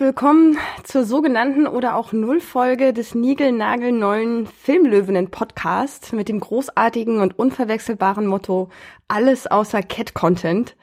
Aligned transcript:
Willkommen 0.00 0.56
zur 0.82 1.04
sogenannten 1.04 1.66
oder 1.66 1.94
auch 1.94 2.12
Nullfolge 2.12 2.94
des 2.94 3.14
Nigel-Nagel-neuen 3.14 4.46
Filmlöwinnen-Podcast 4.46 6.14
mit 6.14 6.30
dem 6.30 6.40
großartigen 6.40 7.20
und 7.20 7.38
unverwechselbaren 7.38 8.26
Motto 8.26 8.70
Alles 9.08 9.46
außer 9.46 9.82
Cat-Content, 9.82 10.74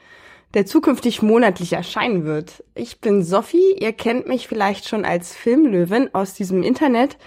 der 0.54 0.68
zukünftig 0.68 1.24
monatlich 1.24 1.74
erscheinen 1.74 2.26
wird. 2.26 2.64
Ich 2.76 3.02
bin 3.02 3.24
Sophie, 3.24 3.76
ihr 3.80 3.92
kennt 3.92 4.28
mich 4.28 4.48
vielleicht 4.48 4.88
schon 4.88 5.04
als 5.04 5.36
Filmlöwin 5.36 6.14
aus 6.14 6.36
diesem 6.36 6.62
Internet. 6.62 7.18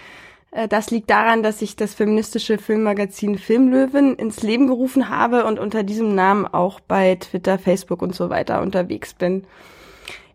Äh, 0.51 0.69
das 0.69 0.91
liegt 0.91 1.09
daran, 1.09 1.43
dass 1.43 1.61
ich 1.61 1.75
das 1.75 1.93
feministische 1.93 2.57
Filmmagazin 2.57 3.37
Filmlöwen 3.37 4.15
ins 4.15 4.43
Leben 4.43 4.67
gerufen 4.67 5.09
habe 5.09 5.43
und 5.43 5.59
unter 5.59 5.83
diesem 5.83 6.15
Namen 6.15 6.45
auch 6.45 6.79
bei 6.79 7.15
Twitter, 7.15 7.59
Facebook 7.59 8.01
und 8.01 8.15
so 8.15 8.29
weiter 8.29 8.61
unterwegs 8.61 9.13
bin. 9.13 9.43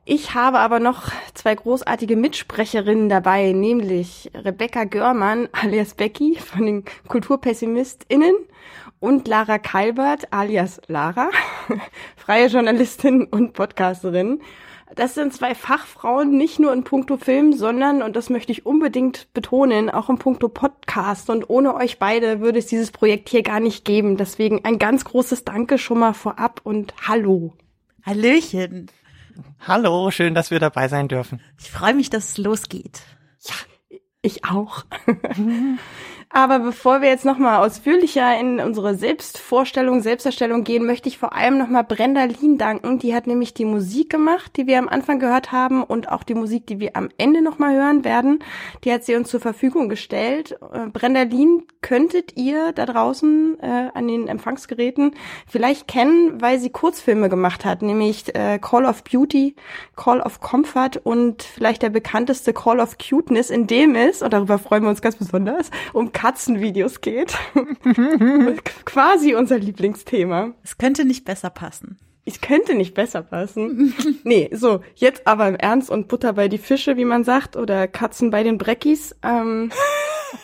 Ich 0.09 0.35
habe 0.35 0.61
aber 0.61 0.79
noch 0.79 1.11
zwei 1.35 1.57
großartige 1.57 2.15
Mitsprecherinnen 2.15 3.09
dabei, 3.09 3.51
nämlich 3.51 4.31
Rebecca 4.35 4.85
Görmann 4.85 5.49
alias 5.53 5.95
Becky 5.95 6.37
von 6.37 6.65
den 6.65 6.85
KulturpessimistInnen 7.09 8.37
und 9.01 9.27
Lara 9.27 9.59
Kalbert 9.59 10.33
alias 10.33 10.81
Lara, 10.87 11.31
freie 12.17 12.47
Journalistin 12.47 13.25
und 13.25 13.55
Podcasterin. 13.55 14.43
Das 14.95 15.17
sind 15.17 15.35
zwei 15.35 15.57
Fachfrauen, 15.57 16.39
nicht 16.39 16.61
nur 16.61 16.73
in 16.73 16.85
puncto 16.85 17.17
Film, 17.17 17.53
sondern, 17.53 18.01
und 18.01 18.15
das 18.15 18.31
möchte 18.31 18.53
ich 18.53 18.65
unbedingt 18.65 19.27
betonen, 19.35 19.91
auch 19.91 20.09
in 20.09 20.19
puncto 20.19 20.49
Podcast. 20.49 21.31
Und 21.31 21.51
ohne 21.51 21.75
euch 21.75 21.99
beide 21.99 22.39
würde 22.39 22.61
es 22.61 22.67
dieses 22.67 22.93
Projekt 22.93 23.29
hier 23.29 23.43
gar 23.43 23.59
nicht 23.59 23.85
geben. 23.85 24.17
Deswegen 24.17 24.65
ein 24.65 24.79
ganz 24.79 25.05
großes 25.05 25.43
Danke 25.43 25.79
schon 25.79 25.99
mal 25.99 26.15
vorab 26.15 26.61
und 26.63 26.95
Hallo. 27.09 27.55
Hallöchen. 28.05 28.87
Hallo, 29.61 30.11
schön, 30.11 30.35
dass 30.35 30.51
wir 30.51 30.61
dabei 30.61 30.89
sein 30.89 31.09
dürfen. 31.09 31.41
Ich 31.59 31.71
freue 31.71 31.95
mich, 31.95 32.11
dass 32.11 32.31
es 32.31 32.39
losgeht. 32.39 33.03
Ja, 33.43 33.55
ich 34.23 34.45
auch. 34.45 34.85
Aber 36.29 36.59
bevor 36.59 37.03
wir 37.03 37.09
jetzt 37.09 37.25
nochmal 37.25 37.65
ausführlicher 37.65 38.39
in 38.39 38.59
unsere 38.59 38.97
Selbstvorstellung, 38.97 40.03
Selbsterstellung 40.03 40.65
gehen, 40.65 40.85
möchte 40.85 41.09
ich 41.09 41.19
vor 41.19 41.35
allem 41.35 41.57
nochmal 41.57 41.85
Brenda 41.85 42.25
Lien 42.25 42.59
danken. 42.59 42.99
Die 42.99 43.15
hat 43.15 43.29
nämlich 43.29 43.55
die 43.55 43.65
Musik 43.65 44.11
gemacht, 44.11 44.53
die 44.57 44.67
wir 44.67 44.79
am 44.79 44.89
Anfang 44.89 45.21
gehört 45.21 45.53
haben 45.53 45.85
und 45.85 46.11
auch 46.11 46.25
die 46.25 46.35
Musik, 46.35 46.67
die 46.67 46.81
wir 46.81 46.97
am 46.97 47.11
Ende 47.17 47.43
nochmal 47.43 47.77
hören 47.77 48.05
werden. 48.05 48.41
Die 48.85 48.93
hat 48.93 49.05
sie 49.05 49.15
uns 49.15 49.31
zur 49.31 49.41
Verfügung 49.41 49.89
gestellt. 49.89 50.59
Äh, 50.73 50.89
Brenda 50.89 51.23
Lien 51.23 51.63
könntet 51.81 52.37
ihr 52.37 52.73
da 52.73 52.87
draußen 52.87 53.61
äh, 53.61 53.91
an 53.95 54.09
den 54.09 54.27
Empfangsgeräten 54.27 55.13
vielleicht 55.47 55.87
kennen, 55.87 56.41
weil 56.43 56.59
sie 56.59 56.71
Kurzfilme 56.71 57.29
gemacht 57.29 57.65
hat, 57.65 57.83
nämlich 57.83 58.35
äh, 58.35 58.59
Call 58.59 58.85
of 58.85 59.05
Beauty, 59.05 59.55
Call 59.95 60.21
of 60.21 60.41
Comfort 60.41 61.01
und 61.05 61.45
vielleicht 61.45 61.83
der 61.83 61.91
bekannteste 61.91 62.53
Call 62.53 62.81
of 62.81 62.97
Cuteness, 62.99 63.51
in 63.51 63.69
dem 63.69 63.95
es, 63.95 64.23
und 64.23 64.33
darüber 64.33 64.59
freuen 64.59 64.83
wir 64.83 64.91
uns 64.91 65.03
ganz 65.03 65.15
besonders, 65.15 65.71
um 65.93 66.13
Katzenvideos 66.17 67.03
geht. 67.03 67.37
Quasi 68.87 69.35
unser 69.35 69.59
Lieblingsthema. 69.59 70.55
Es 70.65 70.79
könnte 70.79 71.05
nicht 71.05 71.27
besser 71.27 71.51
passen. 71.51 71.99
Es 72.25 72.41
könnte 72.41 72.75
nicht 72.75 72.95
besser 72.95 73.23
passen. 73.23 73.95
nee, 74.25 74.49
so, 74.51 74.81
jetzt 74.95 75.27
aber 75.27 75.47
im 75.47 75.57
Ernst 75.57 75.91
und 75.91 76.09
Butter 76.09 76.33
bei 76.33 76.49
die 76.49 76.57
Fische, 76.57 76.97
wie 76.97 77.05
man 77.05 77.23
sagt, 77.23 77.55
oder 77.55 77.87
Katzen 77.87 78.31
bei 78.31 78.43
den 78.43 78.57
Breckis. 78.57 79.15
Ähm. 79.23 79.71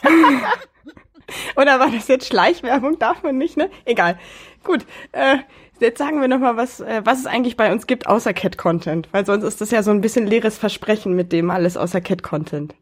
oder 1.56 1.80
war 1.80 1.90
das 1.90 2.06
jetzt 2.06 2.26
Schleichwerbung? 2.26 2.98
Darf 2.98 3.22
man 3.22 3.38
nicht, 3.38 3.56
ne? 3.56 3.70
Egal. 3.86 4.18
Gut, 4.64 4.84
äh, 5.12 5.38
jetzt 5.80 5.96
sagen 5.96 6.20
wir 6.20 6.28
nochmal, 6.28 6.58
was, 6.58 6.80
äh, 6.80 7.00
was 7.04 7.20
es 7.20 7.26
eigentlich 7.26 7.56
bei 7.56 7.72
uns 7.72 7.86
gibt 7.86 8.06
außer 8.06 8.34
Cat-Content. 8.34 9.08
Weil 9.10 9.24
sonst 9.24 9.44
ist 9.44 9.62
das 9.62 9.70
ja 9.70 9.82
so 9.82 9.90
ein 9.90 10.02
bisschen 10.02 10.26
leeres 10.26 10.58
Versprechen 10.58 11.14
mit 11.14 11.32
dem 11.32 11.50
alles 11.50 11.78
außer 11.78 12.02
Cat-Content. 12.02 12.74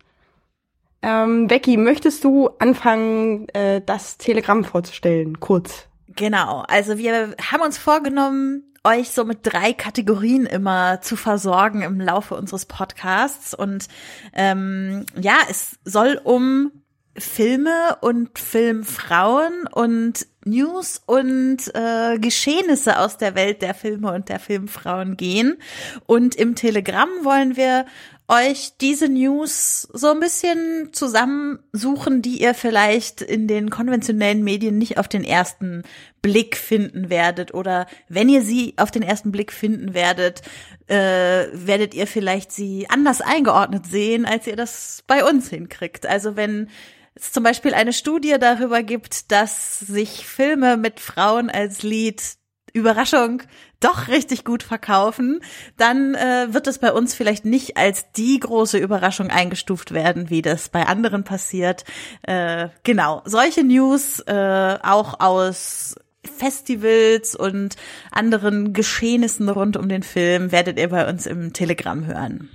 Ähm, 1.02 1.46
Becky, 1.46 1.76
möchtest 1.76 2.24
du 2.24 2.50
anfangen, 2.58 3.48
äh, 3.50 3.80
das 3.84 4.18
Telegramm 4.18 4.64
vorzustellen, 4.64 5.40
kurz? 5.40 5.86
Genau, 6.08 6.64
also 6.68 6.98
wir 6.98 7.34
haben 7.50 7.62
uns 7.62 7.78
vorgenommen, 7.78 8.64
euch 8.84 9.10
so 9.10 9.24
mit 9.24 9.40
drei 9.42 9.72
Kategorien 9.72 10.46
immer 10.46 11.00
zu 11.02 11.16
versorgen 11.16 11.82
im 11.82 12.00
Laufe 12.00 12.34
unseres 12.34 12.66
Podcasts. 12.66 13.54
Und 13.54 13.88
ähm, 14.32 15.04
ja, 15.20 15.36
es 15.48 15.78
soll 15.84 16.20
um 16.22 16.72
Filme 17.16 17.98
und 18.00 18.38
Filmfrauen 18.38 19.66
und 19.72 20.26
News 20.44 21.02
und 21.04 21.58
äh, 21.74 22.18
Geschehnisse 22.18 22.98
aus 22.98 23.18
der 23.18 23.34
Welt 23.34 23.62
der 23.62 23.74
Filme 23.74 24.12
und 24.12 24.28
der 24.28 24.38
Filmfrauen 24.38 25.16
gehen. 25.16 25.58
Und 26.06 26.34
im 26.34 26.54
Telegramm 26.54 27.10
wollen 27.22 27.56
wir 27.56 27.84
euch 28.30 28.74
diese 28.80 29.08
News 29.08 29.88
so 29.92 30.08
ein 30.10 30.20
bisschen 30.20 30.92
zusammensuchen, 30.92 32.22
die 32.22 32.40
ihr 32.40 32.54
vielleicht 32.54 33.22
in 33.22 33.48
den 33.48 33.70
konventionellen 33.70 34.44
Medien 34.44 34.78
nicht 34.78 34.98
auf 34.98 35.08
den 35.08 35.24
ersten 35.24 35.82
Blick 36.22 36.56
finden 36.56 37.10
werdet 37.10 37.52
oder 37.52 37.86
wenn 38.08 38.28
ihr 38.28 38.42
sie 38.42 38.74
auf 38.76 38.92
den 38.92 39.02
ersten 39.02 39.32
Blick 39.32 39.52
finden 39.52 39.94
werdet, 39.94 40.42
äh, 40.86 41.48
werdet 41.52 41.92
ihr 41.94 42.06
vielleicht 42.06 42.52
sie 42.52 42.86
anders 42.88 43.20
eingeordnet 43.20 43.86
sehen, 43.86 44.24
als 44.24 44.46
ihr 44.46 44.56
das 44.56 45.02
bei 45.08 45.24
uns 45.24 45.48
hinkriegt. 45.48 46.06
Also 46.06 46.36
wenn 46.36 46.68
es 47.14 47.32
zum 47.32 47.42
Beispiel 47.42 47.74
eine 47.74 47.92
Studie 47.92 48.36
darüber 48.38 48.84
gibt, 48.84 49.32
dass 49.32 49.80
sich 49.80 50.24
Filme 50.24 50.76
mit 50.76 51.00
Frauen 51.00 51.50
als 51.50 51.82
Lied 51.82 52.22
Überraschung 52.72 53.42
doch 53.80 54.08
richtig 54.08 54.44
gut 54.44 54.62
verkaufen, 54.62 55.40
dann 55.76 56.14
äh, 56.14 56.48
wird 56.50 56.66
es 56.66 56.78
bei 56.78 56.92
uns 56.92 57.14
vielleicht 57.14 57.44
nicht 57.44 57.76
als 57.76 58.12
die 58.12 58.38
große 58.38 58.78
Überraschung 58.78 59.30
eingestuft 59.30 59.92
werden, 59.92 60.30
wie 60.30 60.42
das 60.42 60.68
bei 60.68 60.86
anderen 60.86 61.24
passiert. 61.24 61.84
Äh, 62.22 62.68
genau, 62.82 63.22
solche 63.24 63.64
News 63.64 64.20
äh, 64.20 64.78
auch 64.82 65.20
aus 65.20 65.94
Festivals 66.24 67.34
und 67.34 67.76
anderen 68.10 68.72
Geschehnissen 68.72 69.48
rund 69.48 69.76
um 69.76 69.88
den 69.88 70.02
Film 70.02 70.52
werdet 70.52 70.78
ihr 70.78 70.90
bei 70.90 71.08
uns 71.08 71.26
im 71.26 71.52
Telegram 71.52 72.04
hören. 72.06 72.50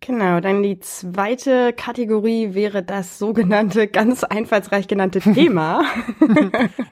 Genau, 0.00 0.40
dann 0.40 0.62
die 0.62 0.80
zweite 0.80 1.74
Kategorie 1.74 2.54
wäre 2.54 2.82
das 2.82 3.18
sogenannte, 3.18 3.86
ganz 3.86 4.24
einfallsreich 4.24 4.88
genannte 4.88 5.20
Thema. 5.34 5.84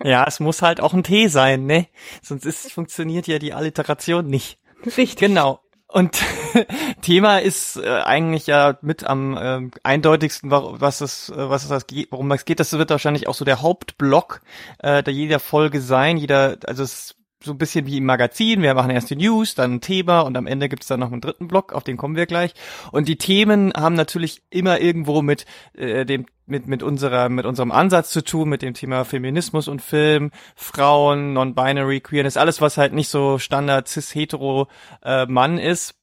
ja, 0.04 0.24
es 0.26 0.40
muss 0.40 0.60
halt 0.60 0.80
auch 0.80 0.92
ein 0.92 1.02
T 1.02 1.28
sein, 1.28 1.64
ne? 1.64 1.86
Sonst 2.22 2.44
ist, 2.44 2.70
funktioniert 2.70 3.26
ja 3.26 3.38
die 3.38 3.54
Alliteration 3.54 4.26
nicht. 4.26 4.58
Richtig. 4.84 5.16
Genau. 5.16 5.60
Und 5.90 6.22
Thema 7.00 7.38
ist 7.38 7.78
äh, 7.78 7.88
eigentlich 7.88 8.46
ja 8.46 8.76
mit 8.82 9.04
am 9.04 9.36
äh, 9.38 9.70
eindeutigsten, 9.82 10.50
was 10.50 11.00
es, 11.00 11.30
äh, 11.30 11.48
was 11.48 11.68
es 11.68 11.86
worum 12.10 12.30
es 12.32 12.44
geht. 12.44 12.60
Das 12.60 12.74
wird 12.74 12.90
wahrscheinlich 12.90 13.26
auch 13.26 13.34
so 13.34 13.46
der 13.46 13.62
Hauptblock 13.62 14.42
äh, 14.80 15.02
der 15.02 15.14
jeder 15.14 15.40
Folge 15.40 15.80
sein. 15.80 16.18
Jeder, 16.18 16.58
also 16.66 16.82
es 16.82 17.17
so 17.42 17.52
ein 17.52 17.58
bisschen 17.58 17.86
wie 17.86 17.98
im 17.98 18.04
Magazin. 18.04 18.62
Wir 18.62 18.74
machen 18.74 18.90
erst 18.90 19.10
die 19.10 19.16
News, 19.16 19.54
dann 19.54 19.74
ein 19.74 19.80
Thema 19.80 20.20
und 20.20 20.36
am 20.36 20.46
Ende 20.46 20.68
gibt's 20.68 20.88
dann 20.88 21.00
noch 21.00 21.12
einen 21.12 21.20
dritten 21.20 21.48
Block, 21.48 21.72
auf 21.72 21.84
den 21.84 21.96
kommen 21.96 22.16
wir 22.16 22.26
gleich. 22.26 22.54
Und 22.92 23.08
die 23.08 23.16
Themen 23.16 23.72
haben 23.74 23.94
natürlich 23.94 24.42
immer 24.50 24.80
irgendwo 24.80 25.22
mit 25.22 25.46
äh, 25.74 26.04
dem 26.04 26.26
mit 26.46 26.66
mit 26.66 26.82
unserer 26.82 27.28
mit 27.28 27.46
unserem 27.46 27.70
Ansatz 27.70 28.10
zu 28.10 28.24
tun, 28.24 28.48
mit 28.48 28.62
dem 28.62 28.74
Thema 28.74 29.04
Feminismus 29.04 29.68
und 29.68 29.82
Film, 29.82 30.30
Frauen, 30.56 31.32
Non-Binary, 31.32 32.00
Queerness, 32.00 32.36
alles 32.36 32.60
was 32.60 32.76
halt 32.76 32.92
nicht 32.92 33.08
so 33.08 33.38
Standard 33.38 33.88
cis 33.88 34.14
hetero 34.14 34.68
äh, 35.02 35.26
Mann 35.26 35.58
ist. 35.58 35.94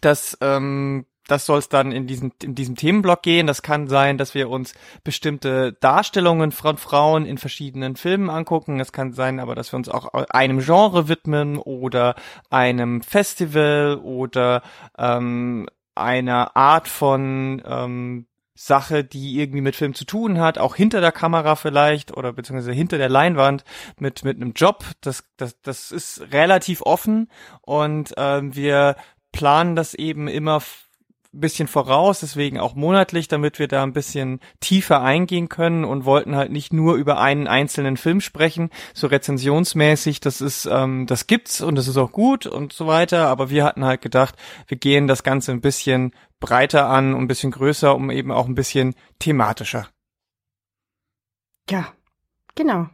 Das 0.00 0.36
ähm, 0.40 1.06
das 1.26 1.46
soll 1.46 1.58
es 1.58 1.68
dann 1.68 1.92
in 1.92 2.06
diesem, 2.06 2.32
in 2.42 2.54
diesem 2.54 2.76
Themenblock 2.76 3.22
gehen. 3.22 3.46
Das 3.46 3.62
kann 3.62 3.88
sein, 3.88 4.18
dass 4.18 4.34
wir 4.34 4.48
uns 4.48 4.74
bestimmte 5.04 5.72
Darstellungen 5.74 6.52
von 6.52 6.76
Frauen 6.76 7.26
in 7.26 7.38
verschiedenen 7.38 7.96
Filmen 7.96 8.30
angucken. 8.30 8.80
Es 8.80 8.92
kann 8.92 9.12
sein 9.12 9.40
aber, 9.40 9.54
dass 9.54 9.72
wir 9.72 9.76
uns 9.76 9.88
auch 9.88 10.12
einem 10.30 10.60
Genre 10.60 11.08
widmen 11.08 11.58
oder 11.58 12.14
einem 12.50 13.02
Festival 13.02 14.00
oder 14.02 14.62
ähm, 14.98 15.68
einer 15.94 16.56
Art 16.56 16.88
von 16.88 17.62
ähm, 17.66 18.26
Sache, 18.54 19.04
die 19.04 19.38
irgendwie 19.38 19.60
mit 19.60 19.76
Film 19.76 19.94
zu 19.94 20.06
tun 20.06 20.40
hat, 20.40 20.58
auch 20.58 20.76
hinter 20.76 21.00
der 21.00 21.12
Kamera 21.12 21.56
vielleicht 21.56 22.16
oder 22.16 22.32
beziehungsweise 22.32 22.72
hinter 22.72 22.96
der 22.96 23.10
Leinwand 23.10 23.64
mit 23.98 24.24
mit 24.24 24.36
einem 24.36 24.52
Job. 24.54 24.84
Das 25.02 25.24
das 25.36 25.60
das 25.60 25.92
ist 25.92 26.32
relativ 26.32 26.80
offen 26.82 27.30
und 27.60 28.14
ähm, 28.16 28.54
wir 28.54 28.96
planen 29.32 29.76
das 29.76 29.92
eben 29.92 30.28
immer 30.28 30.62
bisschen 31.40 31.68
voraus, 31.68 32.20
deswegen 32.20 32.58
auch 32.58 32.74
monatlich, 32.74 33.28
damit 33.28 33.58
wir 33.58 33.68
da 33.68 33.82
ein 33.82 33.92
bisschen 33.92 34.40
tiefer 34.60 35.02
eingehen 35.02 35.48
können 35.48 35.84
und 35.84 36.04
wollten 36.04 36.36
halt 36.36 36.50
nicht 36.52 36.72
nur 36.72 36.94
über 36.94 37.20
einen 37.20 37.46
einzelnen 37.46 37.96
Film 37.96 38.20
sprechen, 38.20 38.70
so 38.94 39.06
rezensionsmäßig, 39.06 40.20
das 40.20 40.40
ist, 40.40 40.66
ähm, 40.66 41.06
das 41.06 41.26
gibt's 41.26 41.60
und 41.60 41.76
das 41.76 41.88
ist 41.88 41.96
auch 41.96 42.12
gut 42.12 42.46
und 42.46 42.72
so 42.72 42.86
weiter, 42.86 43.28
aber 43.28 43.50
wir 43.50 43.64
hatten 43.64 43.84
halt 43.84 44.00
gedacht, 44.00 44.36
wir 44.68 44.78
gehen 44.78 45.06
das 45.06 45.22
Ganze 45.22 45.52
ein 45.52 45.60
bisschen 45.60 46.12
breiter 46.40 46.88
an 46.88 47.14
ein 47.14 47.28
bisschen 47.28 47.50
größer, 47.50 47.94
um 47.94 48.10
eben 48.10 48.30
auch 48.30 48.46
ein 48.46 48.54
bisschen 48.54 48.94
thematischer. 49.18 49.88
Ja, 51.70 51.92
genau. 52.54 52.88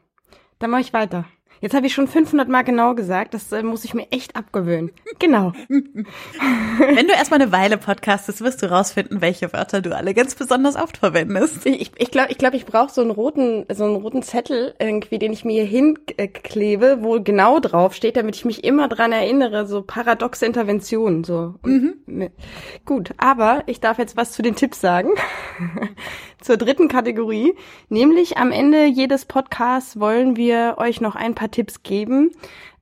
Dann 0.59 0.71
mache 0.71 0.81
ich 0.81 0.93
weiter. 0.93 1.27
Jetzt 1.63 1.75
habe 1.75 1.87
ich 1.87 1.95
schon 1.95 2.09
500 2.09 2.49
Mal 2.49 2.63
genau 2.63 2.97
gesagt. 2.97 3.35
Das 3.35 3.53
äh, 3.53 3.63
muss 3.63 3.85
ich 3.85 3.95
mir 3.95 4.11
echt 4.11 4.35
abgewöhnen. 4.35 4.91
Genau. 5.21 5.53
Wenn 5.69 7.07
du 7.07 7.13
erstmal 7.13 7.41
eine 7.41 7.53
Weile 7.53 7.79
podcastest, 7.79 8.41
wirst 8.41 8.63
du 8.63 8.71
rausfinden, 8.71 9.21
welche 9.21 9.53
Wörter 9.53 9.81
du 9.81 9.95
alle 9.95 10.13
ganz 10.13 10.35
besonders 10.35 10.75
oft 10.75 10.97
verwendest. 10.97 11.65
Ich 11.65 11.93
glaube, 11.93 12.03
ich, 12.03 12.11
glaub, 12.11 12.31
ich, 12.31 12.39
glaub, 12.39 12.55
ich 12.55 12.67
brauche 12.67 12.93
so 12.93 13.01
einen 13.01 13.13
roten, 13.13 13.65
so 13.73 13.85
einen 13.85 13.95
roten 13.95 14.25
Zettel 14.25 14.75
irgendwie, 14.81 15.21
den 15.21 15.33
ich 15.33 15.45
mir 15.45 15.63
hier 15.63 15.93
hinklebe, 16.17 16.99
wo 17.01 17.21
genau 17.23 17.61
drauf 17.61 17.95
steht, 17.95 18.17
damit 18.17 18.35
ich 18.35 18.45
mich 18.45 18.65
immer 18.65 18.89
dran 18.89 19.13
erinnere. 19.13 19.69
So 19.69 19.83
paradoxe 19.83 20.45
Interventionen. 20.45 21.23
So. 21.23 21.55
Mhm. 21.63 22.31
Gut, 22.85 23.11
aber 23.19 23.63
ich 23.67 23.79
darf 23.79 23.99
jetzt 23.99 24.17
was 24.17 24.33
zu 24.33 24.43
den 24.43 24.57
Tipps 24.57 24.81
sagen. 24.81 25.11
Zur 26.43 26.57
dritten 26.57 26.89
Kategorie, 26.89 27.55
nämlich 27.89 28.37
am 28.37 28.51
Ende 28.51 28.87
jedes 28.87 29.27
Podcasts 29.27 30.01
wollen 30.01 30.37
wir 30.37 30.75
euch 30.77 31.01
noch 31.01 31.15
ein 31.15 31.37
paar 31.37 31.53
Tipps 31.53 31.85
geben, 31.85 32.33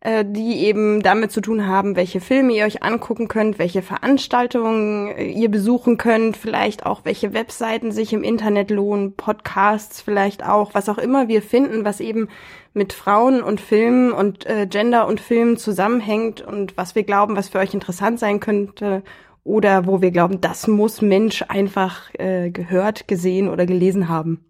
äh, 0.01 0.25
die 0.27 0.65
eben 0.65 1.03
damit 1.03 1.31
zu 1.31 1.43
tun 1.43 1.67
haben, 1.67 1.95
welche 1.95 2.23
Filme 2.23 2.55
ihr 2.55 2.65
euch 2.65 2.83
angucken 2.83 3.29
könnt, 3.29 3.59
welche 3.59 3.83
Veranstaltungen 3.83 5.09
äh, 5.09 5.25
ihr 5.27 5.51
besuchen 5.51 5.99
könnt, 5.99 6.39
vielleicht 6.39 6.87
auch 6.87 7.05
welche 7.05 7.35
Webseiten 7.35 7.93
sich 7.93 8.15
im 8.15 8.23
Internet 8.23 8.71
lohnen, 8.71 9.13
Podcasts 9.13 10.01
vielleicht 10.01 10.43
auch, 10.43 10.73
was 10.73 10.89
auch 10.89 10.97
immer 10.97 11.29
wir 11.29 11.43
finden, 11.43 11.85
was 11.85 12.01
eben 12.01 12.29
mit 12.73 12.95
Frauen 12.95 13.43
und 13.43 13.61
Filmen 13.61 14.11
und 14.11 14.47
äh, 14.47 14.67
Gender 14.67 15.07
und 15.07 15.21
Filmen 15.21 15.59
zusammenhängt 15.59 16.41
und 16.41 16.79
was 16.79 16.95
wir 16.95 17.03
glauben, 17.03 17.37
was 17.37 17.51
für 17.51 17.59
euch 17.59 17.75
interessant 17.75 18.19
sein 18.19 18.41
könnte 18.41 19.03
oder 19.45 19.87
wo 19.87 20.01
wir 20.03 20.11
glauben, 20.11 20.41
das 20.41 20.67
muss 20.67 21.03
Mensch 21.03 21.43
einfach 21.49 22.13
äh, 22.15 22.51
gehört, 22.51 23.09
gesehen 23.09 23.49
oder 23.49 23.67
gelesen 23.67 24.09
haben. 24.09 24.45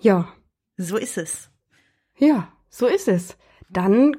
Ja. 0.00 0.28
So 0.76 0.96
ist 0.96 1.18
es. 1.18 1.50
Ja, 2.18 2.48
so 2.68 2.86
ist 2.86 3.08
es. 3.08 3.36
Dann 3.70 4.16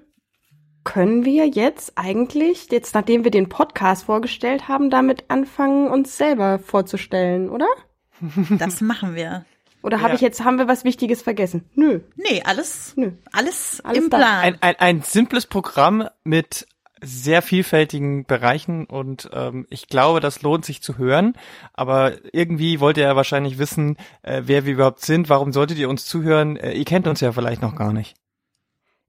können 0.84 1.26
wir 1.26 1.48
jetzt 1.48 1.94
eigentlich, 1.96 2.68
jetzt 2.72 2.96
nachdem 2.96 3.24
wir 3.24 3.32
den 3.32 3.50
Podcast 3.50 4.06
vorgestellt 4.06 4.68
haben, 4.68 4.90
damit 4.90 5.26
anfangen, 5.30 5.90
uns 5.90 6.18
selber 6.18 6.60
vorzustellen, 6.60 7.50
oder? 7.50 7.68
Das 8.52 8.80
machen 8.80 9.16
wir. 9.16 9.46
Oder 9.82 10.00
habe 10.00 10.10
ja. 10.10 10.16
ich 10.16 10.22
jetzt, 10.22 10.44
haben 10.44 10.58
wir 10.58 10.68
was 10.68 10.84
Wichtiges 10.84 11.22
vergessen? 11.22 11.70
Nö. 11.76 12.00
Nee, 12.16 12.42
alles, 12.44 12.94
Nö. 12.96 13.12
alles, 13.32 13.82
alles 13.84 14.04
im 14.04 14.10
Plan. 14.10 14.24
Ein, 14.24 14.58
ein, 14.62 14.76
ein 14.80 15.02
simples 15.02 15.46
Programm 15.46 16.08
mit 16.24 16.66
sehr 17.02 17.42
vielfältigen 17.42 18.26
Bereichen 18.26 18.86
und 18.86 19.30
ähm, 19.34 19.66
ich 19.70 19.88
glaube, 19.88 20.20
das 20.20 20.42
lohnt 20.42 20.66
sich 20.66 20.82
zu 20.82 20.98
hören. 20.98 21.34
Aber 21.74 22.14
irgendwie 22.34 22.80
wollt 22.80 22.98
ihr 22.98 23.04
ja 23.04 23.16
wahrscheinlich 23.16 23.58
wissen, 23.58 23.98
äh, 24.22 24.44
wer 24.46 24.66
wir 24.66 24.74
überhaupt 24.74 25.02
sind. 25.02 25.30
Warum 25.30 25.52
solltet 25.52 25.78
ihr 25.78 25.90
uns 25.90 26.06
zuhören? 26.06 26.58
Äh, 26.58 26.74
ihr 26.74 26.86
kennt 26.86 27.08
uns 27.08 27.22
ja 27.22 27.32
vielleicht 27.32 27.62
noch 27.62 27.76
gar 27.76 27.94
nicht. 27.94 28.16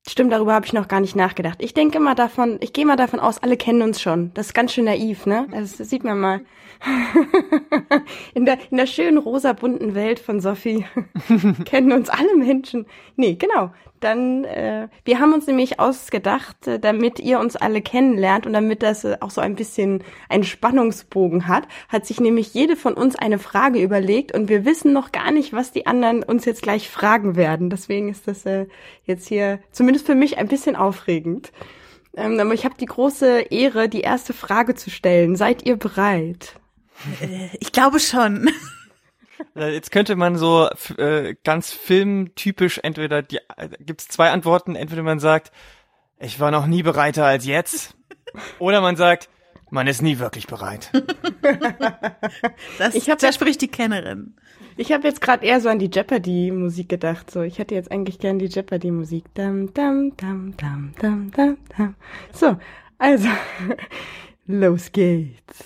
Stimmt, 0.09 0.33
darüber 0.33 0.55
habe 0.55 0.67
ich 0.67 0.73
noch 0.73 0.87
gar 0.87 1.01
nicht 1.01 1.17
nachgedacht. 1.17 1.59
Ich 1.61 1.75
denke 1.75 1.99
immer 1.99 2.15
davon, 2.15 2.59
ich 2.61 2.73
gehe 2.73 2.87
mal 2.87 2.97
davon 2.97 3.19
aus, 3.19 3.43
alle 3.43 3.57
kennen 3.57 3.83
uns 3.83 4.01
schon. 4.01 4.33
Das 4.35 4.47
ist 4.47 4.55
ganz 4.55 4.73
schön 4.73 4.85
naiv, 4.85 5.27
ne? 5.27 5.49
Das 5.51 5.79
sieht 5.79 6.05
man 6.05 6.21
mal. 6.21 6.41
in, 8.35 8.45
der, 8.45 8.59
in 8.71 8.77
der 8.77 8.87
schönen 8.87 9.19
rosa 9.19 9.53
bunten 9.53 9.95
Welt 9.95 10.21
von 10.21 10.41
Sophie 10.41 10.85
kennen 11.65 11.91
uns 11.91 12.09
alle 12.09 12.37
Menschen. 12.37 12.87
Nee, 13.17 13.35
genau 13.35 13.73
dann, 14.07 14.45
äh, 14.45 14.89
wir 15.05 15.19
haben 15.19 15.35
uns 15.35 15.49
nämlich 15.49 15.81
ausgedacht, 15.81 16.69
äh, 16.69 16.79
damit 16.79 17.19
ihr 17.19 17.41
uns 17.41 17.57
alle 17.57 17.83
kennenlernt 17.83 18.47
und 18.47 18.53
damit 18.53 18.83
das 18.83 19.05
äh, 19.05 19.17
auch 19.21 19.31
so 19.31 19.41
ein 19.41 19.57
bisschen 19.57 20.05
einen 20.29 20.45
Spannungsbogen 20.45 21.49
hat, 21.49 21.67
hat 21.89 22.07
sich 22.07 22.21
nämlich 22.21 22.55
jede 22.55 22.77
von 22.77 22.95
uns 22.95 23.17
eine 23.17 23.41
Frage 23.41 23.83
überlegt 23.83 24.33
und 24.33 24.49
wir 24.49 24.65
wissen 24.65 24.93
noch 24.93 25.11
gar 25.11 25.33
nicht, 25.33 25.53
was 25.53 25.73
die 25.73 25.87
anderen 25.87 26.23
uns 26.23 26.45
jetzt 26.45 26.63
gleich 26.63 26.89
fragen 26.89 27.35
werden. 27.35 27.69
Deswegen 27.69 28.09
ist 28.09 28.29
das 28.29 28.47
äh, 28.47 28.67
jetzt 29.05 29.27
hier 29.27 29.59
zumindest 29.73 30.07
für 30.07 30.15
mich 30.15 30.39
ein 30.39 30.47
bisschen 30.47 30.77
aufregend. 30.77 31.51
Ähm, 32.17 32.39
aber 32.39 32.55
ich 32.55 32.65
habe 32.65 32.77
die 32.79 32.87
große 32.87 33.41
Ehre, 33.51 33.89
die 33.89 34.03
erste 34.03 34.33
Frage 34.33 34.77
zu 34.77 34.89
stellen. 34.89 35.35
Seid 35.35 35.67
ihr 35.67 35.77
bereit? 35.77 36.55
Äh, 37.21 37.49
ich 37.59 37.73
glaube 37.73 37.99
schon. 37.99 38.49
Äh, 39.55 39.73
jetzt 39.73 39.91
könnte 39.91 40.17
man 40.17 40.37
so 40.37 40.69
äh, 40.99 41.35
ganz 41.45 41.73
filmtypisch 41.73 42.79
entweder 42.83 43.23
die 43.23 43.39
äh, 43.57 43.69
gibt's 43.81 44.09
zwei 44.09 44.31
Antworten, 44.31 44.77
entweder 44.77 45.03
man 45.03 45.19
sagt, 45.19 45.53
ich 46.19 46.41
war 46.41 46.51
noch 46.51 46.67
nie 46.67 46.83
bereiter 46.83 47.25
als 47.25 47.47
jetzt, 47.47 47.97
oder 48.59 48.81
man 48.81 48.97
sagt, 48.97 49.29
man 49.71 49.87
ist 49.87 50.03
nie 50.03 50.19
wirklich 50.19 50.47
bereit. 50.47 50.91
das, 52.79 52.95
ich 52.95 53.11
hab, 53.11 53.19
das 53.19 53.35
spricht 53.35 53.61
die 53.61 53.69
Kennerin. 53.69 54.35
Ich 54.79 54.93
habe 54.93 55.09
jetzt 55.09 55.21
gerade 55.21 55.45
eher 55.45 55.61
so 55.61 55.69
an 55.69 55.79
die 55.79 55.91
Jeopardy-Musik 55.93 56.89
gedacht. 56.89 57.31
So, 57.31 57.43
ich 57.43 57.59
hätte 57.59 57.75
jetzt 57.75 57.91
eigentlich 57.91 58.19
gern 58.19 58.39
die 58.39 58.47
Jeopardy-Musik. 58.47 59.25
Dam, 59.35 59.73
dam, 59.73 60.13
dam, 60.17 60.55
dam, 60.57 60.93
dam, 61.01 61.31
dam, 61.31 61.57
dam. 61.77 61.95
So, 62.33 62.59
also, 62.99 63.29
los 64.47 64.93
geht's. 64.93 65.65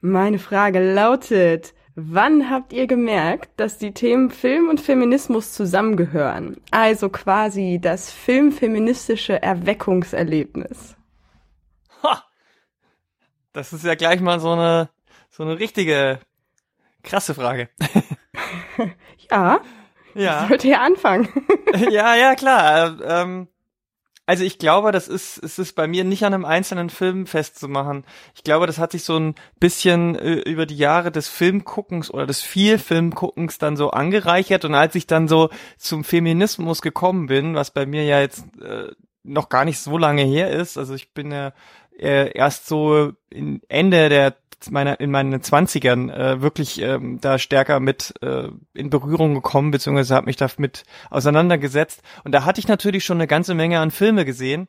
Meine 0.00 0.38
Frage 0.38 0.94
lautet, 0.94 1.74
Wann 1.96 2.50
habt 2.50 2.72
ihr 2.72 2.88
gemerkt, 2.88 3.50
dass 3.56 3.78
die 3.78 3.92
Themen 3.92 4.30
Film 4.30 4.68
und 4.68 4.80
Feminismus 4.80 5.52
zusammengehören? 5.52 6.56
Also 6.72 7.08
quasi 7.08 7.78
das 7.80 8.10
filmfeministische 8.10 9.40
Erweckungserlebnis. 9.40 10.96
Ha! 12.02 12.24
Das 13.52 13.72
ist 13.72 13.84
ja 13.84 13.94
gleich 13.94 14.20
mal 14.20 14.40
so 14.40 14.50
eine, 14.50 14.88
so 15.30 15.44
eine 15.44 15.60
richtige 15.60 16.18
krasse 17.04 17.32
Frage. 17.32 17.68
ja. 19.30 19.60
Ja. 20.14 20.48
Sollte 20.48 20.68
ja 20.68 20.80
anfangen. 20.80 21.28
ja, 21.90 22.16
ja, 22.16 22.34
klar. 22.34 23.00
Ähm, 23.02 23.46
also 24.26 24.42
ich 24.42 24.58
glaube, 24.58 24.90
das 24.90 25.08
ist, 25.08 25.38
es 25.42 25.58
ist 25.58 25.74
bei 25.74 25.86
mir 25.86 26.04
nicht 26.04 26.24
an 26.24 26.32
einem 26.32 26.44
einzelnen 26.44 26.88
Film 26.88 27.26
festzumachen. 27.26 28.04
Ich 28.34 28.42
glaube, 28.42 28.66
das 28.66 28.78
hat 28.78 28.92
sich 28.92 29.04
so 29.04 29.18
ein 29.18 29.34
bisschen 29.60 30.16
äh, 30.16 30.34
über 30.34 30.64
die 30.64 30.76
Jahre 30.76 31.12
des 31.12 31.28
Filmguckens 31.28 32.10
oder 32.10 32.26
des 32.26 32.40
viel 32.40 32.78
Filmguckens 32.78 33.58
dann 33.58 33.76
so 33.76 33.90
angereichert 33.90 34.64
und 34.64 34.74
als 34.74 34.94
ich 34.94 35.06
dann 35.06 35.28
so 35.28 35.50
zum 35.76 36.04
Feminismus 36.04 36.80
gekommen 36.80 37.26
bin, 37.26 37.54
was 37.54 37.70
bei 37.70 37.84
mir 37.84 38.04
ja 38.04 38.20
jetzt 38.20 38.44
äh, 38.62 38.92
noch 39.24 39.48
gar 39.48 39.64
nicht 39.64 39.78
so 39.78 39.98
lange 39.98 40.22
her 40.22 40.50
ist, 40.50 40.78
also 40.78 40.94
ich 40.94 41.12
bin 41.12 41.30
ja 41.30 41.52
äh, 41.98 42.32
erst 42.36 42.66
so 42.66 43.12
in 43.30 43.60
Ende 43.68 44.08
der 44.08 44.34
meiner 44.70 45.00
in 45.00 45.10
meinen 45.10 45.42
Zwanzigern 45.42 46.10
äh, 46.10 46.40
wirklich 46.40 46.80
ähm, 46.80 47.20
da 47.20 47.38
stärker 47.38 47.80
mit 47.80 48.14
äh, 48.22 48.48
in 48.74 48.90
Berührung 48.90 49.34
gekommen, 49.34 49.70
beziehungsweise 49.70 50.14
habe 50.14 50.26
mich 50.26 50.36
damit 50.36 50.84
auseinandergesetzt. 51.10 52.02
Und 52.24 52.32
da 52.32 52.44
hatte 52.44 52.60
ich 52.60 52.68
natürlich 52.68 53.04
schon 53.04 53.18
eine 53.18 53.26
ganze 53.26 53.54
Menge 53.54 53.80
an 53.80 53.90
Filme 53.90 54.24
gesehen. 54.24 54.68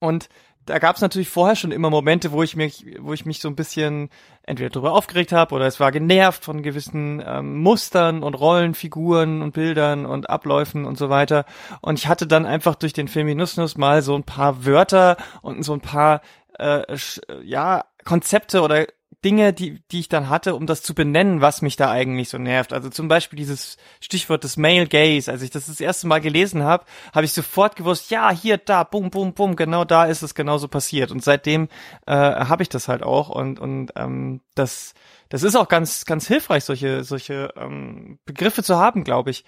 Und 0.00 0.28
da 0.66 0.78
gab 0.78 0.96
es 0.96 1.02
natürlich 1.02 1.28
vorher 1.28 1.56
schon 1.56 1.72
immer 1.72 1.90
Momente, 1.90 2.32
wo 2.32 2.42
ich 2.42 2.56
mich, 2.56 2.86
wo 3.00 3.12
ich 3.12 3.26
mich 3.26 3.40
so 3.40 3.48
ein 3.48 3.56
bisschen 3.56 4.08
entweder 4.42 4.70
darüber 4.70 4.92
aufgeregt 4.92 5.32
habe 5.32 5.54
oder 5.54 5.66
es 5.66 5.78
war 5.78 5.92
genervt 5.92 6.44
von 6.44 6.62
gewissen 6.62 7.22
ähm, 7.24 7.58
Mustern 7.58 8.22
und 8.22 8.34
Rollenfiguren 8.34 9.42
und 9.42 9.52
Bildern 9.52 10.06
und 10.06 10.30
Abläufen 10.30 10.86
und 10.86 10.96
so 10.96 11.10
weiter. 11.10 11.44
Und 11.82 11.98
ich 11.98 12.08
hatte 12.08 12.26
dann 12.26 12.46
einfach 12.46 12.76
durch 12.76 12.92
den 12.92 13.08
Feminismus 13.08 13.76
mal 13.76 14.02
so 14.02 14.14
ein 14.14 14.24
paar 14.24 14.64
Wörter 14.64 15.16
und 15.42 15.62
so 15.64 15.74
ein 15.74 15.80
paar 15.80 16.22
äh, 16.58 16.96
ja 17.42 17.84
Konzepte 18.04 18.62
oder 18.62 18.86
Dinge, 19.24 19.54
die, 19.54 19.82
die 19.90 20.00
ich 20.00 20.08
dann 20.08 20.28
hatte, 20.28 20.54
um 20.54 20.66
das 20.66 20.82
zu 20.82 20.94
benennen, 20.94 21.40
was 21.40 21.62
mich 21.62 21.76
da 21.76 21.90
eigentlich 21.90 22.28
so 22.28 22.36
nervt. 22.36 22.74
Also 22.74 22.90
zum 22.90 23.08
Beispiel 23.08 23.38
dieses 23.38 23.78
Stichwort 24.00 24.44
des 24.44 24.58
Male 24.58 24.86
Gaze. 24.86 25.30
Als 25.30 25.40
ich 25.40 25.50
das 25.50 25.66
das 25.66 25.80
erste 25.80 26.06
Mal 26.06 26.20
gelesen 26.20 26.62
habe, 26.62 26.84
habe 27.14 27.24
ich 27.24 27.32
sofort 27.32 27.74
gewusst, 27.74 28.10
ja, 28.10 28.30
hier, 28.30 28.58
da, 28.58 28.84
bum, 28.84 29.08
bum, 29.08 29.32
bum, 29.32 29.56
genau 29.56 29.84
da 29.84 30.04
ist 30.04 30.22
es 30.22 30.34
genauso 30.34 30.68
passiert. 30.68 31.10
Und 31.10 31.24
seitdem 31.24 31.68
äh, 32.06 32.12
habe 32.14 32.62
ich 32.62 32.68
das 32.68 32.86
halt 32.86 33.02
auch. 33.02 33.30
Und, 33.30 33.58
und 33.58 33.92
ähm, 33.96 34.42
das, 34.54 34.92
das 35.30 35.42
ist 35.42 35.56
auch 35.56 35.68
ganz, 35.68 36.04
ganz 36.04 36.26
hilfreich, 36.26 36.64
solche, 36.64 37.02
solche 37.02 37.54
ähm, 37.56 38.18
Begriffe 38.26 38.62
zu 38.62 38.76
haben, 38.76 39.04
glaube 39.04 39.30
ich. 39.30 39.44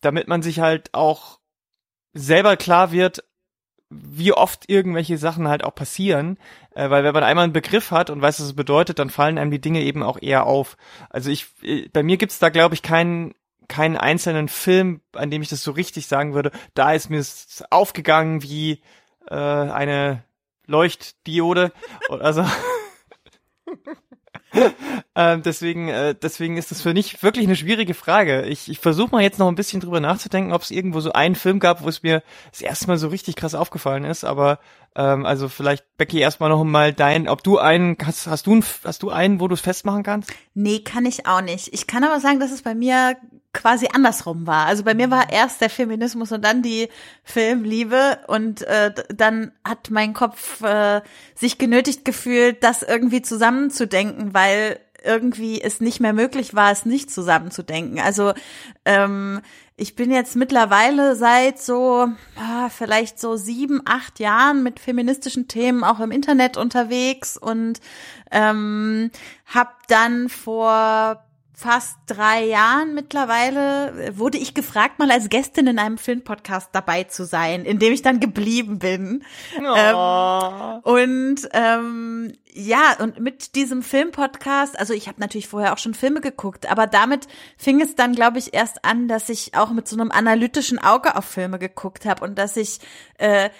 Damit 0.00 0.26
man 0.26 0.42
sich 0.42 0.60
halt 0.60 0.94
auch 0.94 1.38
selber 2.14 2.56
klar 2.56 2.92
wird, 2.92 3.24
wie 4.02 4.32
oft 4.32 4.68
irgendwelche 4.68 5.18
Sachen 5.18 5.48
halt 5.48 5.64
auch 5.64 5.74
passieren, 5.74 6.38
äh, 6.74 6.90
weil 6.90 7.04
wenn 7.04 7.14
man 7.14 7.24
einmal 7.24 7.44
einen 7.44 7.52
Begriff 7.52 7.90
hat 7.90 8.10
und 8.10 8.22
weiß, 8.22 8.40
was 8.40 8.46
es 8.46 8.56
bedeutet, 8.56 8.98
dann 8.98 9.10
fallen 9.10 9.38
einem 9.38 9.50
die 9.50 9.60
Dinge 9.60 9.82
eben 9.82 10.02
auch 10.02 10.20
eher 10.20 10.46
auf. 10.46 10.76
Also 11.10 11.30
ich, 11.30 11.46
äh, 11.62 11.88
bei 11.88 12.02
mir 12.02 12.16
gibt's 12.16 12.38
da 12.38 12.48
glaube 12.48 12.74
ich 12.74 12.82
keinen 12.82 13.34
keinen 13.68 13.96
einzelnen 13.96 14.48
Film, 14.48 15.00
an 15.14 15.30
dem 15.30 15.40
ich 15.40 15.48
das 15.48 15.62
so 15.62 15.70
richtig 15.70 16.06
sagen 16.06 16.34
würde. 16.34 16.50
Da 16.74 16.92
ist 16.92 17.08
mir 17.08 17.24
aufgegangen 17.70 18.42
wie 18.42 18.82
äh, 19.28 19.34
eine 19.34 20.24
Leuchtdiode. 20.66 21.72
Also 22.10 22.44
ähm, 25.14 25.42
deswegen, 25.42 25.88
äh, 25.88 26.14
deswegen 26.14 26.56
ist 26.56 26.70
das 26.70 26.82
für 26.82 26.92
mich 26.92 27.22
wirklich 27.22 27.46
eine 27.46 27.56
schwierige 27.56 27.94
Frage. 27.94 28.42
Ich, 28.42 28.68
ich 28.68 28.78
versuche 28.78 29.12
mal 29.12 29.22
jetzt 29.22 29.38
noch 29.38 29.48
ein 29.48 29.54
bisschen 29.54 29.80
drüber 29.80 30.00
nachzudenken, 30.00 30.52
ob 30.52 30.62
es 30.62 30.70
irgendwo 30.70 31.00
so 31.00 31.12
einen 31.12 31.34
Film 31.34 31.58
gab, 31.58 31.82
wo 31.82 31.88
es 31.88 32.02
mir 32.02 32.22
das 32.50 32.60
erste 32.60 32.86
Mal 32.88 32.98
so 32.98 33.08
richtig 33.08 33.36
krass 33.36 33.54
aufgefallen 33.54 34.04
ist. 34.04 34.24
Aber 34.24 34.58
ähm, 34.94 35.24
also 35.24 35.48
vielleicht 35.48 35.84
Becky 35.96 36.18
erstmal 36.20 36.50
noch 36.50 36.64
mal 36.64 36.92
dein, 36.92 37.28
ob 37.28 37.42
du 37.42 37.58
einen 37.58 37.96
hast, 38.04 38.26
hast 38.26 38.46
du 38.46 38.52
einen, 38.52 38.64
hast 38.84 39.02
du 39.02 39.10
einen, 39.10 39.40
wo 39.40 39.48
du 39.48 39.54
es 39.54 39.60
festmachen 39.60 40.02
kannst? 40.02 40.32
Nee, 40.54 40.80
kann 40.80 41.06
ich 41.06 41.26
auch 41.26 41.40
nicht. 41.40 41.72
Ich 41.72 41.86
kann 41.86 42.04
aber 42.04 42.20
sagen, 42.20 42.40
dass 42.40 42.52
es 42.52 42.62
bei 42.62 42.74
mir 42.74 43.16
quasi 43.52 43.88
andersrum 43.92 44.46
war. 44.46 44.66
Also 44.66 44.82
bei 44.82 44.94
mir 44.94 45.10
war 45.10 45.30
erst 45.30 45.60
der 45.60 45.70
Feminismus 45.70 46.32
und 46.32 46.42
dann 46.42 46.62
die 46.62 46.88
Filmliebe 47.22 48.20
und 48.26 48.62
äh, 48.62 48.92
dann 49.14 49.52
hat 49.64 49.90
mein 49.90 50.14
Kopf 50.14 50.62
äh, 50.62 51.02
sich 51.34 51.58
genötigt 51.58 52.04
gefühlt, 52.04 52.62
das 52.64 52.82
irgendwie 52.82 53.22
zusammenzudenken, 53.22 54.32
weil 54.32 54.78
irgendwie 55.04 55.60
es 55.60 55.80
nicht 55.80 56.00
mehr 56.00 56.12
möglich 56.12 56.54
war, 56.54 56.70
es 56.70 56.86
nicht 56.86 57.10
zusammenzudenken. 57.10 57.98
Also 57.98 58.32
ähm, 58.84 59.42
ich 59.82 59.96
bin 59.96 60.12
jetzt 60.12 60.36
mittlerweile 60.36 61.16
seit 61.16 61.60
so 61.60 62.06
vielleicht 62.70 63.18
so 63.18 63.34
sieben, 63.34 63.82
acht 63.84 64.20
Jahren 64.20 64.62
mit 64.62 64.78
feministischen 64.78 65.48
Themen 65.48 65.82
auch 65.82 65.98
im 65.98 66.12
Internet 66.12 66.56
unterwegs 66.56 67.36
und 67.36 67.80
ähm, 68.30 69.10
habe 69.46 69.72
dann 69.88 70.28
vor 70.28 71.24
fast 71.54 71.96
drei 72.06 72.44
Jahren 72.46 72.94
mittlerweile 72.94 74.16
wurde 74.16 74.38
ich 74.38 74.54
gefragt, 74.54 74.98
mal 74.98 75.10
als 75.10 75.28
Gästin 75.28 75.66
in 75.66 75.78
einem 75.78 75.98
Filmpodcast 75.98 76.70
dabei 76.72 77.04
zu 77.04 77.24
sein, 77.24 77.64
in 77.64 77.78
dem 77.78 77.92
ich 77.92 78.02
dann 78.02 78.20
geblieben 78.20 78.78
bin. 78.78 79.24
Oh. 79.58 79.74
Ähm, 79.76 80.80
und 80.82 81.48
ähm, 81.52 82.32
ja, 82.54 82.96
und 82.98 83.20
mit 83.20 83.54
diesem 83.54 83.82
Filmpodcast, 83.82 84.78
also 84.78 84.94
ich 84.94 85.08
habe 85.08 85.20
natürlich 85.20 85.48
vorher 85.48 85.72
auch 85.72 85.78
schon 85.78 85.94
Filme 85.94 86.20
geguckt, 86.20 86.70
aber 86.70 86.86
damit 86.86 87.28
fing 87.56 87.80
es 87.80 87.94
dann, 87.94 88.14
glaube 88.14 88.38
ich, 88.38 88.54
erst 88.54 88.84
an, 88.84 89.08
dass 89.08 89.28
ich 89.28 89.54
auch 89.54 89.70
mit 89.70 89.88
so 89.88 89.96
einem 89.96 90.10
analytischen 90.10 90.78
Auge 90.78 91.16
auf 91.16 91.24
Filme 91.24 91.58
geguckt 91.58 92.06
habe 92.06 92.24
und 92.24 92.38
dass 92.38 92.56
ich 92.56 92.80
äh, 93.18 93.50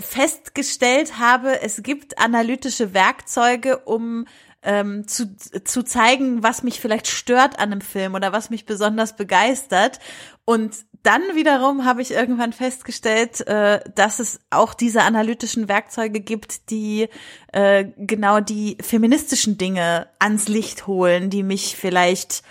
festgestellt 0.00 1.18
habe, 1.18 1.60
es 1.60 1.82
gibt 1.82 2.18
analytische 2.18 2.94
Werkzeuge, 2.94 3.78
um 3.78 4.26
ähm, 4.62 5.06
zu, 5.06 5.36
zu 5.36 5.82
zeigen, 5.82 6.42
was 6.42 6.62
mich 6.62 6.80
vielleicht 6.80 7.06
stört 7.06 7.58
an 7.58 7.72
einem 7.72 7.80
Film 7.80 8.14
oder 8.14 8.32
was 8.32 8.50
mich 8.50 8.66
besonders 8.66 9.16
begeistert. 9.16 10.00
Und 10.44 10.76
dann 11.02 11.22
wiederum 11.34 11.84
habe 11.84 12.02
ich 12.02 12.10
irgendwann 12.10 12.52
festgestellt, 12.52 13.46
äh, 13.46 13.80
dass 13.94 14.18
es 14.18 14.40
auch 14.50 14.74
diese 14.74 15.02
analytischen 15.02 15.68
Werkzeuge 15.68 16.20
gibt, 16.20 16.70
die 16.70 17.08
äh, 17.52 17.84
genau 17.96 18.40
die 18.40 18.76
feministischen 18.80 19.58
Dinge 19.58 20.08
ans 20.18 20.48
Licht 20.48 20.86
holen, 20.86 21.30
die 21.30 21.42
mich 21.42 21.76
vielleicht 21.76 22.42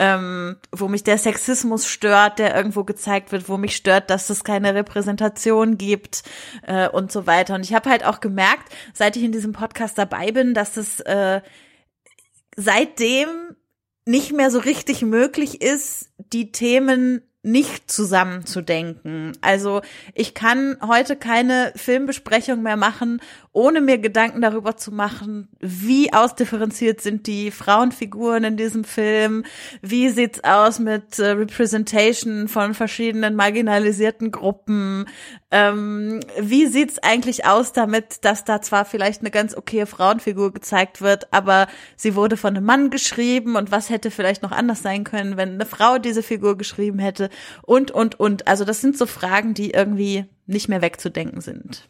ähm, 0.00 0.56
wo 0.72 0.88
mich 0.88 1.04
der 1.04 1.18
Sexismus 1.18 1.86
stört, 1.86 2.38
der 2.38 2.56
irgendwo 2.56 2.84
gezeigt 2.84 3.32
wird, 3.32 3.50
wo 3.50 3.58
mich 3.58 3.76
stört, 3.76 4.08
dass 4.08 4.30
es 4.30 4.44
keine 4.44 4.74
Repräsentation 4.74 5.76
gibt 5.76 6.22
äh, 6.66 6.88
und 6.88 7.12
so 7.12 7.26
weiter. 7.26 7.54
Und 7.54 7.66
ich 7.66 7.74
habe 7.74 7.90
halt 7.90 8.06
auch 8.06 8.20
gemerkt, 8.20 8.72
seit 8.94 9.16
ich 9.16 9.22
in 9.22 9.30
diesem 9.30 9.52
Podcast 9.52 9.98
dabei 9.98 10.32
bin, 10.32 10.54
dass 10.54 10.78
es 10.78 11.00
äh, 11.00 11.42
seitdem 12.56 13.28
nicht 14.06 14.32
mehr 14.32 14.50
so 14.50 14.58
richtig 14.58 15.02
möglich 15.02 15.60
ist, 15.60 16.08
die 16.32 16.50
Themen 16.50 17.20
nicht 17.42 17.90
zusammenzudenken. 17.90 19.32
Also 19.42 19.82
ich 20.14 20.34
kann 20.34 20.76
heute 20.86 21.16
keine 21.16 21.72
Filmbesprechung 21.76 22.62
mehr 22.62 22.76
machen, 22.76 23.20
ohne 23.52 23.80
mir 23.80 23.98
Gedanken 23.98 24.40
darüber 24.40 24.76
zu 24.76 24.92
machen, 24.92 25.48
wie 25.58 26.12
ausdifferenziert 26.12 27.00
sind 27.00 27.26
die 27.26 27.50
Frauenfiguren 27.50 28.44
in 28.44 28.56
diesem 28.56 28.84
Film, 28.84 29.44
wie 29.82 30.08
sieht's 30.10 30.44
aus 30.44 30.78
mit 30.78 31.18
äh, 31.18 31.30
Representation 31.30 32.46
von 32.46 32.74
verschiedenen 32.74 33.34
marginalisierten 33.34 34.30
Gruppen, 34.30 35.06
ähm, 35.50 36.20
wie 36.38 36.66
sieht's 36.66 37.00
eigentlich 37.00 37.44
aus 37.44 37.72
damit, 37.72 38.24
dass 38.24 38.44
da 38.44 38.62
zwar 38.62 38.84
vielleicht 38.84 39.20
eine 39.22 39.32
ganz 39.32 39.56
okaye 39.56 39.86
Frauenfigur 39.86 40.52
gezeigt 40.52 41.00
wird, 41.02 41.32
aber 41.32 41.66
sie 41.96 42.14
wurde 42.14 42.36
von 42.36 42.56
einem 42.56 42.64
Mann 42.64 42.90
geschrieben 42.90 43.56
und 43.56 43.72
was 43.72 43.90
hätte 43.90 44.12
vielleicht 44.12 44.42
noch 44.42 44.52
anders 44.52 44.82
sein 44.82 45.02
können, 45.02 45.36
wenn 45.36 45.54
eine 45.54 45.66
Frau 45.66 45.98
diese 45.98 46.22
Figur 46.22 46.56
geschrieben 46.56 47.00
hätte 47.00 47.30
und, 47.62 47.90
und, 47.90 48.20
und. 48.20 48.46
Also 48.46 48.64
das 48.64 48.80
sind 48.80 48.96
so 48.96 49.06
Fragen, 49.06 49.54
die 49.54 49.70
irgendwie 49.70 50.26
nicht 50.46 50.68
mehr 50.68 50.82
wegzudenken 50.82 51.40
sind. 51.40 51.88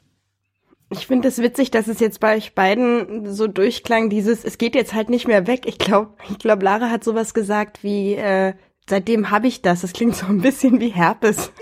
Ich 0.92 1.06
finde 1.06 1.28
es 1.28 1.38
witzig, 1.38 1.70
dass 1.70 1.86
es 1.86 2.00
jetzt 2.00 2.18
bei 2.18 2.36
euch 2.36 2.54
beiden 2.54 3.32
so 3.32 3.46
durchklang, 3.46 4.10
dieses, 4.10 4.44
es 4.44 4.58
geht 4.58 4.74
jetzt 4.74 4.92
halt 4.92 5.08
nicht 5.08 5.28
mehr 5.28 5.46
weg. 5.46 5.62
Ich 5.66 5.78
glaube, 5.78 6.14
ich 6.28 6.38
glaube, 6.38 6.64
Lara 6.64 6.90
hat 6.90 7.04
sowas 7.04 7.32
gesagt 7.32 7.84
wie, 7.84 8.14
äh, 8.14 8.54
seitdem 8.88 9.30
habe 9.30 9.46
ich 9.46 9.62
das. 9.62 9.82
Das 9.82 9.92
klingt 9.92 10.16
so 10.16 10.26
ein 10.26 10.40
bisschen 10.40 10.80
wie 10.80 10.88
Herpes. 10.88 11.52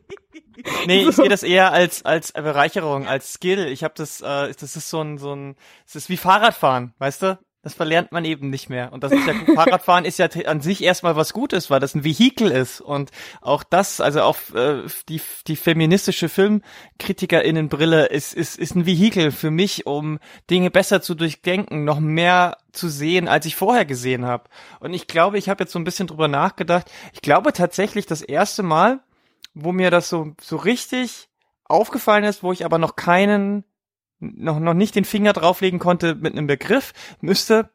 nee, 0.86 1.02
ich 1.02 1.16
sehe 1.16 1.28
das 1.28 1.42
eher 1.42 1.72
als 1.72 2.04
als 2.04 2.32
Bereicherung, 2.32 3.08
als 3.08 3.32
Skill. 3.32 3.66
Ich 3.66 3.82
habe 3.82 3.94
das, 3.96 4.20
äh, 4.20 4.52
das 4.58 4.76
ist 4.76 4.88
so 4.88 5.00
ein 5.00 5.18
so 5.18 5.34
ein, 5.34 5.56
es 5.84 5.96
ist 5.96 6.08
wie 6.08 6.16
Fahrradfahren, 6.16 6.94
weißt 6.98 7.22
du? 7.22 7.38
Das 7.64 7.72
verlernt 7.72 8.12
man 8.12 8.26
eben 8.26 8.50
nicht 8.50 8.68
mehr. 8.68 8.92
Und 8.92 9.02
das 9.02 9.10
ist 9.10 9.26
ja, 9.26 9.32
Fahrradfahren 9.54 10.04
ist 10.04 10.18
ja 10.18 10.28
an 10.44 10.60
sich 10.60 10.84
erstmal 10.84 11.16
was 11.16 11.32
Gutes, 11.32 11.70
weil 11.70 11.80
das 11.80 11.94
ein 11.94 12.04
Vehikel 12.04 12.50
ist. 12.50 12.82
Und 12.82 13.10
auch 13.40 13.62
das, 13.62 14.02
also 14.02 14.20
auch 14.20 14.36
äh, 14.54 14.82
die, 15.08 15.22
die 15.46 15.56
feministische 15.56 16.28
FilmkritikerInnenbrille 16.28 18.04
ist, 18.04 18.34
ist, 18.34 18.58
ist 18.58 18.76
ein 18.76 18.84
Vehikel 18.84 19.32
für 19.32 19.50
mich, 19.50 19.86
um 19.86 20.18
Dinge 20.50 20.70
besser 20.70 21.00
zu 21.00 21.14
durchdenken, 21.14 21.84
noch 21.84 22.00
mehr 22.00 22.58
zu 22.72 22.88
sehen, 22.88 23.28
als 23.28 23.46
ich 23.46 23.56
vorher 23.56 23.86
gesehen 23.86 24.26
habe. 24.26 24.44
Und 24.80 24.92
ich 24.92 25.06
glaube, 25.06 25.38
ich 25.38 25.48
habe 25.48 25.64
jetzt 25.64 25.72
so 25.72 25.78
ein 25.78 25.84
bisschen 25.84 26.06
drüber 26.06 26.28
nachgedacht. 26.28 26.90
Ich 27.14 27.22
glaube 27.22 27.54
tatsächlich 27.54 28.04
das 28.04 28.20
erste 28.20 28.62
Mal, 28.62 29.00
wo 29.54 29.72
mir 29.72 29.90
das 29.90 30.10
so, 30.10 30.34
so 30.38 30.56
richtig 30.56 31.28
aufgefallen 31.64 32.24
ist, 32.24 32.42
wo 32.42 32.52
ich 32.52 32.66
aber 32.66 32.76
noch 32.76 32.94
keinen 32.94 33.64
noch, 34.36 34.60
noch 34.60 34.74
nicht 34.74 34.94
den 34.94 35.04
Finger 35.04 35.32
drauflegen 35.32 35.78
konnte 35.78 36.14
mit 36.14 36.32
einem 36.32 36.46
Begriff, 36.46 36.92
müsste 37.20 37.70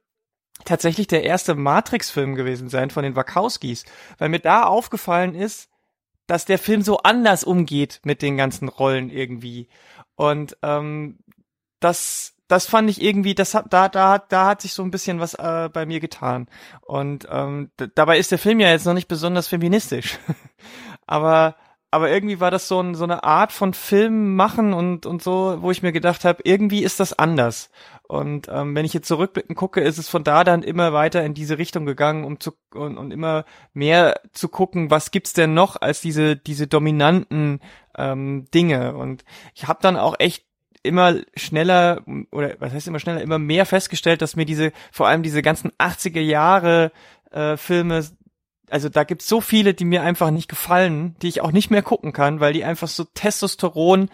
tatsächlich 0.66 1.08
der 1.08 1.24
erste 1.24 1.56
Matrix-Film 1.56 2.36
gewesen 2.36 2.70
sein 2.70 2.90
von 2.90 3.04
den 3.04 3.16
Wachowskis, 3.16 3.86
weil 4.18 4.30
mir 4.30 4.40
da 4.40 4.64
aufgefallen 4.64 5.36
ist, 5.36 5.70
dass 6.28 6.46
der 6.46 6.60
Film 6.60 6.82
so 6.82 6.98
anders 7.00 7.44
umgeht 7.44 8.02
mit 8.04 8.22
den 8.22 8.38
ganzen 8.38 8.68
Rollen 8.68 9.10
irgendwie. 9.10 9.68
Und 10.16 10.58
ähm, 10.62 11.18
das, 11.80 12.36
das 12.48 12.66
fand 12.66 12.90
ich 12.90 13.02
irgendwie, 13.02 13.34
das 13.34 13.54
hat, 13.56 13.74
da, 13.74 13.90
da, 13.90 14.20
da 14.20 14.48
hat 14.48 14.62
sich 14.62 14.74
so 14.74 14.84
ein 14.84 14.92
bisschen 14.92 15.20
was 15.20 15.34
äh, 15.34 15.70
bei 15.72 15.86
mir 15.86 16.00
getan. 16.00 16.48
Und 16.82 17.28
ähm, 17.32 17.72
dabei 17.96 18.20
ist 18.20 18.32
der 18.32 18.38
Film 18.38 18.60
ja 18.60 18.70
jetzt 18.70 18.86
noch 18.86 18.94
nicht 18.94 19.08
besonders 19.08 19.48
feministisch. 19.48 20.20
Aber 21.08 21.56
aber 21.92 22.12
irgendwie 22.12 22.40
war 22.40 22.52
das 22.52 22.68
so, 22.68 22.80
ein, 22.80 22.94
so 22.94 23.04
eine 23.04 23.24
Art 23.24 23.52
von 23.52 23.74
Film 23.74 24.36
machen 24.36 24.74
und, 24.74 25.06
und 25.06 25.24
so, 25.24 25.58
wo 25.62 25.72
ich 25.72 25.82
mir 25.82 25.92
gedacht 25.92 26.24
habe, 26.24 26.42
irgendwie 26.44 26.84
ist 26.84 27.00
das 27.00 27.18
anders. 27.18 27.72
Und 28.04 28.48
ähm, 28.50 28.76
wenn 28.76 28.86
ich 28.86 28.94
jetzt 28.94 29.08
zurückblicken 29.08 29.56
gucke, 29.56 29.82
ist 29.82 29.98
es 29.98 30.10
von 30.10 30.24
da 30.24 30.44
dann 30.44 30.64
immer 30.64 30.94
weiter 30.94 31.24
in 31.24 31.34
diese 31.34 31.58
Richtung 31.58 31.86
gegangen, 31.86 32.26
um 32.26 32.40
zu 32.40 32.54
und, 32.74 32.98
und 32.98 33.12
immer 33.12 33.46
mehr 33.74 34.20
zu 34.34 34.50
gucken, 34.50 34.90
was 34.90 35.12
gibt's 35.12 35.34
denn 35.34 35.54
noch 35.54 35.80
als 35.82 36.02
diese 36.02 36.36
diese 36.36 36.66
dominanten 36.66 37.60
ähm, 37.98 38.46
Dinge. 38.54 38.96
Und 38.96 39.24
ich 39.54 39.68
habe 39.68 39.80
dann 39.82 39.96
auch 39.96 40.16
echt 40.20 40.44
immer 40.82 41.16
schneller 41.36 42.04
oder 42.32 42.56
was 42.60 42.74
heißt 42.74 42.88
immer 42.88 43.00
schneller, 43.00 43.22
immer 43.22 43.40
mehr 43.40 43.66
festgestellt, 43.66 44.22
dass 44.22 44.36
mir 44.36 44.46
diese 44.46 44.72
vor 44.92 45.08
allem 45.08 45.22
diese 45.22 45.42
ganzen 45.42 45.72
80er 45.74 46.22
Jahre 46.22 46.92
äh, 47.32 47.58
Filme 47.58 48.04
also 48.72 48.90
da 48.90 49.04
gibt's 49.04 49.28
so 49.28 49.42
viele, 49.42 49.74
die 49.74 49.86
mir 49.86 50.02
einfach 50.04 50.32
nicht 50.32 50.50
gefallen, 50.50 51.16
die 51.22 51.28
ich 51.28 51.42
auch 51.42 51.52
nicht 51.52 51.72
mehr 51.72 51.82
gucken 51.82 52.14
kann, 52.14 52.40
weil 52.40 52.54
die 52.54 52.64
einfach 52.64 52.88
so 52.88 53.04
Testosteron, 53.04 54.10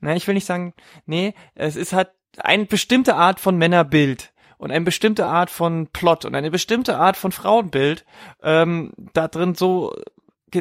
na, 0.00 0.14
ich 0.14 0.26
will 0.26 0.34
nicht 0.34 0.46
sagen, 0.46 0.74
nee, 1.06 1.34
es 1.54 1.76
ist 1.76 1.92
halt 1.92 2.10
eine 2.38 2.66
bestimmte 2.66 3.14
Art 3.14 3.40
von 3.40 3.56
Männerbild 3.56 4.32
und 4.58 4.70
eine 4.70 4.84
bestimmte 4.84 5.26
Art 5.26 5.50
von 5.50 5.88
Plot 5.88 6.24
und 6.24 6.34
eine 6.34 6.50
bestimmte 6.50 6.98
Art 6.98 7.16
von 7.16 7.32
Frauenbild 7.32 8.04
ähm, 8.42 8.92
da 9.12 9.28
drin 9.28 9.54
so, 9.54 9.94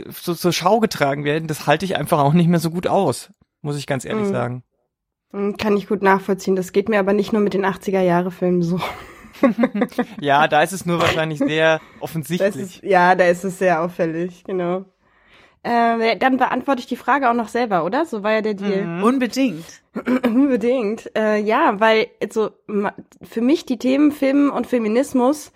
so 0.09 0.35
zur 0.35 0.53
Schau 0.53 0.79
getragen 0.79 1.23
werden, 1.23 1.47
das 1.47 1.67
halte 1.67 1.85
ich 1.85 1.95
einfach 1.95 2.19
auch 2.19 2.33
nicht 2.33 2.47
mehr 2.47 2.59
so 2.59 2.71
gut 2.71 2.87
aus, 2.87 3.31
muss 3.61 3.77
ich 3.77 3.87
ganz 3.87 4.05
ehrlich 4.05 4.27
mhm. 4.27 4.31
sagen. 4.31 4.63
Hm, 5.31 5.57
kann 5.57 5.77
ich 5.77 5.87
gut 5.87 6.01
nachvollziehen. 6.01 6.55
Das 6.55 6.71
geht 6.71 6.89
mir 6.89 6.99
aber 6.99 7.13
nicht 7.13 7.33
nur 7.33 7.41
mit 7.41 7.53
den 7.53 7.65
80er 7.65 8.01
Jahre 8.01 8.31
Filmen 8.31 8.61
so. 8.61 8.79
ja, 10.19 10.47
da 10.47 10.61
ist 10.63 10.71
es 10.71 10.85
nur 10.85 10.99
wahrscheinlich 10.99 11.39
sehr 11.39 11.81
offensichtlich. 11.99 12.77
Ist, 12.77 12.83
ja, 12.83 13.15
da 13.15 13.25
ist 13.25 13.43
es 13.43 13.59
sehr 13.59 13.81
auffällig, 13.81 14.43
genau. 14.43 14.85
Äh, 15.63 16.17
dann 16.17 16.37
beantworte 16.37 16.81
ich 16.81 16.85
die 16.85 16.95
Frage 16.95 17.27
auch 17.27 17.33
noch 17.33 17.47
selber, 17.47 17.85
oder? 17.85 18.05
So 18.05 18.21
war 18.21 18.33
ja 18.33 18.41
der 18.41 18.53
Deal. 18.53 18.85
Mhm. 18.85 19.03
Unbedingt. 19.03 19.65
Unbedingt. 20.23 21.09
Äh, 21.17 21.37
ja, 21.37 21.79
weil 21.79 22.07
also 22.21 22.51
für 23.23 23.41
mich 23.41 23.65
die 23.65 23.79
Themen 23.79 24.11
Film 24.11 24.51
und 24.51 24.67
Feminismus 24.67 25.51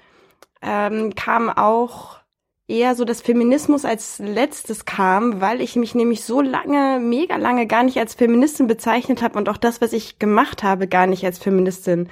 ähm, 0.64 1.14
kam 1.14 1.50
auch 1.50 2.20
eher 2.68 2.96
so, 2.96 3.06
dass 3.06 3.22
Feminismus 3.22 3.86
als 3.86 4.20
letztes 4.20 4.86
kam, 4.86 5.42
weil 5.42 5.62
ich 5.62 5.76
mich 5.76 5.96
nämlich 5.96 6.24
so 6.24 6.42
lange, 6.42 7.00
mega 7.00 7.36
lange 7.36 7.68
gar 7.68 7.84
nicht 7.84 8.00
als 8.00 8.14
Feministin 8.16 8.68
bezeichnet 8.68 9.22
habe 9.22 9.38
und 9.38 9.50
auch 9.50 9.58
das, 9.58 9.82
was 9.82 9.94
ich 9.94 10.20
gemacht 10.20 10.64
habe, 10.64 10.88
gar 10.88 11.08
nicht 11.08 11.26
als 11.26 11.40
Feministin 11.40 12.10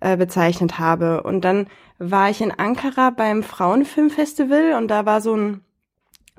äh, 0.00 0.16
bezeichnet 0.16 0.78
habe. 0.78 1.22
Und 1.22 1.42
dann 1.42 1.66
war 1.98 2.30
ich 2.30 2.40
in 2.40 2.52
Ankara 2.52 3.10
beim 3.10 3.42
Frauenfilmfestival 3.42 4.74
und 4.74 4.88
da 4.88 5.06
war 5.06 5.20
so 5.20 5.34
ein 5.34 5.60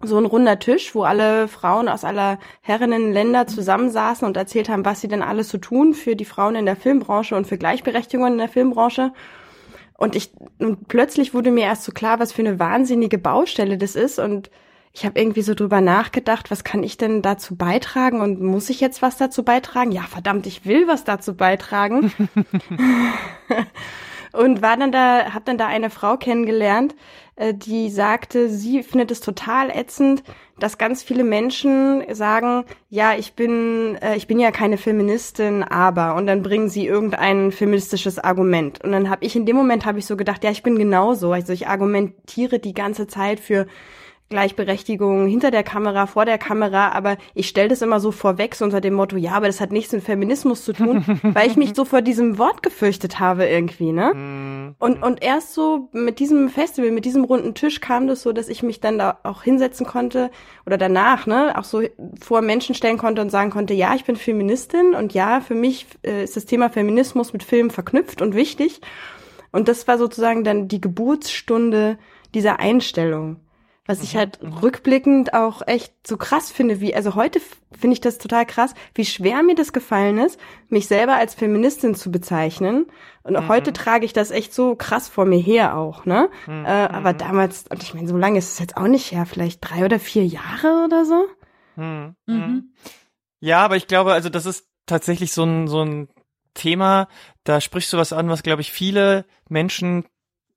so 0.01 0.17
ein 0.17 0.25
runder 0.25 0.59
Tisch, 0.59 0.95
wo 0.95 1.03
alle 1.03 1.49
Frauen 1.49 1.89
aus 1.89 2.05
aller 2.05 2.39
Herrinnenländer 2.61 3.47
zusammensaßen 3.47 4.25
und 4.25 4.37
erzählt 4.37 4.69
haben, 4.69 4.85
was 4.85 5.01
sie 5.01 5.09
denn 5.09 5.21
alles 5.21 5.49
so 5.49 5.57
tun 5.57 5.93
für 5.93 6.15
die 6.15 6.23
Frauen 6.23 6.55
in 6.55 6.65
der 6.65 6.77
Filmbranche 6.77 7.35
und 7.35 7.47
für 7.47 7.57
Gleichberechtigung 7.57 8.27
in 8.27 8.37
der 8.37 8.47
Filmbranche. 8.47 9.11
Und 9.97 10.15
ich 10.15 10.31
und 10.59 10.87
plötzlich 10.87 11.33
wurde 11.33 11.51
mir 11.51 11.65
erst 11.65 11.83
so 11.83 11.91
klar, 11.91 12.19
was 12.19 12.31
für 12.31 12.41
eine 12.41 12.59
wahnsinnige 12.59 13.17
Baustelle 13.17 13.77
das 13.77 13.95
ist 13.95 14.19
und 14.19 14.49
ich 14.91 15.05
habe 15.05 15.19
irgendwie 15.19 15.41
so 15.41 15.53
drüber 15.53 15.81
nachgedacht, 15.81 16.49
was 16.51 16.63
kann 16.63 16.83
ich 16.83 16.97
denn 16.97 17.21
dazu 17.21 17.55
beitragen 17.55 18.21
und 18.21 18.41
muss 18.41 18.69
ich 18.69 18.79
jetzt 18.79 19.01
was 19.01 19.17
dazu 19.17 19.43
beitragen? 19.43 19.91
Ja, 19.91 20.01
verdammt, 20.03 20.47
ich 20.47 20.65
will 20.65 20.87
was 20.87 21.03
dazu 21.03 21.35
beitragen. 21.35 22.11
und 24.31 24.61
war 24.61 24.77
dann 24.77 24.91
da, 24.91 25.33
habe 25.33 25.45
dann 25.45 25.57
da 25.57 25.67
eine 25.67 25.89
Frau 25.89 26.17
kennengelernt, 26.17 26.95
äh, 27.35 27.53
die 27.53 27.89
sagte, 27.89 28.49
sie 28.49 28.83
findet 28.83 29.11
es 29.11 29.21
total 29.21 29.69
ätzend, 29.69 30.23
dass 30.59 30.77
ganz 30.77 31.03
viele 31.03 31.23
Menschen 31.23 32.03
sagen, 32.13 32.65
ja, 32.89 33.13
ich 33.15 33.33
bin, 33.33 33.95
äh, 34.01 34.17
ich 34.17 34.27
bin 34.27 34.39
ja 34.39 34.51
keine 34.51 34.77
Feministin, 34.77 35.63
aber 35.63 36.15
und 36.15 36.27
dann 36.27 36.43
bringen 36.43 36.69
sie 36.69 36.85
irgendein 36.85 37.51
feministisches 37.51 38.19
Argument. 38.19 38.83
Und 38.83 38.91
dann 38.91 39.09
habe 39.09 39.23
ich 39.23 39.35
in 39.35 39.45
dem 39.45 39.55
Moment 39.55 39.85
habe 39.85 39.99
ich 39.99 40.05
so 40.05 40.17
gedacht, 40.17 40.43
ja, 40.43 40.51
ich 40.51 40.63
bin 40.63 40.77
genauso. 40.77 41.31
Also 41.31 41.53
ich 41.53 41.67
argumentiere 41.67 42.59
die 42.59 42.73
ganze 42.73 43.07
Zeit 43.07 43.39
für 43.39 43.67
Gleichberechtigung 44.29 45.27
hinter 45.27 45.49
der 45.49 45.63
Kamera, 45.63 46.05
vor 46.05 46.23
der 46.23 46.37
Kamera, 46.37 46.91
aber 46.91 47.17
ich 47.33 47.47
stelle 47.47 47.69
das 47.69 47.81
immer 47.81 47.99
so 47.99 48.11
vorweg, 48.11 48.53
so 48.53 48.63
unter 48.63 48.79
dem 48.79 48.93
Motto, 48.93 49.17
ja, 49.17 49.31
aber 49.31 49.47
das 49.47 49.59
hat 49.59 49.71
nichts 49.71 49.91
mit 49.91 50.03
Feminismus 50.03 50.63
zu 50.63 50.73
tun, 50.73 51.03
weil 51.23 51.49
ich 51.49 51.57
mich 51.57 51.73
so 51.75 51.83
vor 51.83 52.03
diesem 52.03 52.37
Wort 52.37 52.61
gefürchtet 52.61 53.19
habe 53.19 53.45
irgendwie, 53.45 53.91
ne? 53.91 54.13
Mhm. 54.13 54.75
Und, 54.77 55.01
und 55.01 55.23
erst 55.23 55.55
so 55.55 55.89
mit 55.93 56.19
diesem 56.19 56.49
Festival, 56.49 56.91
mit 56.91 57.05
diesem 57.05 57.23
runden 57.23 57.55
Tisch 57.55 57.81
kam 57.81 58.05
das 58.05 58.21
so, 58.21 58.31
dass 58.31 58.49
ich 58.49 58.61
mich 58.61 58.79
dann 58.79 58.99
da 58.99 59.17
auch 59.23 59.41
hinsetzen 59.41 59.87
konnte 59.87 60.29
oder 60.65 60.77
danach, 60.77 61.25
ne, 61.25 61.57
auch 61.57 61.63
so 61.63 61.81
vor 62.21 62.41
Menschen 62.41 62.75
stellen 62.75 62.99
konnte 62.99 63.23
und 63.23 63.31
sagen 63.31 63.49
konnte, 63.49 63.73
ja, 63.73 63.95
ich 63.95 64.05
bin 64.05 64.15
Feministin 64.15 64.93
und 64.93 65.13
ja, 65.15 65.41
für 65.41 65.55
mich 65.55 65.87
äh, 66.03 66.23
ist 66.23 66.35
das 66.35 66.45
Thema 66.45 66.69
Feminismus 66.69 67.33
mit 67.33 67.41
Film 67.41 67.71
verknüpft 67.71 68.21
und 68.21 68.35
wichtig. 68.35 68.81
Und 69.51 69.67
das 69.67 69.87
war 69.87 69.97
sozusagen 69.97 70.43
dann 70.43 70.67
die 70.67 70.81
Geburtsstunde 70.81 71.97
dieser 72.35 72.59
Einstellung. 72.59 73.37
Was 73.89 74.03
ich 74.03 74.13
mhm. 74.13 74.17
halt 74.19 74.39
rückblickend 74.61 75.33
auch 75.33 75.63
echt 75.65 76.05
so 76.05 76.15
krass 76.15 76.51
finde, 76.51 76.79
wie, 76.79 76.93
also 76.93 77.15
heute 77.15 77.41
finde 77.71 77.93
ich 77.93 78.01
das 78.01 78.19
total 78.19 78.45
krass, 78.45 78.75
wie 78.93 79.03
schwer 79.03 79.41
mir 79.41 79.55
das 79.55 79.73
gefallen 79.73 80.19
ist, 80.19 80.39
mich 80.67 80.87
selber 80.87 81.15
als 81.15 81.33
Feministin 81.33 81.95
zu 81.95 82.11
bezeichnen. 82.11 82.85
Und 83.23 83.33
mhm. 83.33 83.47
heute 83.47 83.73
trage 83.73 84.05
ich 84.05 84.13
das 84.13 84.29
echt 84.29 84.53
so 84.53 84.75
krass 84.75 85.09
vor 85.09 85.25
mir 85.25 85.39
her 85.39 85.75
auch, 85.75 86.05
ne? 86.05 86.29
Mhm. 86.45 86.65
Äh, 86.65 86.69
aber 86.69 87.13
damals, 87.13 87.65
und 87.67 87.81
ich 87.81 87.95
meine, 87.95 88.07
so 88.07 88.15
lange 88.15 88.37
ist 88.37 88.51
es 88.51 88.59
jetzt 88.59 88.77
auch 88.77 88.87
nicht 88.87 89.11
her, 89.11 89.25
vielleicht 89.25 89.59
drei 89.67 89.83
oder 89.83 89.99
vier 89.99 90.27
Jahre 90.27 90.85
oder 90.85 91.03
so. 91.03 91.25
Mhm. 91.75 92.15
Mhm. 92.27 92.73
Ja, 93.39 93.65
aber 93.65 93.75
ich 93.75 93.87
glaube, 93.87 94.13
also 94.13 94.29
das 94.29 94.45
ist 94.45 94.67
tatsächlich 94.85 95.31
so 95.31 95.45
ein, 95.45 95.67
so 95.67 95.83
ein 95.83 96.09
Thema, 96.53 97.07
da 97.43 97.59
sprichst 97.59 97.91
du 97.91 97.97
was 97.97 98.13
an, 98.13 98.29
was, 98.29 98.43
glaube 98.43 98.61
ich, 98.61 98.71
viele 98.71 99.25
Menschen 99.49 100.05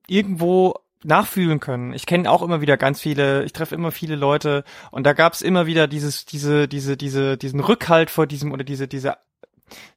irgendwo 0.06 0.74
nachfühlen 1.04 1.60
können. 1.60 1.92
Ich 1.94 2.06
kenne 2.06 2.30
auch 2.30 2.42
immer 2.42 2.60
wieder 2.60 2.76
ganz 2.76 3.00
viele, 3.00 3.44
ich 3.44 3.52
treffe 3.52 3.74
immer 3.74 3.90
viele 3.90 4.16
Leute 4.16 4.64
und 4.90 5.04
da 5.04 5.12
gab 5.12 5.32
es 5.32 5.42
immer 5.42 5.66
wieder 5.66 5.88
dieses, 5.88 6.24
diese, 6.24 6.68
diese, 6.68 6.96
diese, 6.96 7.36
diesen 7.36 7.60
Rückhalt 7.60 8.10
vor 8.10 8.26
diesem 8.26 8.52
oder 8.52 8.64
diese, 8.64 8.88
diese 8.88 9.16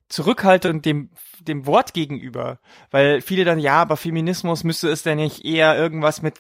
Zurückhaltung 0.10 0.82
dem, 0.82 1.10
dem 1.40 1.66
Wort 1.66 1.94
gegenüber. 1.94 2.60
Weil 2.92 3.22
viele 3.22 3.46
dann, 3.46 3.60
ja, 3.60 3.82
aber 3.82 3.98
Feminismus 3.98 4.64
müsste 4.64 4.90
es 4.90 5.04
denn 5.04 5.18
nicht 5.18 5.46
eher 5.46 5.78
irgendwas 5.78 6.22
mit, 6.22 6.40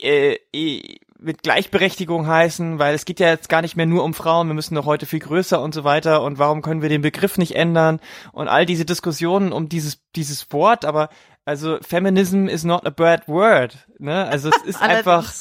äh, 0.00 0.36
äh, 0.52 0.98
mit 1.18 1.42
Gleichberechtigung 1.42 2.26
heißen, 2.26 2.78
weil 2.78 2.94
es 2.94 3.04
geht 3.04 3.20
ja 3.20 3.28
jetzt 3.28 3.48
gar 3.48 3.62
nicht 3.62 3.76
mehr 3.76 3.86
nur 3.86 4.04
um 4.04 4.14
Frauen, 4.14 4.48
wir 4.48 4.54
müssen 4.54 4.74
doch 4.74 4.86
heute 4.86 5.06
viel 5.06 5.18
größer 5.18 5.60
und 5.60 5.74
so 5.74 5.84
weiter 5.84 6.22
und 6.22 6.38
warum 6.38 6.62
können 6.62 6.82
wir 6.82 6.88
den 6.88 7.02
Begriff 7.02 7.36
nicht 7.36 7.56
ändern 7.56 8.00
und 8.32 8.48
all 8.48 8.64
diese 8.64 8.86
Diskussionen 8.86 9.52
um 9.52 9.68
dieses, 9.68 10.00
dieses 10.16 10.50
Wort, 10.52 10.84
aber 10.84 11.10
also 11.50 11.78
Feminism 11.82 12.46
is 12.46 12.62
not 12.62 12.86
a 12.86 12.90
bad 12.90 13.26
word, 13.26 13.76
ne? 13.98 14.24
Also 14.24 14.50
es 14.50 14.62
ist 14.62 14.80
einfach 14.82 15.32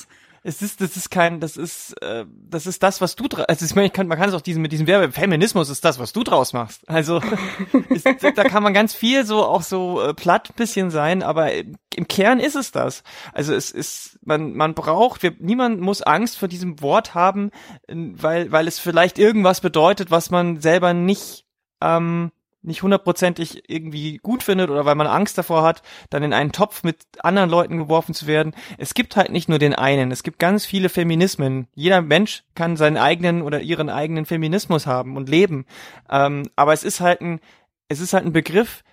es 0.42 0.64
ist 0.64 0.82
das 0.82 0.98
ist 0.98 1.12
kein 1.12 1.40
das 1.40 1.56
ist 1.56 1.94
äh, 2.02 2.26
das 2.50 2.66
ist 2.66 2.82
das 2.82 3.00
was 3.00 3.16
du 3.16 3.28
also 3.48 3.64
ich 3.64 3.76
meine 3.76 3.88
ich 3.88 3.94
kann 3.94 4.08
man 4.08 4.18
kann 4.18 4.28
es 4.28 4.34
auch 4.34 4.42
diesen 4.42 4.64
mit 4.64 4.72
diesem 4.72 4.88
Verbe 4.88 5.12
Feminismus 5.12 5.70
ist 5.70 5.86
das 5.86 6.00
was 6.00 6.12
du 6.12 6.24
draus 6.24 6.54
machst. 6.54 6.90
Also 6.90 7.22
ist, 7.90 8.08
da 8.08 8.44
kann 8.44 8.64
man 8.64 8.74
ganz 8.74 8.96
viel 8.96 9.24
so 9.24 9.44
auch 9.46 9.62
so 9.62 10.02
äh, 10.02 10.16
platt 10.16 10.56
bisschen 10.56 10.90
sein 10.90 11.22
aber 11.22 11.52
im 11.54 12.08
Kern 12.08 12.40
ist 12.40 12.56
es 12.56 12.72
das. 12.72 13.04
Also 13.32 13.54
es 13.54 13.70
ist 13.70 14.18
man 14.26 14.56
man 14.56 14.74
braucht 14.74 15.22
wir, 15.22 15.36
niemand 15.38 15.80
muss 15.80 16.02
Angst 16.02 16.40
vor 16.40 16.48
diesem 16.48 16.82
Wort 16.82 17.14
haben 17.14 17.52
weil 17.88 18.52
weil 18.52 18.68
es 18.68 18.80
vielleicht 18.80 19.20
irgendwas 19.20 19.62
bedeutet 19.62 20.10
was 20.10 20.32
man 20.32 20.60
selber 20.60 20.96
nicht 20.96 21.46
ähm, 21.84 22.32
nicht 22.70 22.84
hundertprozentig 22.84 23.70
irgendwie 23.70 24.18
gut 24.20 24.44
findet 24.44 24.70
oder 24.70 24.86
weil 24.86 24.96
man 24.96 25.08
Angst 25.08 25.38
davor 25.38 25.64
hat, 25.64 25.82
dann 26.10 26.24
in 26.24 26.34
einen 26.34 26.54
Topf 26.54 26.84
mit 26.84 27.04
anderen 27.20 27.50
Leuten 27.50 27.78
geworfen 27.78 28.14
zu 28.14 28.28
werden. 28.28 28.54
Es 28.78 28.94
gibt 28.94 29.18
halt 29.18 29.32
nicht 29.32 29.50
nur 29.50 29.60
den 29.60 29.76
einen, 29.76 30.12
es 30.12 30.24
gibt 30.24 30.40
ganz 30.40 30.66
viele 30.66 30.88
Feminismen. 30.88 31.68
Jeder 31.76 32.02
Mensch 32.02 32.44
kann 32.56 32.78
seinen 32.78 32.98
eigenen 32.98 33.42
oder 33.42 33.60
ihren 33.60 33.90
eigenen 33.90 34.26
Feminismus 34.26 34.88
haben 34.88 35.18
und 35.18 35.28
leben. 35.28 35.66
Ähm, 36.10 36.44
aber 36.56 36.72
es 36.72 36.86
ist 36.86 37.02
halt 37.02 37.20
ein, 37.20 37.42
es 37.90 38.00
ist 38.00 38.14
halt 38.14 38.26
ein 38.26 38.34
Begriff, 38.34 38.84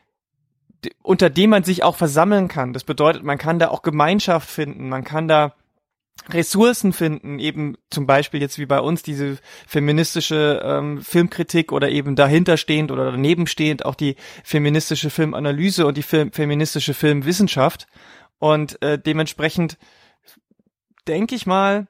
unter 1.03 1.31
dem 1.31 1.51
man 1.51 1.63
sich 1.63 1.83
auch 1.83 1.97
versammeln 1.97 2.49
kann. 2.49 2.73
Das 2.73 2.85
bedeutet, 2.85 3.23
man 3.23 3.39
kann 3.39 3.59
da 3.59 3.69
auch 3.69 3.83
Gemeinschaft 3.83 4.49
finden, 4.49 4.89
man 4.89 5.05
kann 5.05 5.29
da 5.29 5.55
Ressourcen 6.29 6.93
finden, 6.93 7.39
eben 7.39 7.77
zum 7.91 8.07
Beispiel 8.07 8.41
jetzt 8.41 8.59
wie 8.59 8.67
bei 8.67 8.81
uns 8.81 9.03
diese 9.03 9.39
feministische 9.67 10.61
ähm, 10.65 11.01
Filmkritik 11.03 11.71
oder 11.73 11.89
eben 11.89 12.17
dahinterstehend 12.17 12.91
oder 12.91 13.13
danebenstehend 13.13 13.85
auch 13.85 13.95
die 13.95 14.17
feministische 14.43 15.11
Filmanalyse 15.11 15.87
und 15.87 15.97
die 15.97 16.03
Film, 16.03 16.33
feministische 16.33 16.95
Filmwissenschaft. 16.95 17.87
Und 18.39 18.83
äh, 18.83 18.99
dementsprechend 18.99 19.79
denke 21.07 21.35
ich 21.35 21.47
mal, 21.47 21.87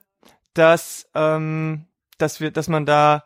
dass, 0.53 1.09
ähm, 1.15 1.87
dass 2.19 2.41
wir, 2.41 2.51
dass 2.51 2.69
man 2.69 2.85
da 2.85 3.25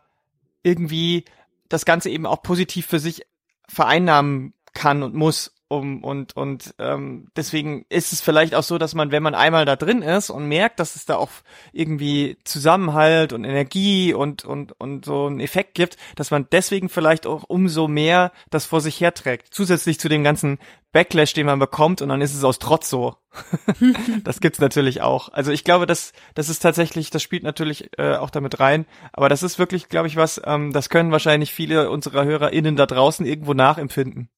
irgendwie 0.63 1.25
das 1.67 1.85
Ganze 1.85 2.09
eben 2.09 2.25
auch 2.25 2.41
positiv 2.41 2.85
für 2.85 2.99
sich 2.99 3.25
vereinnahmen 3.67 4.53
kann 4.73 5.03
und 5.03 5.13
muss 5.13 5.53
um 5.71 6.03
und 6.03 6.35
und 6.35 6.75
ähm, 6.79 7.29
deswegen 7.35 7.85
ist 7.87 8.11
es 8.11 8.19
vielleicht 8.21 8.53
auch 8.53 8.63
so, 8.63 8.77
dass 8.77 8.93
man, 8.93 9.11
wenn 9.11 9.23
man 9.23 9.33
einmal 9.33 9.65
da 9.65 9.77
drin 9.77 10.01
ist 10.01 10.29
und 10.29 10.47
merkt, 10.47 10.79
dass 10.79 10.95
es 10.95 11.05
da 11.05 11.15
auch 11.15 11.29
irgendwie 11.71 12.37
Zusammenhalt 12.43 13.31
und 13.31 13.45
Energie 13.45 14.13
und 14.13 14.43
und 14.43 14.73
und 14.79 15.05
so 15.05 15.27
einen 15.27 15.39
Effekt 15.39 15.73
gibt, 15.73 15.95
dass 16.15 16.29
man 16.29 16.47
deswegen 16.51 16.89
vielleicht 16.89 17.25
auch 17.25 17.45
umso 17.47 17.87
mehr 17.87 18.31
das 18.49 18.65
vor 18.65 18.81
sich 18.81 18.99
herträgt, 18.99 19.53
zusätzlich 19.53 19.99
zu 19.99 20.09
dem 20.09 20.23
ganzen 20.23 20.59
Backlash, 20.91 21.33
den 21.33 21.45
man 21.45 21.57
bekommt 21.59 22.01
und 22.01 22.09
dann 22.09 22.21
ist 22.21 22.35
es 22.35 22.43
aus 22.43 22.59
Trotz 22.59 22.89
so. 22.89 23.15
das 24.25 24.41
gibt's 24.41 24.59
natürlich 24.59 25.01
auch. 25.01 25.29
Also 25.29 25.53
ich 25.53 25.63
glaube, 25.63 25.85
das 25.85 26.11
das 26.35 26.49
ist 26.49 26.59
tatsächlich, 26.59 27.11
das 27.11 27.23
spielt 27.23 27.43
natürlich 27.43 27.97
äh, 27.97 28.15
auch 28.15 28.29
damit 28.29 28.59
rein, 28.59 28.85
aber 29.13 29.29
das 29.29 29.41
ist 29.41 29.57
wirklich, 29.57 29.87
glaube 29.87 30.09
ich, 30.09 30.17
was, 30.17 30.41
ähm, 30.43 30.73
das 30.73 30.89
können 30.89 31.13
wahrscheinlich 31.13 31.53
viele 31.53 31.89
unserer 31.89 32.25
HörerInnen 32.25 32.75
da 32.75 32.85
draußen 32.85 33.25
irgendwo 33.25 33.53
nachempfinden. 33.53 34.29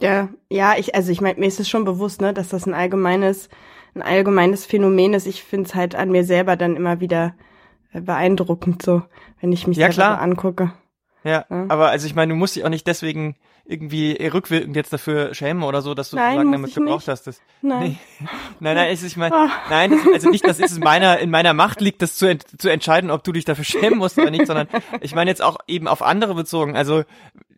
Ja, 0.00 0.28
ja, 0.50 0.74
ich, 0.76 0.94
also 0.94 1.12
ich 1.12 1.20
meine, 1.20 1.38
mir 1.38 1.46
ist 1.46 1.60
es 1.60 1.68
schon 1.68 1.84
bewusst, 1.84 2.20
ne, 2.20 2.34
dass 2.34 2.48
das 2.48 2.66
ein 2.66 2.74
allgemeines, 2.74 3.48
ein 3.94 4.02
allgemeines 4.02 4.66
Phänomen 4.66 5.14
ist. 5.14 5.26
Ich 5.26 5.44
finde 5.44 5.68
es 5.68 5.74
halt 5.74 5.94
an 5.94 6.10
mir 6.10 6.24
selber 6.24 6.56
dann 6.56 6.76
immer 6.76 7.00
wieder 7.00 7.34
äh, 7.92 8.00
beeindruckend, 8.00 8.82
so, 8.82 9.02
wenn 9.40 9.52
ich 9.52 9.66
mich 9.66 9.76
ja, 9.76 9.92
selber 9.92 10.16
so 10.16 10.22
angucke. 10.22 10.72
Ja, 11.22 11.46
ja, 11.48 11.66
aber 11.68 11.88
also 11.88 12.06
ich 12.06 12.14
meine, 12.14 12.32
du 12.32 12.36
musst 12.36 12.56
dich 12.56 12.64
auch 12.64 12.70
nicht 12.70 12.86
deswegen 12.86 13.36
irgendwie 13.66 14.12
rückwirkend 14.26 14.76
jetzt 14.76 14.92
dafür 14.92 15.32
schämen 15.32 15.62
oder 15.62 15.80
so, 15.80 15.94
dass 15.94 16.10
du 16.10 16.16
nein, 16.16 16.34
sozusagen 16.34 16.52
damit 16.52 16.74
gebraucht 16.74 16.98
nicht. 16.98 17.08
hast. 17.08 17.26
Das, 17.26 17.40
nein. 17.62 17.96
Nee. 18.20 18.26
nein, 18.60 18.76
nein, 18.76 18.92
ist, 18.92 19.02
ich 19.04 19.16
meine, 19.16 19.34
oh. 19.34 19.48
nein, 19.70 19.90
das, 19.90 20.12
also 20.12 20.30
nicht, 20.30 20.46
dass 20.46 20.60
es 20.60 20.76
in 20.76 20.84
meiner, 20.84 21.18
in 21.18 21.30
meiner 21.30 21.54
Macht 21.54 21.80
liegt, 21.80 22.02
das 22.02 22.16
zu, 22.16 22.26
ent, 22.26 22.44
zu 22.60 22.68
entscheiden, 22.68 23.10
ob 23.10 23.24
du 23.24 23.32
dich 23.32 23.46
dafür 23.46 23.64
schämen 23.64 23.98
musst 23.98 24.18
oder 24.18 24.30
nicht, 24.30 24.46
sondern 24.46 24.68
ich 25.00 25.14
meine 25.14 25.30
jetzt 25.30 25.40
auch 25.40 25.56
eben 25.66 25.88
auf 25.88 26.02
andere 26.02 26.34
bezogen. 26.34 26.76
Also 26.76 27.04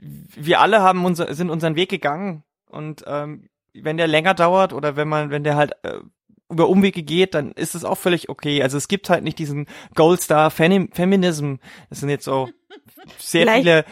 wir 0.00 0.60
alle 0.60 0.82
haben 0.82 1.04
unser, 1.04 1.34
sind 1.34 1.50
unseren 1.50 1.76
Weg 1.76 1.88
gegangen 1.88 2.44
und 2.68 3.04
ähm, 3.06 3.48
wenn 3.74 3.96
der 3.96 4.06
länger 4.06 4.34
dauert 4.34 4.72
oder 4.72 4.96
wenn 4.96 5.08
man, 5.08 5.30
wenn 5.30 5.44
der 5.44 5.56
halt 5.56 5.72
äh, 5.82 6.00
über 6.48 6.68
Umwege 6.68 7.02
geht, 7.02 7.34
dann 7.34 7.52
ist 7.52 7.74
es 7.74 7.84
auch 7.84 7.98
völlig 7.98 8.28
okay. 8.28 8.62
Also 8.62 8.76
es 8.76 8.88
gibt 8.88 9.10
halt 9.10 9.24
nicht 9.24 9.38
diesen 9.38 9.66
Gold 9.94 10.20
Star 10.20 10.50
Feminism. 10.50 11.56
Das 11.90 12.00
sind 12.00 12.08
jetzt 12.08 12.24
so 12.24 12.48
sehr 13.18 13.42
Vielleicht. 13.42 13.62
viele 13.62 13.84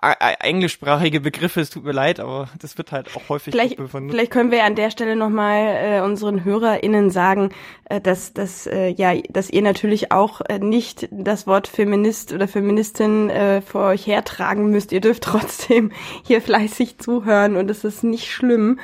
englischsprachige 0.00 1.20
Begriffe, 1.20 1.60
es 1.60 1.70
tut 1.70 1.84
mir 1.84 1.92
leid, 1.92 2.20
aber 2.20 2.48
das 2.60 2.76
wird 2.76 2.92
halt 2.92 3.14
auch 3.16 3.28
häufig 3.28 3.52
vielleicht, 3.52 3.78
vielleicht 3.78 4.30
können 4.30 4.50
wir 4.50 4.64
an 4.64 4.74
der 4.74 4.90
Stelle 4.90 5.16
nochmal 5.16 5.76
äh, 5.80 6.00
unseren 6.00 6.44
HörerInnen 6.44 7.10
sagen, 7.10 7.50
äh, 7.84 8.00
dass, 8.00 8.32
dass, 8.32 8.66
äh, 8.66 8.88
ja, 8.88 9.14
dass 9.30 9.50
ihr 9.50 9.62
natürlich 9.62 10.10
auch 10.10 10.40
äh, 10.42 10.58
nicht 10.58 11.08
das 11.12 11.46
Wort 11.46 11.68
Feminist 11.68 12.32
oder 12.32 12.48
Feministin 12.48 13.30
äh, 13.30 13.62
vor 13.62 13.86
euch 13.86 14.06
hertragen 14.06 14.70
müsst. 14.70 14.92
Ihr 14.92 15.00
dürft 15.00 15.22
trotzdem 15.22 15.92
hier 16.24 16.42
fleißig 16.42 16.98
zuhören 16.98 17.56
und 17.56 17.70
es 17.70 17.84
ist 17.84 18.02
nicht 18.02 18.30
schlimm, 18.30 18.80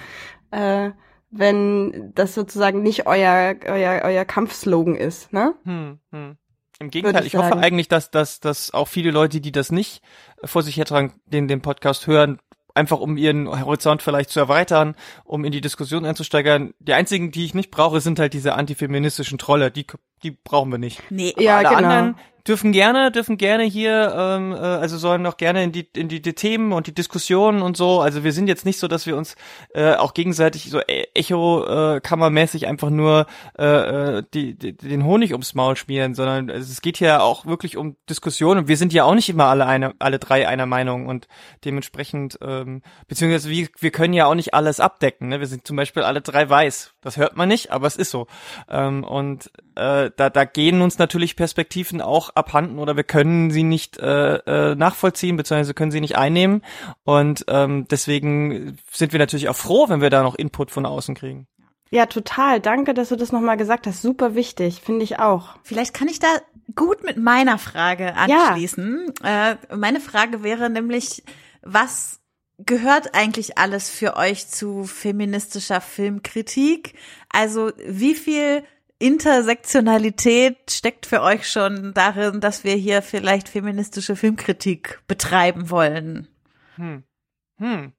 äh, 0.53 0.90
wenn 1.31 2.12
das 2.14 2.35
sozusagen 2.35 2.83
nicht 2.83 3.07
euer, 3.07 3.55
euer, 3.66 4.03
euer 4.05 4.25
Kampfslogan 4.25 4.96
ist, 4.96 5.33
ne? 5.33 5.55
Hm, 5.64 5.99
hm. 6.11 6.37
Im 6.81 6.90
Gegenteil, 6.90 7.27
ich, 7.27 7.35
ich 7.35 7.38
hoffe 7.38 7.59
eigentlich, 7.59 7.88
dass, 7.88 8.11
dass, 8.11 8.40
dass 8.40 8.73
auch 8.73 8.88
viele 8.88 9.11
Leute, 9.11 9.40
die 9.43 9.53
das 9.53 9.71
nicht 9.71 10.03
vor 10.43 10.62
sich 10.62 10.79
hertragen, 10.79 11.12
den, 11.27 11.47
den 11.47 11.61
Podcast 11.61 12.07
hören, 12.07 12.38
einfach 12.75 13.01
um 13.01 13.19
ihren 13.19 13.49
Horizont 13.49 14.01
vielleicht 14.01 14.31
zu 14.31 14.40
erweitern, 14.40 14.97
um 15.25 15.45
in 15.45 15.53
die 15.53 15.61
Diskussion 15.61 16.07
einzusteigern. 16.07 16.73
Die 16.79 16.95
einzigen, 16.95 17.33
die 17.33 17.45
ich 17.45 17.53
nicht 17.53 17.71
brauche, 17.71 18.01
sind 18.01 18.19
halt 18.19 18.33
diese 18.33 18.55
antifeministischen 18.55 19.37
Trolle. 19.37 19.71
Die, 19.71 19.87
die 20.23 20.31
brauchen 20.31 20.71
wir 20.71 20.79
nicht. 20.79 21.03
Nee, 21.11 21.33
Aber 21.35 21.43
Ja, 21.43 21.59
alle 21.59 21.69
genau. 21.69 21.79
anderen 21.79 22.16
dürfen 22.50 22.72
gerne, 22.72 23.12
dürfen 23.12 23.38
gerne 23.38 23.62
hier, 23.62 24.12
ähm, 24.16 24.52
äh, 24.52 24.56
also 24.56 24.98
sollen 24.98 25.24
auch 25.26 25.36
gerne 25.36 25.62
in 25.62 25.70
die 25.70 25.88
in 25.94 26.08
die, 26.08 26.20
die 26.20 26.32
Themen 26.32 26.72
und 26.72 26.88
die 26.88 26.94
Diskussionen 26.94 27.62
und 27.62 27.76
so. 27.76 28.00
Also 28.00 28.24
wir 28.24 28.32
sind 28.32 28.48
jetzt 28.48 28.66
nicht 28.66 28.80
so, 28.80 28.88
dass 28.88 29.06
wir 29.06 29.16
uns 29.16 29.36
äh, 29.72 29.94
auch 29.94 30.14
gegenseitig 30.14 30.68
so 30.68 30.80
e- 30.80 31.06
Echo-Kammermäßig 31.14 32.66
einfach 32.66 32.90
nur 32.90 33.26
äh, 33.56 33.64
äh, 34.18 34.22
die, 34.34 34.58
die, 34.58 34.76
den 34.76 35.04
Honig 35.04 35.30
ums 35.30 35.54
Maul 35.54 35.76
schmieren, 35.76 36.14
sondern 36.14 36.50
es 36.50 36.82
geht 36.82 36.96
hier 36.96 37.22
auch 37.22 37.46
wirklich 37.46 37.76
um 37.76 37.96
Diskussionen. 38.08 38.66
Wir 38.66 38.76
sind 38.76 38.92
ja 38.92 39.04
auch 39.04 39.14
nicht 39.14 39.28
immer 39.28 39.44
alle 39.44 39.66
eine, 39.66 39.94
alle 40.00 40.18
drei 40.18 40.48
einer 40.48 40.66
Meinung 40.66 41.06
und 41.06 41.28
dementsprechend, 41.64 42.36
ähm, 42.42 42.82
beziehungsweise 43.06 43.48
wir, 43.48 43.68
wir 43.78 43.90
können 43.92 44.12
ja 44.12 44.26
auch 44.26 44.34
nicht 44.34 44.54
alles 44.54 44.80
abdecken. 44.80 45.28
Ne? 45.28 45.38
Wir 45.38 45.46
sind 45.46 45.66
zum 45.66 45.76
Beispiel 45.76 46.02
alle 46.02 46.20
drei 46.20 46.50
weiß. 46.50 46.94
Das 47.02 47.16
hört 47.16 47.36
man 47.36 47.48
nicht, 47.48 47.70
aber 47.70 47.86
es 47.86 47.96
ist 47.96 48.10
so. 48.10 48.26
Ähm, 48.68 49.04
und 49.04 49.50
äh, 49.74 50.10
da, 50.14 50.30
da 50.30 50.44
gehen 50.44 50.82
uns 50.82 50.98
natürlich 50.98 51.36
Perspektiven 51.36 52.02
auch 52.02 52.30
abhanden 52.30 52.78
oder 52.78 52.96
wir 52.96 53.04
können 53.04 53.50
sie 53.50 53.62
nicht 53.62 53.98
äh, 53.98 54.36
äh, 54.36 54.74
nachvollziehen, 54.74 55.36
beziehungsweise 55.36 55.74
können 55.74 55.90
sie 55.90 56.00
nicht 56.00 56.16
einnehmen. 56.16 56.62
Und 57.04 57.44
ähm, 57.48 57.86
deswegen 57.90 58.78
sind 58.92 59.12
wir 59.12 59.18
natürlich 59.18 59.48
auch 59.48 59.56
froh, 59.56 59.88
wenn 59.88 60.00
wir 60.00 60.10
da 60.10 60.22
noch 60.22 60.34
Input 60.34 60.70
von 60.70 60.84
außen 60.84 61.14
kriegen. 61.14 61.46
Ja, 61.90 62.06
total. 62.06 62.60
Danke, 62.60 62.94
dass 62.94 63.08
du 63.08 63.16
das 63.16 63.32
nochmal 63.32 63.56
gesagt 63.56 63.86
hast. 63.86 64.02
Super 64.02 64.34
wichtig, 64.34 64.80
finde 64.80 65.02
ich 65.02 65.18
auch. 65.18 65.56
Vielleicht 65.64 65.92
kann 65.92 66.06
ich 66.06 66.20
da 66.20 66.28
gut 66.76 67.02
mit 67.04 67.16
meiner 67.16 67.58
Frage 67.58 68.14
anschließen. 68.14 69.12
Äh, 69.24 69.56
meine 69.74 70.00
Frage 70.00 70.42
wäre 70.42 70.70
nämlich, 70.70 71.24
was 71.62 72.19
gehört 72.66 73.14
eigentlich 73.14 73.59
alles 73.59 73.90
für 73.90 74.16
euch 74.16 74.49
zu 74.49 74.85
feministischer 74.85 75.81
Filmkritik? 75.81 76.94
Also 77.29 77.73
wie 77.87 78.14
viel 78.14 78.64
Intersektionalität 78.99 80.70
steckt 80.70 81.07
für 81.07 81.23
euch 81.23 81.51
schon 81.51 81.94
darin, 81.94 82.40
dass 82.40 82.64
wir 82.64 82.75
hier 82.75 83.03
vielleicht 83.03 83.49
feministische 83.49 84.14
Filmkritik 84.14 85.01
betreiben 85.07 85.70
wollen? 85.70 86.29
Hm. 86.77 87.05
Hm. 87.59 87.92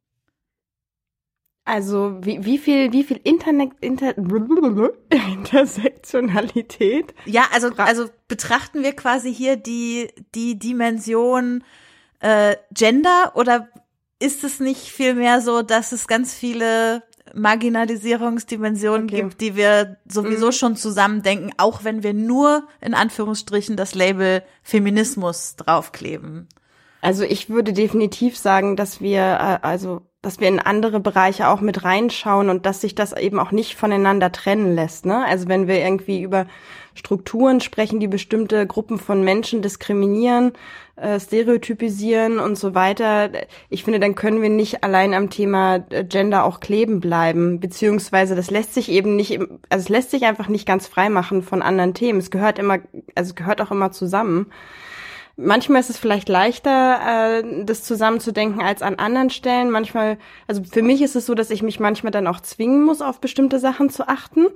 Also 1.63 2.17
wie, 2.21 2.43
wie 2.43 2.57
viel, 2.57 2.91
wie 2.91 3.03
viel 3.03 3.19
Internet, 3.23 3.73
Inter, 3.81 4.17
Intersektionalität? 5.09 7.13
Ja, 7.25 7.45
also, 7.53 7.69
also 7.77 8.09
betrachten 8.27 8.83
wir 8.83 8.93
quasi 8.93 9.33
hier 9.33 9.57
die, 9.57 10.09
die 10.33 10.57
Dimension 10.57 11.63
äh, 12.19 12.55
Gender 12.71 13.33
oder 13.35 13.69
ist 14.21 14.43
es 14.43 14.59
nicht 14.59 14.87
vielmehr 14.89 15.41
so, 15.41 15.61
dass 15.61 15.91
es 15.91 16.07
ganz 16.07 16.33
viele 16.33 17.03
Marginalisierungsdimensionen 17.33 19.05
Okay. 19.05 19.21
gibt, 19.21 19.41
die 19.41 19.55
wir 19.55 19.97
sowieso 20.07 20.47
Mhm. 20.47 20.51
schon 20.51 20.75
zusammendenken, 20.75 21.51
auch 21.57 21.83
wenn 21.83 22.03
wir 22.03 22.13
nur 22.13 22.63
in 22.81 22.93
Anführungsstrichen 22.93 23.75
das 23.77 23.95
Label 23.95 24.43
Feminismus 24.63 25.55
draufkleben? 25.55 26.47
Also 27.01 27.23
ich 27.23 27.49
würde 27.49 27.73
definitiv 27.73 28.37
sagen, 28.37 28.75
dass 28.75 29.01
wir 29.01 29.21
äh, 29.21 29.65
also 29.65 30.01
dass 30.23 30.39
wir 30.39 30.47
in 30.47 30.59
andere 30.59 30.99
Bereiche 30.99 31.47
auch 31.47 31.61
mit 31.61 31.83
reinschauen 31.83 32.51
und 32.51 32.67
dass 32.67 32.81
sich 32.81 32.93
das 32.93 33.11
eben 33.17 33.39
auch 33.39 33.51
nicht 33.51 33.75
voneinander 33.75 34.31
trennen 34.31 34.75
lässt. 34.75 35.03
Ne? 35.07 35.25
Also 35.25 35.47
wenn 35.47 35.65
wir 35.67 35.79
irgendwie 35.79 36.21
über 36.21 36.45
Strukturen 36.93 37.61
sprechen, 37.61 37.99
die 37.99 38.07
bestimmte 38.07 38.67
Gruppen 38.67 38.99
von 38.99 39.23
Menschen 39.23 39.61
diskriminieren, 39.61 40.53
äh, 40.95 41.19
stereotypisieren 41.19 42.39
und 42.39 42.57
so 42.57 42.75
weiter, 42.75 43.29
ich 43.69 43.83
finde, 43.83 43.99
dann 43.99 44.15
können 44.15 44.41
wir 44.41 44.49
nicht 44.49 44.83
allein 44.83 45.13
am 45.13 45.29
Thema 45.29 45.77
äh, 45.89 46.03
Gender 46.03 46.43
auch 46.43 46.59
kleben 46.59 46.99
bleiben, 46.99 47.59
beziehungsweise 47.59 48.35
das 48.35 48.51
lässt 48.51 48.73
sich 48.73 48.89
eben 48.89 49.15
nicht, 49.15 49.39
also 49.69 49.83
es 49.83 49.89
lässt 49.89 50.11
sich 50.11 50.25
einfach 50.25 50.47
nicht 50.47 50.67
ganz 50.67 50.87
frei 50.87 51.09
machen 51.09 51.43
von 51.43 51.61
anderen 51.61 51.93
Themen. 51.93 52.19
Es 52.19 52.29
gehört 52.31 52.59
immer, 52.59 52.79
also 53.15 53.29
es 53.29 53.35
gehört 53.35 53.61
auch 53.61 53.71
immer 53.71 53.91
zusammen. 53.91 54.51
Manchmal 55.37 55.79
ist 55.79 55.89
es 55.89 55.97
vielleicht 55.97 56.29
leichter, 56.29 57.39
äh, 57.41 57.63
das 57.65 57.83
zusammenzudenken 57.83 58.61
als 58.61 58.81
an 58.81 58.95
anderen 58.95 59.29
Stellen. 59.29 59.71
Manchmal, 59.71 60.17
also 60.45 60.61
für 60.63 60.81
mich 60.81 61.01
ist 61.01 61.15
es 61.15 61.25
so, 61.25 61.33
dass 61.33 61.49
ich 61.49 61.63
mich 61.63 61.79
manchmal 61.79 62.11
dann 62.11 62.27
auch 62.27 62.41
zwingen 62.41 62.83
muss, 62.83 63.01
auf 63.01 63.21
bestimmte 63.21 63.59
Sachen 63.59 63.89
zu 63.89 64.07
achten. 64.07 64.47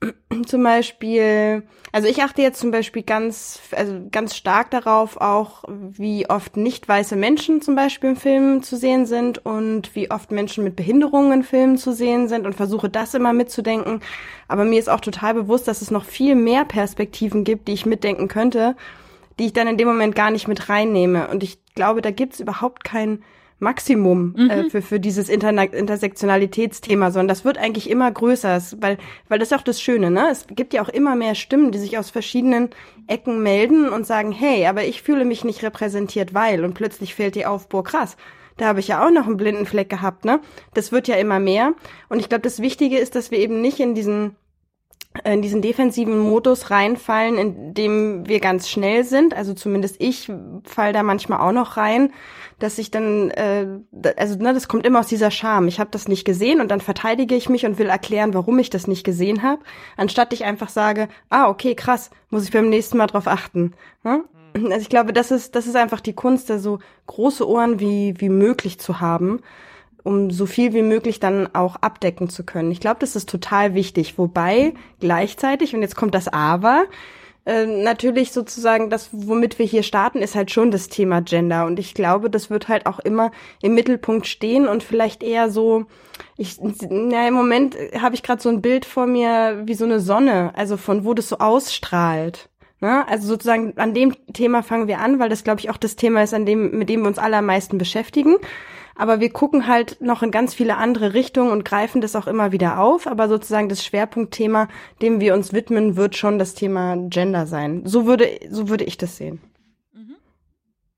Zum 0.46 0.62
Beispiel, 0.62 1.62
also 1.92 2.08
ich 2.08 2.22
achte 2.22 2.42
jetzt 2.42 2.60
zum 2.60 2.70
Beispiel 2.70 3.02
ganz, 3.02 3.60
also 3.72 4.00
ganz 4.10 4.34
stark 4.34 4.70
darauf 4.70 5.16
auch, 5.16 5.64
wie 5.68 6.28
oft 6.28 6.56
nicht 6.56 6.88
weiße 6.88 7.16
Menschen 7.16 7.62
zum 7.62 7.74
Beispiel 7.76 8.10
im 8.10 8.16
Film 8.16 8.62
zu 8.62 8.76
sehen 8.76 9.06
sind 9.06 9.44
und 9.44 9.94
wie 9.94 10.10
oft 10.10 10.32
Menschen 10.32 10.64
mit 10.64 10.76
Behinderungen 10.76 11.32
in 11.32 11.42
Filmen 11.42 11.78
zu 11.78 11.92
sehen 11.92 12.28
sind 12.28 12.46
und 12.46 12.54
versuche 12.54 12.88
das 12.88 13.14
immer 13.14 13.32
mitzudenken. 13.32 14.00
Aber 14.48 14.64
mir 14.64 14.78
ist 14.78 14.90
auch 14.90 15.00
total 15.00 15.34
bewusst, 15.34 15.68
dass 15.68 15.82
es 15.82 15.90
noch 15.90 16.04
viel 16.04 16.34
mehr 16.34 16.64
Perspektiven 16.64 17.44
gibt, 17.44 17.68
die 17.68 17.72
ich 17.72 17.86
mitdenken 17.86 18.28
könnte, 18.28 18.76
die 19.38 19.46
ich 19.46 19.52
dann 19.52 19.68
in 19.68 19.78
dem 19.78 19.88
Moment 19.88 20.14
gar 20.14 20.30
nicht 20.30 20.48
mit 20.48 20.68
reinnehme. 20.68 21.28
Und 21.28 21.42
ich 21.42 21.58
glaube, 21.74 22.02
da 22.02 22.10
gibt's 22.10 22.40
überhaupt 22.40 22.84
kein 22.84 23.22
Maximum 23.64 24.36
äh, 24.36 24.70
für, 24.70 24.80
für 24.80 25.00
dieses 25.00 25.28
Interna 25.28 25.64
Intersektionalitätsthema, 25.64 27.10
sondern 27.10 27.28
das 27.28 27.44
wird 27.44 27.58
eigentlich 27.58 27.90
immer 27.90 28.10
größer, 28.12 28.62
weil, 28.78 28.98
weil 29.28 29.38
das 29.40 29.48
ist 29.48 29.58
auch 29.58 29.62
das 29.62 29.80
Schöne, 29.80 30.10
ne? 30.10 30.28
Es 30.30 30.46
gibt 30.48 30.72
ja 30.72 30.82
auch 30.82 30.88
immer 30.88 31.16
mehr 31.16 31.34
Stimmen, 31.34 31.72
die 31.72 31.78
sich 31.78 31.98
aus 31.98 32.10
verschiedenen 32.10 32.70
Ecken 33.08 33.42
melden 33.42 33.88
und 33.88 34.06
sagen, 34.06 34.30
hey, 34.30 34.66
aber 34.66 34.84
ich 34.84 35.02
fühle 35.02 35.24
mich 35.24 35.44
nicht 35.44 35.64
repräsentiert, 35.64 36.32
weil, 36.34 36.64
und 36.64 36.74
plötzlich 36.74 37.14
fällt 37.14 37.34
dir 37.34 37.50
auf, 37.50 37.68
boah, 37.68 37.82
krass, 37.82 38.16
da 38.56 38.66
habe 38.66 38.80
ich 38.80 38.88
ja 38.88 39.04
auch 39.04 39.10
noch 39.10 39.26
einen 39.26 39.36
blinden 39.36 39.66
Fleck 39.66 39.90
gehabt, 39.90 40.24
ne? 40.24 40.40
Das 40.74 40.92
wird 40.92 41.08
ja 41.08 41.16
immer 41.16 41.40
mehr. 41.40 41.72
Und 42.08 42.20
ich 42.20 42.28
glaube, 42.28 42.42
das 42.42 42.60
Wichtige 42.60 42.98
ist, 42.98 43.16
dass 43.16 43.32
wir 43.32 43.38
eben 43.38 43.60
nicht 43.60 43.80
in 43.80 43.94
diesen 43.94 44.36
in 45.22 45.42
diesen 45.42 45.62
defensiven 45.62 46.18
Modus 46.18 46.70
reinfallen, 46.70 47.38
in 47.38 47.74
dem 47.74 48.26
wir 48.26 48.40
ganz 48.40 48.68
schnell 48.68 49.04
sind. 49.04 49.32
Also 49.32 49.54
zumindest 49.54 49.96
ich 50.00 50.30
fall 50.64 50.92
da 50.92 51.04
manchmal 51.04 51.38
auch 51.38 51.52
noch 51.52 51.76
rein, 51.76 52.12
dass 52.58 52.78
ich 52.78 52.90
dann, 52.90 53.30
äh, 53.30 53.66
also 54.16 54.36
ne, 54.36 54.54
das 54.54 54.68
kommt 54.68 54.86
immer 54.86 55.00
aus 55.00 55.06
dieser 55.06 55.30
Scham. 55.30 55.68
Ich 55.68 55.80
habe 55.80 55.90
das 55.90 56.08
nicht 56.08 56.24
gesehen 56.24 56.60
und 56.60 56.70
dann 56.70 56.80
verteidige 56.80 57.34
ich 57.34 57.48
mich 57.48 57.66
und 57.66 57.78
will 57.78 57.88
erklären, 57.88 58.34
warum 58.34 58.58
ich 58.58 58.70
das 58.70 58.86
nicht 58.86 59.04
gesehen 59.04 59.42
habe, 59.42 59.62
anstatt 59.96 60.32
ich 60.32 60.44
einfach 60.44 60.68
sage, 60.68 61.08
ah 61.30 61.48
okay, 61.48 61.74
krass, 61.74 62.10
muss 62.30 62.44
ich 62.44 62.52
beim 62.52 62.68
nächsten 62.68 62.98
Mal 62.98 63.06
drauf 63.06 63.26
achten. 63.26 63.72
Ne? 64.02 64.24
Also 64.54 64.78
ich 64.78 64.88
glaube, 64.88 65.12
das 65.12 65.30
ist 65.30 65.56
das 65.56 65.66
ist 65.66 65.74
einfach 65.74 66.00
die 66.00 66.12
Kunst, 66.12 66.48
da 66.48 66.58
so 66.58 66.78
große 67.06 67.48
Ohren 67.48 67.80
wie 67.80 68.14
wie 68.18 68.28
möglich 68.28 68.78
zu 68.78 69.00
haben 69.00 69.40
um 70.04 70.30
so 70.30 70.46
viel 70.46 70.72
wie 70.74 70.82
möglich 70.82 71.18
dann 71.18 71.52
auch 71.54 71.76
abdecken 71.76 72.28
zu 72.28 72.44
können. 72.44 72.70
Ich 72.70 72.78
glaube, 72.78 73.00
das 73.00 73.16
ist 73.16 73.28
total 73.28 73.74
wichtig. 73.74 74.18
Wobei 74.18 74.74
gleichzeitig, 75.00 75.74
und 75.74 75.80
jetzt 75.80 75.96
kommt 75.96 76.14
das 76.14 76.28
Aber, 76.28 76.84
äh, 77.46 77.66
natürlich 77.66 78.32
sozusagen 78.32 78.88
das, 78.88 79.10
womit 79.12 79.58
wir 79.58 79.66
hier 79.66 79.82
starten, 79.82 80.18
ist 80.18 80.34
halt 80.34 80.50
schon 80.50 80.70
das 80.70 80.88
Thema 80.88 81.20
Gender. 81.20 81.66
Und 81.66 81.78
ich 81.78 81.94
glaube, 81.94 82.30
das 82.30 82.48
wird 82.48 82.68
halt 82.68 82.86
auch 82.86 82.98
immer 83.00 83.30
im 83.60 83.74
Mittelpunkt 83.74 84.26
stehen 84.26 84.66
und 84.66 84.82
vielleicht 84.82 85.22
eher 85.22 85.50
so, 85.50 85.84
ich, 86.36 86.58
na, 86.60 87.28
im 87.28 87.34
Moment 87.34 87.76
habe 88.00 88.14
ich 88.14 88.22
gerade 88.22 88.40
so 88.40 88.48
ein 88.48 88.62
Bild 88.62 88.86
vor 88.86 89.06
mir 89.06 89.62
wie 89.64 89.74
so 89.74 89.84
eine 89.84 90.00
Sonne, 90.00 90.52
also 90.54 90.76
von 90.76 91.04
wo 91.04 91.12
das 91.12 91.28
so 91.28 91.38
ausstrahlt. 91.38 92.48
Ne? 92.80 93.06
Also 93.08 93.26
sozusagen 93.28 93.78
an 93.78 93.94
dem 93.94 94.14
Thema 94.32 94.62
fangen 94.62 94.88
wir 94.88 95.00
an, 95.00 95.18
weil 95.18 95.28
das, 95.28 95.44
glaube 95.44 95.60
ich, 95.60 95.70
auch 95.70 95.76
das 95.76 95.96
Thema 95.96 96.22
ist, 96.22 96.34
an 96.34 96.46
dem, 96.46 96.78
mit 96.78 96.88
dem 96.88 97.02
wir 97.02 97.08
uns 97.08 97.18
alle 97.18 97.38
am 97.38 97.46
meisten 97.46 97.78
beschäftigen. 97.78 98.36
Aber 98.96 99.18
wir 99.18 99.30
gucken 99.30 99.66
halt 99.66 100.00
noch 100.00 100.22
in 100.22 100.30
ganz 100.30 100.54
viele 100.54 100.76
andere 100.76 101.14
Richtungen 101.14 101.50
und 101.50 101.64
greifen 101.64 102.00
das 102.00 102.14
auch 102.14 102.28
immer 102.28 102.52
wieder 102.52 102.78
auf. 102.78 103.06
Aber 103.06 103.28
sozusagen 103.28 103.68
das 103.68 103.84
Schwerpunktthema, 103.84 104.68
dem 105.02 105.20
wir 105.20 105.34
uns 105.34 105.52
widmen, 105.52 105.96
wird 105.96 106.16
schon 106.16 106.38
das 106.38 106.54
Thema 106.54 106.96
Gender 107.08 107.46
sein. 107.46 107.82
So 107.86 108.06
würde, 108.06 108.28
so 108.50 108.68
würde 108.68 108.84
ich 108.84 108.96
das 108.96 109.16
sehen. 109.16 109.40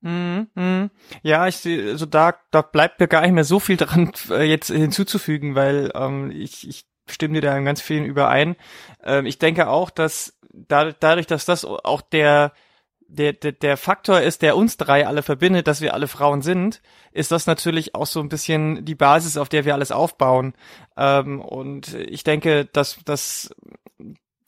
Mhm, 0.07 0.47
mhm. 0.55 0.91
Ja, 1.23 1.49
ich 1.49 1.57
sehe, 1.57 1.91
also 1.91 2.07
da, 2.07 2.35
da 2.53 2.63
bleibt 2.63 3.01
mir 3.01 3.09
gar 3.09 3.23
nicht 3.23 3.33
mehr 3.33 3.45
so 3.45 3.59
viel 3.59 3.77
dran 3.77 4.13
äh, 4.31 4.45
jetzt 4.45 4.71
hinzuzufügen, 4.71 5.57
weil 5.57 5.91
ähm, 5.95 6.31
ich, 6.31 6.69
ich 6.69 6.85
stimme 7.09 7.35
dir 7.35 7.41
da 7.41 7.59
in 7.59 7.65
ganz 7.65 7.81
vielen 7.81 8.05
überein. 8.05 8.55
Ähm, 9.03 9.27
ich 9.27 9.39
denke 9.39 9.69
auch, 9.69 9.91
dass 9.91 10.36
da, 10.36 10.36
dadurch, 10.69 11.27
dass 11.27 11.45
das 11.45 11.65
auch 11.65 12.01
der, 12.01 12.53
der, 13.09 13.33
der, 13.33 13.53
der 13.53 13.77
Faktor 13.77 14.21
ist, 14.21 14.43
der 14.43 14.57
uns 14.57 14.77
drei 14.77 15.07
alle 15.07 15.23
verbindet, 15.23 15.67
dass 15.67 15.81
wir 15.81 15.95
alle 15.95 16.09
Frauen 16.09 16.43
sind, 16.43 16.83
ist 17.13 17.33
das 17.33 17.47
natürlich 17.47 17.95
auch 17.95 18.07
so 18.07 18.21
ein 18.21 18.29
bisschen 18.29 18.85
die 18.85 18.95
Basis, 18.95 19.37
auf 19.37 19.49
der 19.49 19.65
wir 19.65 19.75
alles 19.75 19.93
aufbauen. 19.93 20.55
Ähm, 20.97 21.41
und 21.41 21.95
ich 21.95 22.25
denke, 22.25 22.67
dass 22.67 22.99
das 23.05 23.55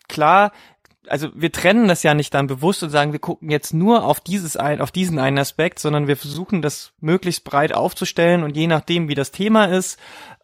klar, 0.09 0.53
also 1.07 1.29
wir 1.35 1.53
trennen 1.53 1.89
das 1.89 2.03
ja 2.03 2.15
nicht 2.15 2.35
dann 2.35 2.47
bewusst 2.47 2.83
und 2.83 2.91
sagen, 2.91 3.13
wir 3.13 3.19
gucken 3.19 3.51
jetzt 3.51 3.73
nur 3.73 4.05
auf 4.05 4.21
dieses 4.21 4.57
ein, 4.57 4.81
auf 4.81 4.91
diesen 4.91 5.19
einen 5.19 5.39
Aspekt, 5.39 5.79
sondern 5.79 6.07
wir 6.07 6.17
versuchen 6.17 6.63
das 6.63 6.93
möglichst 7.01 7.45
breit 7.45 7.73
aufzustellen 7.75 8.43
und 8.43 8.57
je 8.57 8.67
nachdem, 8.67 9.09
wie 9.09 9.15
das 9.15 9.31
Thema 9.31 9.67
ist, 9.67 9.99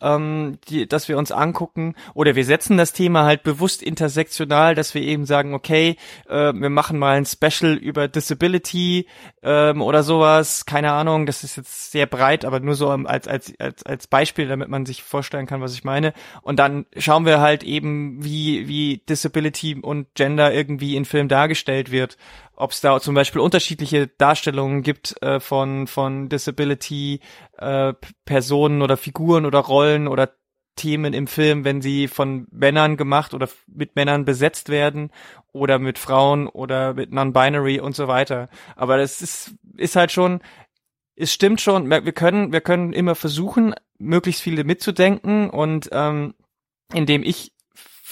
ähm, 0.04 0.58
die, 0.68 0.86
dass 0.86 1.08
wir 1.08 1.18
uns 1.18 1.32
angucken. 1.32 1.94
Oder 2.12 2.36
wir 2.36 2.44
setzen 2.44 2.76
das 2.76 2.92
Thema 2.92 3.24
halt 3.24 3.42
bewusst 3.42 3.82
intersektional, 3.82 4.74
dass 4.74 4.94
wir 4.94 5.02
eben 5.02 5.24
sagen, 5.24 5.54
okay, 5.54 5.96
äh, 6.28 6.52
wir 6.52 6.70
machen 6.70 6.98
mal 6.98 7.16
ein 7.16 7.26
Special 7.26 7.74
über 7.74 8.06
Disability 8.06 9.06
ähm, 9.42 9.80
oder 9.80 10.02
sowas, 10.02 10.66
keine 10.66 10.92
Ahnung, 10.92 11.26
das 11.26 11.42
ist 11.42 11.56
jetzt 11.56 11.90
sehr 11.90 12.06
breit, 12.06 12.44
aber 12.44 12.60
nur 12.60 12.74
so 12.74 12.90
als, 12.90 13.26
als, 13.26 13.52
als, 13.58 13.82
als 13.84 14.06
Beispiel, 14.06 14.46
damit 14.46 14.68
man 14.68 14.86
sich 14.86 15.02
vorstellen 15.02 15.46
kann, 15.46 15.62
was 15.62 15.74
ich 15.74 15.84
meine. 15.84 16.12
Und 16.42 16.58
dann 16.58 16.86
schauen 16.96 17.24
wir 17.24 17.40
halt 17.40 17.62
eben, 17.62 18.22
wie, 18.22 18.68
wie 18.68 19.02
Disability 19.08 19.76
und 19.80 20.14
Gender 20.14 20.52
irgendwie 20.52 20.96
in 20.96 21.04
Film 21.04 21.28
dargestellt 21.28 21.90
wird 21.90 22.18
ob 22.56 22.70
es 22.70 22.80
da 22.80 23.00
zum 23.00 23.14
Beispiel 23.14 23.40
unterschiedliche 23.40 24.06
Darstellungen 24.06 24.82
gibt 24.82 25.20
äh, 25.22 25.40
von 25.40 25.86
von 25.86 26.28
Disability 26.28 27.20
äh, 27.58 27.94
Personen 28.24 28.82
oder 28.82 28.96
Figuren 28.96 29.46
oder 29.46 29.60
Rollen 29.60 30.08
oder 30.08 30.34
Themen 30.76 31.14
im 31.14 31.28
Film, 31.28 31.64
wenn 31.64 31.82
sie 31.82 32.08
von 32.08 32.48
Männern 32.50 32.96
gemacht 32.96 33.32
oder 33.32 33.48
mit 33.68 33.94
Männern 33.94 34.24
besetzt 34.24 34.68
werden 34.68 35.10
oder 35.52 35.78
mit 35.78 35.98
Frauen 35.98 36.48
oder 36.48 36.94
mit 36.94 37.12
Non-Binary 37.12 37.78
und 37.78 37.94
so 37.94 38.08
weiter. 38.08 38.48
Aber 38.74 38.96
das 38.96 39.22
ist 39.22 39.54
ist 39.76 39.96
halt 39.96 40.12
schon 40.12 40.40
es 41.16 41.32
stimmt 41.32 41.60
schon, 41.60 41.88
wir 41.90 42.12
können 42.12 42.52
wir 42.52 42.60
können 42.60 42.92
immer 42.92 43.14
versuchen, 43.14 43.74
möglichst 43.98 44.42
viele 44.42 44.64
mitzudenken 44.64 45.48
und 45.48 45.88
ähm, 45.92 46.34
indem 46.92 47.22
ich 47.22 47.53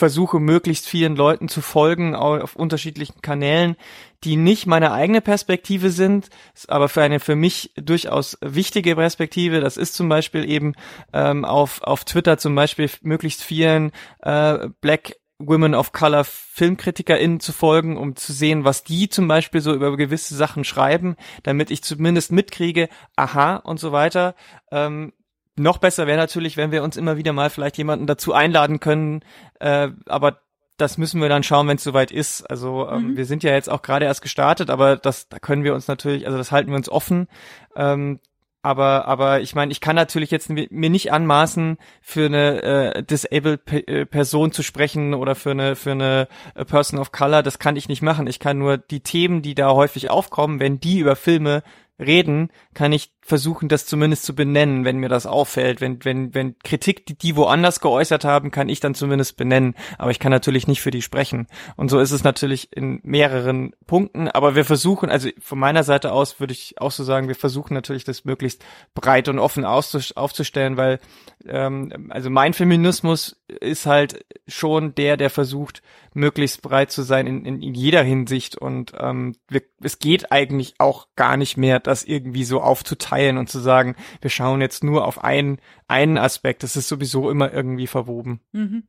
versuche 0.03 0.41
möglichst 0.41 0.89
vielen 0.89 1.15
Leuten 1.15 1.49
zu 1.49 1.61
folgen 1.61 2.17
auf 2.17 2.57
unterschiedlichen 2.57 3.23
Kanälen, 3.23 3.77
die 4.25 4.35
nicht 4.35 4.67
meine 4.67 4.91
eigene 4.91 5.21
Perspektive 5.21 5.91
sind, 5.91 6.29
aber 6.67 6.89
für 6.89 7.05
eine 7.05 7.21
für 7.21 7.37
mich 7.37 7.73
durchaus 7.77 8.37
wichtige 8.41 8.97
Perspektive. 8.97 9.61
Das 9.61 9.77
ist 9.77 9.95
zum 9.95 10.09
Beispiel 10.09 10.51
eben 10.51 10.75
ähm, 11.13 11.45
auf 11.45 11.85
auf 11.85 12.05
Twitter 12.05 12.37
zum 12.37 12.57
Beispiel 12.57 12.91
möglichst 13.03 13.45
vielen 13.45 13.93
äh, 14.23 14.71
Black 14.81 15.21
Women 15.39 15.77
of 15.77 15.93
Color 15.93 16.25
FilmkritikerInnen 16.25 17.39
zu 17.39 17.53
folgen, 17.53 17.97
um 17.97 18.17
zu 18.17 18.33
sehen, 18.33 18.65
was 18.65 18.83
die 18.83 19.09
zum 19.09 19.29
Beispiel 19.29 19.61
so 19.61 19.73
über 19.73 19.97
gewisse 19.97 20.35
Sachen 20.35 20.65
schreiben, 20.65 21.15
damit 21.45 21.71
ich 21.71 21.85
zumindest 21.85 22.33
mitkriege, 22.33 22.89
aha 23.15 23.55
und 23.55 23.79
so 23.79 23.93
weiter. 23.93 24.35
Ähm, 24.73 25.13
noch 25.57 25.79
besser 25.79 26.07
wäre 26.07 26.19
natürlich, 26.19 26.57
wenn 26.57 26.73
wir 26.73 26.83
uns 26.83 26.97
immer 26.97 27.17
wieder 27.17 27.33
mal 27.33 27.51
vielleicht 27.51 27.79
jemanden 27.79 28.07
dazu 28.07 28.33
einladen 28.33 28.81
können, 28.81 29.21
äh, 29.61 29.89
aber 30.07 30.41
das 30.79 30.99
müssen 30.99 31.21
wir 31.21 31.29
dann 31.29 31.43
schauen, 31.43 31.69
wenn 31.69 31.77
es 31.77 31.85
soweit 31.85 32.11
ist. 32.11 32.43
Also 32.51 32.89
ähm, 32.89 33.13
mhm. 33.13 33.17
wir 33.17 33.27
sind 33.27 33.43
ja 33.43 33.53
jetzt 33.53 33.71
auch 33.71 33.83
gerade 33.83 34.07
erst 34.07 34.23
gestartet, 34.23 34.71
aber 34.71 34.97
das 34.97 35.29
da 35.29 35.39
können 35.39 35.65
wir 35.65 35.75
uns 35.75 35.89
natürlich, 35.89 36.27
also 36.27 36.39
das 36.39 36.53
halten 36.53 36.71
wir 36.71 36.77
uns 36.77 36.89
offen. 36.89 37.29
Ähm, 37.77 38.19
aber 38.65 39.07
aber 39.07 39.41
ich 39.41 39.57
meine, 39.57 39.73
ich 39.73 39.81
kann 39.81 39.97
natürlich 39.97 40.31
jetzt 40.31 40.49
mir 40.49 40.69
nicht 40.71 41.13
anmaßen, 41.13 41.79
für 42.01 42.27
eine 42.27 42.63
äh, 42.63 43.03
disabled 43.03 43.65
P 43.65 43.79
äh, 43.81 44.07
Person 44.07 44.53
zu 44.53 44.63
sprechen 44.63 45.15
oder 45.15 45.35
für 45.35 45.51
eine 45.51 45.75
für 45.75 45.91
eine 45.91 46.29
äh, 46.55 46.65
Person 46.65 47.01
of 47.01 47.11
Color. 47.11 47.43
Das 47.43 47.59
kann 47.59 47.77
ich 47.77 47.89
nicht 47.89 48.03
machen. 48.03 48.29
Ich 48.29 48.39
kann 48.39 48.59
nur 48.59 48.79
die 48.79 49.01
Themen, 49.01 49.43
die 49.43 49.57
da 49.57 49.71
häufig 49.73 50.11
aufkommen, 50.11 50.61
wenn 50.61 50.79
die 50.79 51.01
über 51.01 51.17
Filme 51.17 51.65
reden, 51.99 52.51
kann 52.75 52.93
ich 52.93 53.13
versuchen, 53.25 53.69
das 53.69 53.87
zumindest 53.87 54.25
zu 54.25 54.35
benennen, 54.35 54.85
wenn 54.85 54.99
mir 54.99 55.09
das 55.09 55.27
auffällt. 55.27 55.81
Wenn, 55.81 56.05
wenn, 56.05 56.35
wenn 56.35 56.59
Kritik, 56.59 57.07
die, 57.07 57.17
die 57.17 57.37
woanders 57.37 57.81
geäußert 57.81 58.25
haben, 58.25 58.51
kann 58.51 58.69
ich 58.69 58.81
dann 58.81 58.97
zumindest 58.97 59.37
benennen. 59.37 59.75
Aber 59.97 60.11
ich 60.11 60.19
kann 60.19 60.33
natürlich 60.33 60.67
nicht 60.67 60.83
für 60.83 60.91
die 60.91 61.03
sprechen. 61.03 61.47
Und 61.77 61.89
so 61.89 62.01
ist 62.01 62.11
es 62.11 62.25
natürlich 62.25 62.77
in 62.77 63.01
mehreren 63.05 63.75
Punkten. 63.87 64.29
Aber 64.29 64.57
wir 64.57 64.65
versuchen, 64.65 65.09
also 65.09 65.29
von 65.39 65.59
meiner 65.59 65.85
Seite 65.85 66.13
aus 66.13 66.41
würde 66.41 66.53
ich 66.53 66.81
auch 66.81 66.91
so 66.91 67.05
sagen, 67.05 67.29
wir 67.29 67.37
versuchen 67.37 67.75
natürlich, 67.75 68.03
das 68.03 68.25
möglichst 68.25 68.65
breit 68.95 69.29
und 69.29 69.39
offen 69.39 69.65
aufzustellen, 69.65 70.77
weil 70.77 70.99
ähm, 71.47 72.09
also 72.11 72.29
mein 72.29 72.55
Feminismus 72.55 73.41
ist 73.47 73.87
halt 73.87 74.25
schon 74.49 74.97
der, 74.97 75.17
der 75.17 75.31
versucht, 75.31 75.83
möglichst 76.15 76.61
breit 76.63 76.91
zu 76.91 77.03
sein 77.03 77.27
in, 77.27 77.45
in, 77.45 77.63
in 77.63 77.75
jeder 77.75 78.03
Hinsicht. 78.03 78.57
Und 78.57 78.93
ähm, 78.99 79.37
wir, 79.49 79.63
es 79.81 79.99
geht 80.01 80.33
eigentlich 80.33 80.75
auch 80.79 81.07
gar 81.15 81.37
nicht 81.37 81.57
mehr, 81.57 81.79
das 81.81 82.05
irgendwie 82.05 82.45
so 82.45 82.61
aufzuteilen 82.61 83.12
teilen 83.13 83.37
und 83.37 83.51
zu 83.51 83.61
sagen, 83.61 83.95
wir 84.21 84.31
schauen 84.31 84.61
jetzt 84.61 84.83
nur 84.83 85.07
auf 85.07 85.23
einen, 85.23 85.59
einen 85.87 86.17
Aspekt. 86.17 86.63
Das 86.63 86.77
ist 86.77 86.89
sowieso 86.89 87.31
immer 87.31 87.53
irgendwie 87.53 87.87
verwoben. 87.87 88.41
Mhm. 88.53 88.85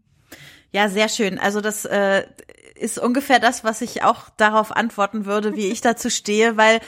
Ja, 0.72 0.90
sehr 0.90 1.10
schön. 1.10 1.38
Also 1.38 1.62
das 1.62 1.86
äh, 1.86 2.24
ist 2.76 2.98
ungefähr 2.98 3.40
das, 3.40 3.64
was 3.64 3.82
ich 3.82 4.04
auch 4.04 4.30
darauf 4.38 4.76
antworten 4.76 5.26
würde, 5.26 5.56
wie 5.56 5.68
ich 5.68 5.82
dazu 5.82 6.10
stehe, 6.10 6.58
weil 6.58 6.80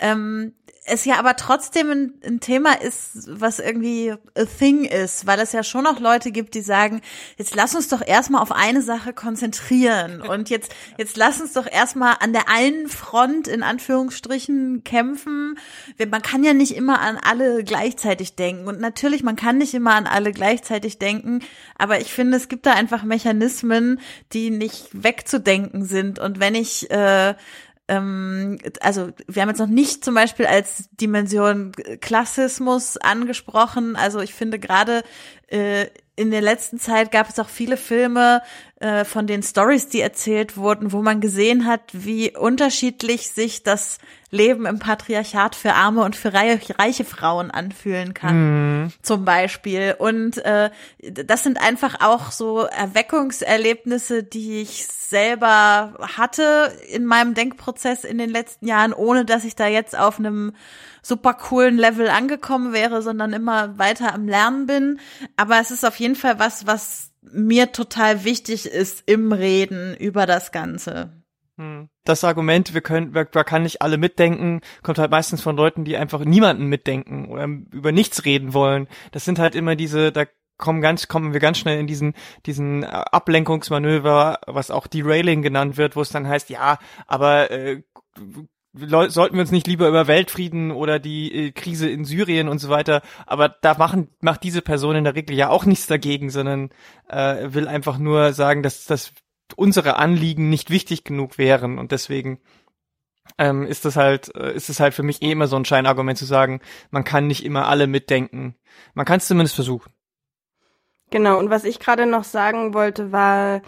ähm, 0.00 0.52
es 0.90 1.04
ja 1.04 1.18
aber 1.18 1.36
trotzdem 1.36 1.90
ein, 1.90 2.14
ein, 2.24 2.40
Thema 2.40 2.80
ist, 2.80 3.28
was 3.28 3.58
irgendwie 3.58 4.12
a 4.34 4.44
thing 4.44 4.84
ist, 4.84 5.26
weil 5.26 5.38
es 5.38 5.52
ja 5.52 5.62
schon 5.62 5.84
noch 5.84 6.00
Leute 6.00 6.32
gibt, 6.32 6.54
die 6.54 6.62
sagen, 6.62 7.00
jetzt 7.36 7.54
lass 7.54 7.74
uns 7.74 7.88
doch 7.88 8.04
erstmal 8.04 8.42
auf 8.42 8.50
eine 8.50 8.82
Sache 8.82 9.12
konzentrieren. 9.12 10.20
Und 10.30 10.50
jetzt, 10.50 10.72
jetzt 10.96 11.16
lass 11.16 11.40
uns 11.40 11.52
doch 11.52 11.70
erstmal 11.70 12.16
an 12.20 12.32
der 12.32 12.48
einen 12.48 12.88
Front 12.88 13.46
in 13.46 13.62
Anführungsstrichen 13.62 14.82
kämpfen. 14.82 15.58
Man 16.10 16.22
kann 16.22 16.44
ja 16.44 16.54
nicht 16.54 16.74
immer 16.74 17.00
an 17.00 17.18
alle 17.22 17.62
gleichzeitig 17.62 18.36
denken. 18.36 18.66
Und 18.66 18.80
natürlich, 18.80 19.22
man 19.22 19.36
kann 19.36 19.58
nicht 19.58 19.74
immer 19.74 19.94
an 19.94 20.06
alle 20.06 20.32
gleichzeitig 20.32 20.98
denken, 20.98 21.40
aber 21.76 22.00
ich 22.00 22.12
finde, 22.12 22.36
es 22.36 22.48
gibt 22.48 22.66
da 22.66 22.72
einfach 22.72 23.02
Mechanismen, 23.02 24.00
die 24.32 24.50
nicht 24.50 24.88
wegzudenken 24.92 25.84
sind. 25.84 26.18
Und 26.18 26.40
wenn 26.40 26.54
ich 26.54 26.90
äh, 26.90 27.34
ähm, 27.90 28.58
also 28.80 29.10
wir 29.26 29.42
haben 29.42 29.48
jetzt 29.48 29.58
noch 29.58 29.66
nicht 29.66 30.04
zum 30.04 30.14
Beispiel 30.14 30.46
als 30.46 30.88
Dimension 30.92 31.72
Klassismus 32.00 32.96
angesprochen. 32.96 33.96
Also 33.96 34.20
ich 34.20 34.32
finde 34.32 34.60
gerade 34.60 35.02
äh, 35.48 35.86
in 36.14 36.30
der 36.30 36.40
letzten 36.40 36.78
Zeit 36.78 37.10
gab 37.10 37.28
es 37.28 37.38
auch 37.40 37.48
viele 37.48 37.76
Filme 37.76 38.42
äh, 38.80 39.04
von 39.04 39.26
den 39.26 39.42
Stories, 39.42 39.88
die 39.88 40.00
erzählt 40.00 40.56
wurden, 40.56 40.92
wo 40.92 41.02
man 41.02 41.20
gesehen 41.20 41.66
hat, 41.66 41.82
wie 41.92 42.34
unterschiedlich 42.34 43.28
sich 43.28 43.62
das 43.62 43.98
Leben 44.30 44.64
im 44.64 44.78
Patriarchat 44.78 45.54
für 45.54 45.74
arme 45.74 46.02
und 46.02 46.16
für 46.16 46.32
reiche, 46.32 47.04
Frauen 47.04 47.50
anfühlen 47.50 48.14
kann, 48.14 48.84
mhm. 48.84 48.92
zum 49.02 49.26
Beispiel. 49.26 49.96
Und 49.98 50.38
äh, 50.46 50.70
das 50.98 51.42
sind 51.42 51.60
einfach 51.60 52.00
auch 52.00 52.30
so 52.30 52.60
Erweckungserlebnisse, 52.60 54.22
die 54.22 54.62
ich 54.62 54.86
selber 54.86 55.94
hatte 56.16 56.72
in 56.88 57.04
meinem 57.04 57.34
Denkprozess 57.34 58.04
in 58.04 58.16
den 58.16 58.30
letzten 58.30 58.66
Jahren, 58.66 58.94
ohne 58.94 59.26
dass 59.26 59.44
ich 59.44 59.56
da 59.56 59.66
jetzt 59.66 59.98
auf 59.98 60.18
einem 60.18 60.54
super 61.02 61.34
coolen 61.34 61.76
Level 61.76 62.08
angekommen 62.08 62.72
wäre, 62.72 63.02
sondern 63.02 63.34
immer 63.34 63.76
weiter 63.78 64.14
am 64.14 64.26
Lernen 64.26 64.64
bin. 64.64 65.00
Aber 65.36 65.60
es 65.60 65.70
ist 65.70 65.84
auf 65.84 65.96
jeden 65.96 66.16
Fall 66.16 66.38
was, 66.38 66.66
was 66.66 67.09
mir 67.22 67.72
total 67.72 68.24
wichtig 68.24 68.66
ist 68.66 69.02
im 69.06 69.32
Reden 69.32 69.96
über 69.96 70.26
das 70.26 70.52
Ganze. 70.52 71.22
Hm. 71.56 71.88
Das 72.04 72.24
Argument, 72.24 72.72
wir 72.72 72.80
können, 72.80 73.12
man 73.12 73.30
kann 73.30 73.64
nicht 73.64 73.82
alle 73.82 73.98
mitdenken, 73.98 74.62
kommt 74.82 74.98
halt 74.98 75.10
meistens 75.10 75.42
von 75.42 75.56
Leuten, 75.56 75.84
die 75.84 75.96
einfach 75.96 76.24
niemanden 76.24 76.66
mitdenken 76.66 77.26
oder 77.26 77.44
über 77.44 77.92
nichts 77.92 78.24
reden 78.24 78.54
wollen. 78.54 78.88
Das 79.12 79.24
sind 79.24 79.38
halt 79.38 79.54
immer 79.54 79.76
diese, 79.76 80.10
da 80.10 80.24
kommen 80.56 80.80
ganz, 80.80 81.08
kommen 81.08 81.32
wir 81.32 81.40
ganz 81.40 81.58
schnell 81.58 81.78
in 81.78 81.86
diesen, 81.86 82.14
diesen 82.46 82.84
Ablenkungsmanöver, 82.84 84.40
was 84.46 84.70
auch 84.70 84.86
Derailing 84.86 85.42
genannt 85.42 85.76
wird, 85.76 85.96
wo 85.96 86.02
es 86.02 86.10
dann 86.10 86.28
heißt, 86.28 86.50
ja, 86.50 86.78
aber 87.06 87.50
äh, 87.50 87.82
sollten 88.72 89.34
wir 89.34 89.40
uns 89.40 89.50
nicht 89.50 89.66
lieber 89.66 89.88
über 89.88 90.06
Weltfrieden 90.06 90.70
oder 90.70 90.98
die 90.98 91.32
äh, 91.32 91.50
Krise 91.50 91.88
in 91.88 92.04
Syrien 92.04 92.48
und 92.48 92.58
so 92.58 92.68
weiter, 92.68 93.02
aber 93.26 93.48
da 93.48 93.74
machen 93.76 94.08
macht 94.20 94.42
diese 94.44 94.62
Person 94.62 94.96
in 94.96 95.04
der 95.04 95.14
Regel 95.16 95.36
ja 95.36 95.48
auch 95.48 95.64
nichts 95.64 95.86
dagegen, 95.86 96.30
sondern 96.30 96.70
äh, 97.08 97.52
will 97.52 97.66
einfach 97.66 97.98
nur 97.98 98.32
sagen, 98.32 98.62
dass 98.62 98.84
dass 98.84 99.12
unsere 99.56 99.96
Anliegen 99.96 100.50
nicht 100.50 100.70
wichtig 100.70 101.02
genug 101.04 101.36
wären 101.36 101.78
und 101.78 101.90
deswegen 101.90 102.40
ähm, 103.38 103.66
ist 103.66 103.84
das 103.84 103.96
halt 103.96 104.34
äh, 104.36 104.54
ist 104.54 104.70
es 104.70 104.78
halt 104.78 104.94
für 104.94 105.02
mich 105.02 105.22
eh 105.22 105.32
immer 105.32 105.48
so 105.48 105.56
ein 105.56 105.64
Scheinargument 105.64 106.18
zu 106.18 106.24
sagen, 106.24 106.60
man 106.90 107.04
kann 107.04 107.26
nicht 107.26 107.44
immer 107.44 107.66
alle 107.68 107.86
mitdenken. 107.88 108.54
Man 108.94 109.06
kann 109.06 109.18
es 109.18 109.26
zumindest 109.26 109.56
versuchen. 109.56 109.92
Genau, 111.10 111.38
und 111.38 111.50
was 111.50 111.64
ich 111.64 111.80
gerade 111.80 112.06
noch 112.06 112.22
sagen 112.22 112.72
wollte, 112.72 113.10
war, 113.10 113.62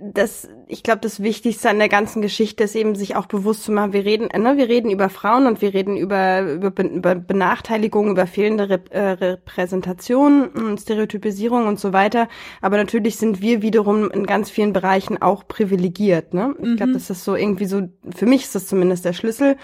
das, 0.00 0.48
ich 0.68 0.84
glaube, 0.84 1.00
das 1.00 1.20
Wichtigste 1.24 1.68
an 1.68 1.80
der 1.80 1.88
ganzen 1.88 2.22
Geschichte 2.22 2.62
ist 2.62 2.76
eben, 2.76 2.94
sich 2.94 3.16
auch 3.16 3.26
bewusst 3.26 3.64
zu 3.64 3.72
machen, 3.72 3.92
wir 3.92 4.04
reden, 4.04 4.28
ne, 4.28 4.56
wir 4.56 4.68
reden 4.68 4.92
über 4.92 5.08
Frauen 5.08 5.48
und 5.48 5.60
wir 5.60 5.74
reden 5.74 5.96
über, 5.96 6.42
über, 6.42 6.84
über 6.84 7.14
Benachteiligung, 7.16 8.08
über 8.08 8.28
fehlende 8.28 8.68
Rep 8.68 8.94
äh, 8.94 9.00
Repräsentation, 9.00 10.78
Stereotypisierung 10.78 11.66
und 11.66 11.80
so 11.80 11.92
weiter. 11.92 12.28
Aber 12.60 12.76
natürlich 12.76 13.16
sind 13.16 13.40
wir 13.42 13.60
wiederum 13.60 14.08
in 14.12 14.24
ganz 14.24 14.50
vielen 14.50 14.72
Bereichen 14.72 15.20
auch 15.20 15.48
privilegiert. 15.48 16.32
Ne? 16.32 16.54
Ich 16.58 16.76
glaube, 16.76 16.90
mhm. 16.90 16.94
das 16.94 17.10
ist 17.10 17.24
so 17.24 17.34
irgendwie 17.34 17.66
so, 17.66 17.88
für 18.14 18.26
mich 18.26 18.42
ist 18.42 18.54
das 18.54 18.68
zumindest 18.68 19.04
der 19.04 19.14
Schlüssel. 19.14 19.56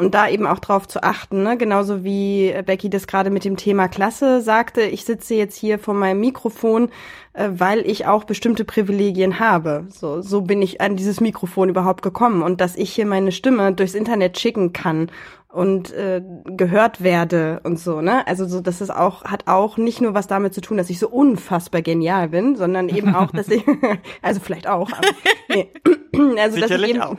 Und 0.00 0.14
da 0.14 0.30
eben 0.30 0.46
auch 0.46 0.60
drauf 0.60 0.88
zu 0.88 1.02
achten, 1.02 1.42
ne? 1.42 1.58
genauso 1.58 2.04
wie 2.04 2.54
Becky 2.64 2.88
das 2.88 3.06
gerade 3.06 3.28
mit 3.28 3.44
dem 3.44 3.58
Thema 3.58 3.86
Klasse 3.86 4.40
sagte, 4.40 4.80
ich 4.80 5.04
sitze 5.04 5.34
jetzt 5.34 5.56
hier 5.56 5.78
vor 5.78 5.92
meinem 5.92 6.20
Mikrofon, 6.20 6.88
äh, 7.34 7.50
weil 7.52 7.80
ich 7.80 8.06
auch 8.06 8.24
bestimmte 8.24 8.64
Privilegien 8.64 9.40
habe. 9.40 9.86
So, 9.90 10.22
so 10.22 10.40
bin 10.40 10.62
ich 10.62 10.80
an 10.80 10.96
dieses 10.96 11.20
Mikrofon 11.20 11.68
überhaupt 11.68 12.00
gekommen. 12.00 12.40
Und 12.40 12.62
dass 12.62 12.76
ich 12.76 12.90
hier 12.94 13.04
meine 13.04 13.30
Stimme 13.30 13.74
durchs 13.74 13.94
Internet 13.94 14.40
schicken 14.40 14.72
kann 14.72 15.10
und 15.52 15.92
äh, 15.92 16.22
gehört 16.44 17.02
werde 17.02 17.60
und 17.64 17.78
so, 17.78 18.00
ne? 18.00 18.26
Also 18.28 18.46
so, 18.46 18.60
das 18.60 18.80
ist 18.80 18.90
auch, 18.90 19.24
hat 19.24 19.48
auch 19.48 19.76
nicht 19.76 20.00
nur 20.00 20.14
was 20.14 20.28
damit 20.28 20.54
zu 20.54 20.60
tun, 20.60 20.76
dass 20.76 20.90
ich 20.90 21.00
so 21.00 21.08
unfassbar 21.08 21.82
genial 21.82 22.28
bin, 22.28 22.54
sondern 22.54 22.88
eben 22.88 23.14
auch, 23.14 23.32
dass 23.32 23.48
ich, 23.48 23.64
also 24.22 24.40
vielleicht 24.40 24.68
auch, 24.68 24.92
aber 24.92 25.08
nee. 25.48 25.68
also 26.38 26.60
dass 26.60 26.70
ich, 26.70 26.88
eben, 26.88 27.18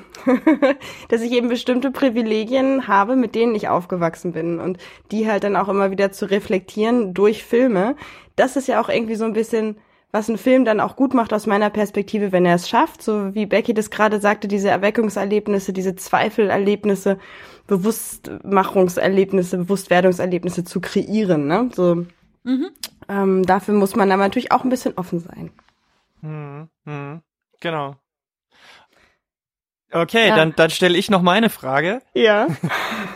dass 1.10 1.22
ich 1.22 1.32
eben 1.32 1.50
bestimmte 1.50 1.92
Privilegien 1.92 2.88
habe, 2.88 3.16
mit 3.18 3.36
denen 3.36 3.54
ich 3.54 3.68
aufgewachsen 3.68 4.32
bin 4.32 4.60
und 4.60 4.78
die 5.12 5.30
halt 5.30 5.44
dann 5.44 5.58
auch 5.58 5.68
immer 5.68 5.92
wieder 5.92 6.12
zu 6.12 6.30
reflektieren 6.30 7.14
durch 7.14 7.44
Filme. 7.44 7.96
Das 8.38 8.56
ist 8.56 8.68
ja 8.68 8.82
auch 8.82 8.90
irgendwie 8.90 9.16
so 9.16 9.26
ein 9.26 9.34
bisschen 9.34 9.78
was 10.14 10.28
ein 10.28 10.38
Film 10.38 10.66
dann 10.66 10.82
auch 10.82 10.98
gut 10.98 11.14
macht 11.14 11.34
aus 11.34 11.48
meiner 11.48 11.70
Perspektive, 11.70 12.34
wenn 12.34 12.46
er 12.46 12.56
es 12.56 12.68
schafft, 12.68 13.02
so 13.02 13.34
wie 13.34 13.46
Becky 13.46 13.74
das 13.74 13.90
gerade 13.90 14.20
sagte, 14.20 14.50
diese 14.50 14.70
Erweckungserlebnisse, 14.70 15.72
diese 15.72 15.96
Zweifelerlebnisse, 15.96 17.18
Bewusstmachungserlebnisse, 17.72 19.60
Bewusstwerdungserlebnisse 19.60 20.66
zu 20.66 20.82
kreieren. 20.82 21.48
Ne? 21.48 21.70
So, 21.74 22.06
mhm. 22.44 22.70
ähm, 23.08 23.46
dafür 23.46 23.74
muss 23.74 23.96
man 23.96 24.12
aber 24.12 24.24
natürlich 24.24 24.52
auch 24.52 24.66
ein 24.66 24.70
bisschen 24.70 24.98
offen 24.98 25.20
sein. 25.20 25.52
Mhm. 26.20 26.68
Mhm. 26.84 27.22
Genau. 27.62 27.96
Okay, 29.94 30.28
ja. 30.28 30.36
dann, 30.36 30.54
dann 30.54 30.70
stelle 30.70 30.98
ich 30.98 31.10
noch 31.10 31.22
meine 31.22 31.50
Frage. 31.50 32.02
Ja. 32.14 32.48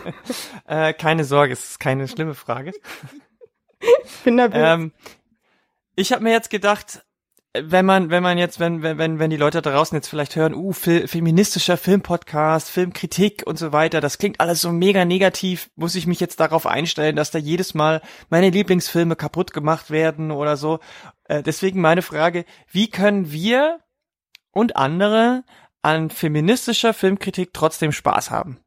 äh, 0.66 0.94
keine 0.94 1.24
Sorge, 1.24 1.52
es 1.52 1.72
ist 1.72 1.78
keine 1.78 2.08
schlimme 2.08 2.34
Frage. 2.34 2.72
Ich 4.04 4.24
bin 4.24 4.36
nervös. 4.36 4.58
Ähm, 4.58 4.92
ich 5.94 6.10
habe 6.10 6.24
mir 6.24 6.32
jetzt 6.32 6.48
gedacht, 6.48 7.04
wenn 7.62 7.86
man, 7.86 8.10
wenn 8.10 8.22
man 8.22 8.38
jetzt, 8.38 8.60
wenn, 8.60 8.82
wenn, 8.82 9.18
wenn 9.18 9.30
die 9.30 9.36
Leute 9.36 9.62
da 9.62 9.70
draußen 9.70 9.96
jetzt 9.96 10.08
vielleicht 10.08 10.36
hören, 10.36 10.54
uh, 10.54 10.72
fe 10.72 11.08
feministischer 11.08 11.76
Filmpodcast, 11.76 12.70
Filmkritik 12.70 13.42
und 13.46 13.58
so 13.58 13.72
weiter, 13.72 14.00
das 14.00 14.18
klingt 14.18 14.40
alles 14.40 14.60
so 14.60 14.72
mega 14.72 15.04
negativ, 15.04 15.70
muss 15.76 15.94
ich 15.94 16.06
mich 16.06 16.20
jetzt 16.20 16.40
darauf 16.40 16.66
einstellen, 16.66 17.16
dass 17.16 17.30
da 17.30 17.38
jedes 17.38 17.74
Mal 17.74 18.02
meine 18.28 18.50
Lieblingsfilme 18.50 19.16
kaputt 19.16 19.52
gemacht 19.52 19.90
werden 19.90 20.30
oder 20.30 20.56
so. 20.56 20.80
Äh, 21.24 21.42
deswegen 21.42 21.80
meine 21.80 22.02
Frage, 22.02 22.44
wie 22.70 22.88
können 22.90 23.30
wir 23.32 23.80
und 24.50 24.76
andere 24.76 25.44
an 25.82 26.10
feministischer 26.10 26.94
Filmkritik 26.94 27.52
trotzdem 27.52 27.92
Spaß 27.92 28.30
haben? 28.30 28.60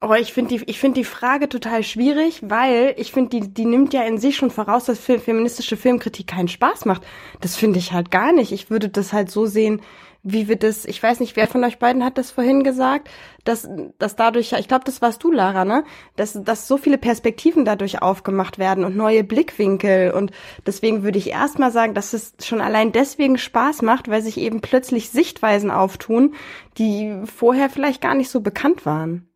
Oh, 0.00 0.12
ich 0.12 0.34
finde 0.34 0.58
die, 0.58 0.64
ich 0.66 0.78
finde 0.78 1.00
die 1.00 1.04
Frage 1.04 1.48
total 1.48 1.82
schwierig, 1.82 2.42
weil 2.42 2.94
ich 2.98 3.10
finde, 3.10 3.40
die, 3.40 3.54
die 3.54 3.64
nimmt 3.64 3.94
ja 3.94 4.02
in 4.02 4.18
sich 4.18 4.36
schon 4.36 4.50
voraus, 4.50 4.84
dass 4.84 4.98
feministische 4.98 5.78
Filmkritik 5.78 6.26
keinen 6.26 6.48
Spaß 6.48 6.84
macht. 6.84 7.02
Das 7.40 7.56
finde 7.56 7.78
ich 7.78 7.92
halt 7.92 8.10
gar 8.10 8.32
nicht. 8.32 8.52
Ich 8.52 8.68
würde 8.68 8.90
das 8.90 9.14
halt 9.14 9.30
so 9.30 9.46
sehen, 9.46 9.80
wie 10.22 10.46
wir 10.46 10.56
das, 10.56 10.84
ich 10.84 11.02
weiß 11.02 11.20
nicht, 11.20 11.36
wer 11.36 11.46
von 11.46 11.64
euch 11.64 11.78
beiden 11.78 12.04
hat 12.04 12.18
das 12.18 12.30
vorhin 12.30 12.64
gesagt, 12.64 13.08
dass, 13.44 13.66
dass 13.98 14.14
dadurch, 14.14 14.52
ich 14.52 14.68
glaube, 14.68 14.84
das 14.84 15.00
warst 15.00 15.22
du, 15.22 15.32
Lara, 15.32 15.64
ne? 15.64 15.84
Dass, 16.16 16.38
dass 16.42 16.68
so 16.68 16.76
viele 16.76 16.98
Perspektiven 16.98 17.64
dadurch 17.64 18.02
aufgemacht 18.02 18.58
werden 18.58 18.84
und 18.84 18.96
neue 18.96 19.24
Blickwinkel. 19.24 20.10
Und 20.12 20.32
deswegen 20.66 21.02
würde 21.02 21.18
ich 21.18 21.30
erstmal 21.30 21.72
sagen, 21.72 21.94
dass 21.94 22.12
es 22.12 22.34
schon 22.42 22.60
allein 22.60 22.92
deswegen 22.92 23.38
Spaß 23.38 23.80
macht, 23.80 24.08
weil 24.08 24.22
sich 24.22 24.36
eben 24.36 24.60
plötzlich 24.60 25.08
Sichtweisen 25.08 25.70
auftun, 25.70 26.34
die 26.76 27.14
vorher 27.24 27.70
vielleicht 27.70 28.02
gar 28.02 28.14
nicht 28.14 28.28
so 28.28 28.42
bekannt 28.42 28.84
waren 28.84 29.28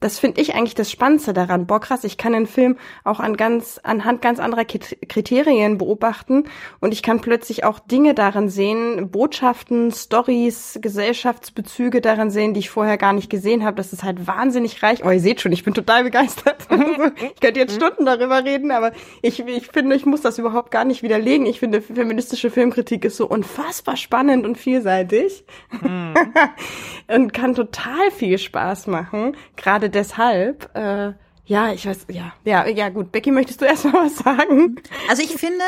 das 0.00 0.18
finde 0.18 0.40
ich 0.40 0.54
eigentlich 0.54 0.74
das 0.74 0.90
Spannendste 0.90 1.34
daran. 1.34 1.66
Boah, 1.66 1.80
krass, 1.80 2.04
ich 2.04 2.16
kann 2.16 2.32
den 2.32 2.46
Film 2.46 2.76
auch 3.04 3.20
an 3.20 3.36
ganz, 3.36 3.78
anhand 3.82 4.22
ganz 4.22 4.40
anderer 4.40 4.64
Kriterien 4.64 5.76
beobachten 5.76 6.44
und 6.80 6.92
ich 6.92 7.02
kann 7.02 7.20
plötzlich 7.20 7.64
auch 7.64 7.78
Dinge 7.78 8.14
darin 8.14 8.48
sehen, 8.48 9.10
Botschaften, 9.10 9.92
Stories, 9.92 10.78
Gesellschaftsbezüge 10.80 12.00
darin 12.00 12.30
sehen, 12.30 12.54
die 12.54 12.60
ich 12.60 12.70
vorher 12.70 12.96
gar 12.96 13.12
nicht 13.12 13.28
gesehen 13.28 13.64
habe. 13.64 13.76
Das 13.76 13.92
ist 13.92 14.02
halt 14.02 14.26
wahnsinnig 14.26 14.82
reich. 14.82 15.04
Oh, 15.04 15.10
ihr 15.10 15.20
seht 15.20 15.42
schon, 15.42 15.52
ich 15.52 15.64
bin 15.64 15.74
total 15.74 16.04
begeistert. 16.04 16.56
ich 17.34 17.40
könnte 17.40 17.60
jetzt 17.60 17.74
Stunden 17.74 18.06
darüber 18.06 18.42
reden, 18.42 18.70
aber 18.70 18.92
ich, 19.20 19.40
ich 19.40 19.66
finde, 19.66 19.96
ich 19.96 20.06
muss 20.06 20.22
das 20.22 20.38
überhaupt 20.38 20.70
gar 20.70 20.86
nicht 20.86 21.02
widerlegen. 21.02 21.44
Ich 21.44 21.60
finde, 21.60 21.82
feministische 21.82 22.50
Filmkritik 22.50 23.04
ist 23.04 23.18
so 23.18 23.28
unfassbar 23.28 23.98
spannend 23.98 24.46
und 24.46 24.56
vielseitig 24.56 25.44
mhm. 25.82 26.14
und 27.14 27.34
kann 27.34 27.54
total 27.54 28.10
viel 28.10 28.38
Spaß 28.38 28.86
machen. 28.86 29.36
Gerade 29.56 29.89
deshalb, 29.90 30.74
äh, 30.76 31.12
ja, 31.44 31.72
ich 31.72 31.86
weiß, 31.86 32.06
ja, 32.10 32.32
ja, 32.44 32.66
ja, 32.66 32.88
gut. 32.90 33.12
Becky, 33.12 33.30
möchtest 33.30 33.60
du 33.60 33.64
erst 33.64 33.84
mal 33.84 34.06
was 34.06 34.18
sagen? 34.18 34.80
Also 35.08 35.22
ich 35.22 35.32
finde 35.32 35.64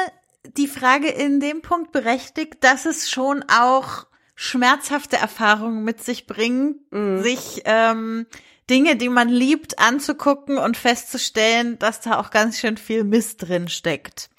die 0.57 0.69
Frage 0.69 1.09
in 1.09 1.41
dem 1.41 1.63
Punkt 1.63 1.93
berechtigt, 1.93 2.59
dass 2.61 2.87
es 2.87 3.11
schon 3.11 3.45
auch 3.49 4.07
schmerzhafte 4.35 5.17
Erfahrungen 5.17 5.85
mit 5.85 6.03
sich 6.03 6.27
bringt, 6.27 6.77
mhm. 6.93 7.23
sich 7.23 7.63
ähm, 7.65 8.27
Dinge, 8.71 8.97
die 8.97 9.09
man 9.09 9.29
liebt, 9.29 9.79
anzugucken 9.79 10.59
und 10.59 10.77
festzustellen, 10.77 11.79
dass 11.79 12.01
da 12.01 12.19
auch 12.19 12.31
ganz 12.31 12.59
schön 12.59 12.77
viel 12.77 13.05
Mist 13.05 13.49
drin 13.49 13.69
steckt. 13.69 14.31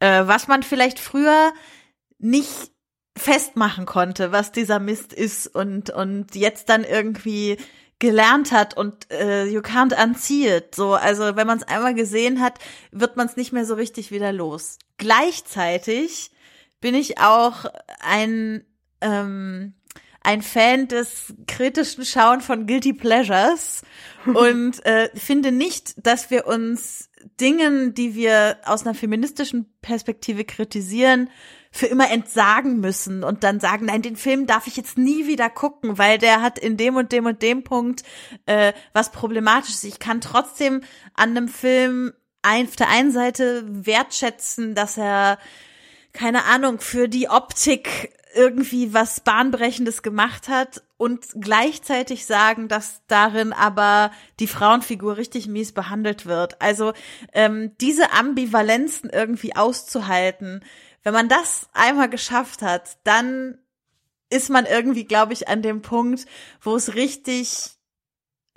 Äh, 0.00 0.26
was 0.26 0.48
man 0.48 0.62
vielleicht 0.62 0.98
früher 0.98 1.52
nicht 2.18 2.70
festmachen 3.16 3.86
konnte, 3.86 4.30
was 4.30 4.52
dieser 4.52 4.78
Mist 4.78 5.12
ist 5.12 5.46
und 5.46 5.90
und 5.90 6.34
jetzt 6.34 6.68
dann 6.68 6.84
irgendwie 6.84 7.56
gelernt 7.98 8.52
hat 8.52 8.76
und 8.76 9.10
äh, 9.10 9.46
you 9.46 9.60
can't 9.60 9.94
unsee 10.02 10.56
it. 10.56 10.74
So, 10.74 10.94
also 10.94 11.36
wenn 11.36 11.46
man 11.46 11.58
es 11.58 11.64
einmal 11.64 11.94
gesehen 11.94 12.40
hat, 12.40 12.58
wird 12.90 13.16
man 13.16 13.26
es 13.26 13.36
nicht 13.36 13.52
mehr 13.52 13.64
so 13.64 13.74
richtig 13.74 14.10
wieder 14.10 14.32
los. 14.32 14.78
Gleichzeitig 14.98 16.30
bin 16.80 16.94
ich 16.94 17.18
auch 17.18 17.64
ein 18.00 18.64
ähm, 19.00 19.74
ein 20.26 20.42
Fan 20.42 20.88
des 20.88 21.34
kritischen 21.46 22.04
Schauen 22.04 22.40
von 22.40 22.66
Guilty 22.66 22.92
Pleasures 22.92 23.82
und 24.26 24.84
äh, 24.84 25.08
finde 25.14 25.52
nicht, 25.52 25.94
dass 26.04 26.30
wir 26.30 26.46
uns 26.48 27.10
Dingen, 27.40 27.94
die 27.94 28.14
wir 28.14 28.58
aus 28.64 28.84
einer 28.84 28.94
feministischen 28.94 29.72
Perspektive 29.82 30.44
kritisieren, 30.44 31.30
für 31.76 31.86
immer 31.86 32.10
entsagen 32.10 32.80
müssen 32.80 33.22
und 33.22 33.44
dann 33.44 33.60
sagen, 33.60 33.86
nein, 33.86 34.02
den 34.02 34.16
Film 34.16 34.46
darf 34.46 34.66
ich 34.66 34.76
jetzt 34.76 34.98
nie 34.98 35.26
wieder 35.26 35.50
gucken, 35.50 35.98
weil 35.98 36.18
der 36.18 36.42
hat 36.42 36.58
in 36.58 36.76
dem 36.76 36.96
und 36.96 37.12
dem 37.12 37.26
und 37.26 37.42
dem 37.42 37.64
Punkt 37.64 38.02
äh, 38.46 38.72
was 38.92 39.12
Problematisches. 39.12 39.84
Ich 39.84 39.98
kann 39.98 40.20
trotzdem 40.20 40.82
an 41.14 41.30
einem 41.30 41.48
Film 41.48 42.12
ein, 42.42 42.66
auf 42.66 42.76
der 42.76 42.88
einen 42.88 43.12
Seite 43.12 43.64
wertschätzen, 43.66 44.74
dass 44.74 44.96
er 44.96 45.38
keine 46.16 46.44
Ahnung, 46.44 46.80
für 46.80 47.08
die 47.08 47.28
Optik 47.28 48.14
irgendwie 48.34 48.92
was 48.92 49.20
Bahnbrechendes 49.20 50.02
gemacht 50.02 50.48
hat 50.48 50.82
und 50.98 51.26
gleichzeitig 51.40 52.26
sagen, 52.26 52.68
dass 52.68 53.02
darin 53.06 53.52
aber 53.52 54.10
die 54.40 54.46
Frauenfigur 54.46 55.16
richtig 55.16 55.46
mies 55.46 55.72
behandelt 55.72 56.26
wird. 56.26 56.60
Also 56.60 56.92
ähm, 57.32 57.72
diese 57.80 58.12
Ambivalenzen 58.12 59.10
irgendwie 59.10 59.56
auszuhalten, 59.56 60.62
wenn 61.06 61.14
man 61.14 61.28
das 61.28 61.68
einmal 61.72 62.10
geschafft 62.10 62.62
hat, 62.62 62.98
dann 63.04 63.58
ist 64.28 64.50
man 64.50 64.66
irgendwie, 64.66 65.04
glaube 65.04 65.34
ich, 65.34 65.46
an 65.46 65.62
dem 65.62 65.80
Punkt, 65.80 66.26
wo 66.60 66.74
es 66.74 66.96
richtig 66.96 67.70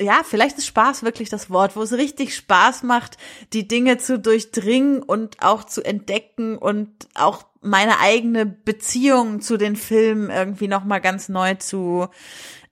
ja, 0.02 0.22
vielleicht 0.24 0.58
ist 0.58 0.66
Spaß 0.66 1.04
wirklich 1.04 1.30
das 1.30 1.52
Wort, 1.52 1.76
wo 1.76 1.82
es 1.84 1.92
richtig 1.92 2.34
Spaß 2.34 2.84
macht, 2.84 3.18
die 3.52 3.68
Dinge 3.68 3.98
zu 3.98 4.18
durchdringen 4.18 5.04
und 5.04 5.44
auch 5.44 5.64
zu 5.66 5.84
entdecken 5.84 6.58
und 6.58 6.90
auch 7.16 7.44
meine 7.62 8.00
eigene 8.00 8.46
Beziehung 8.46 9.42
zu 9.42 9.58
den 9.58 9.76
Filmen 9.76 10.32
irgendwie 10.32 10.70
noch 10.70 10.86
mal 10.86 11.00
ganz 11.00 11.30
neu 11.30 11.56
zu 11.56 12.08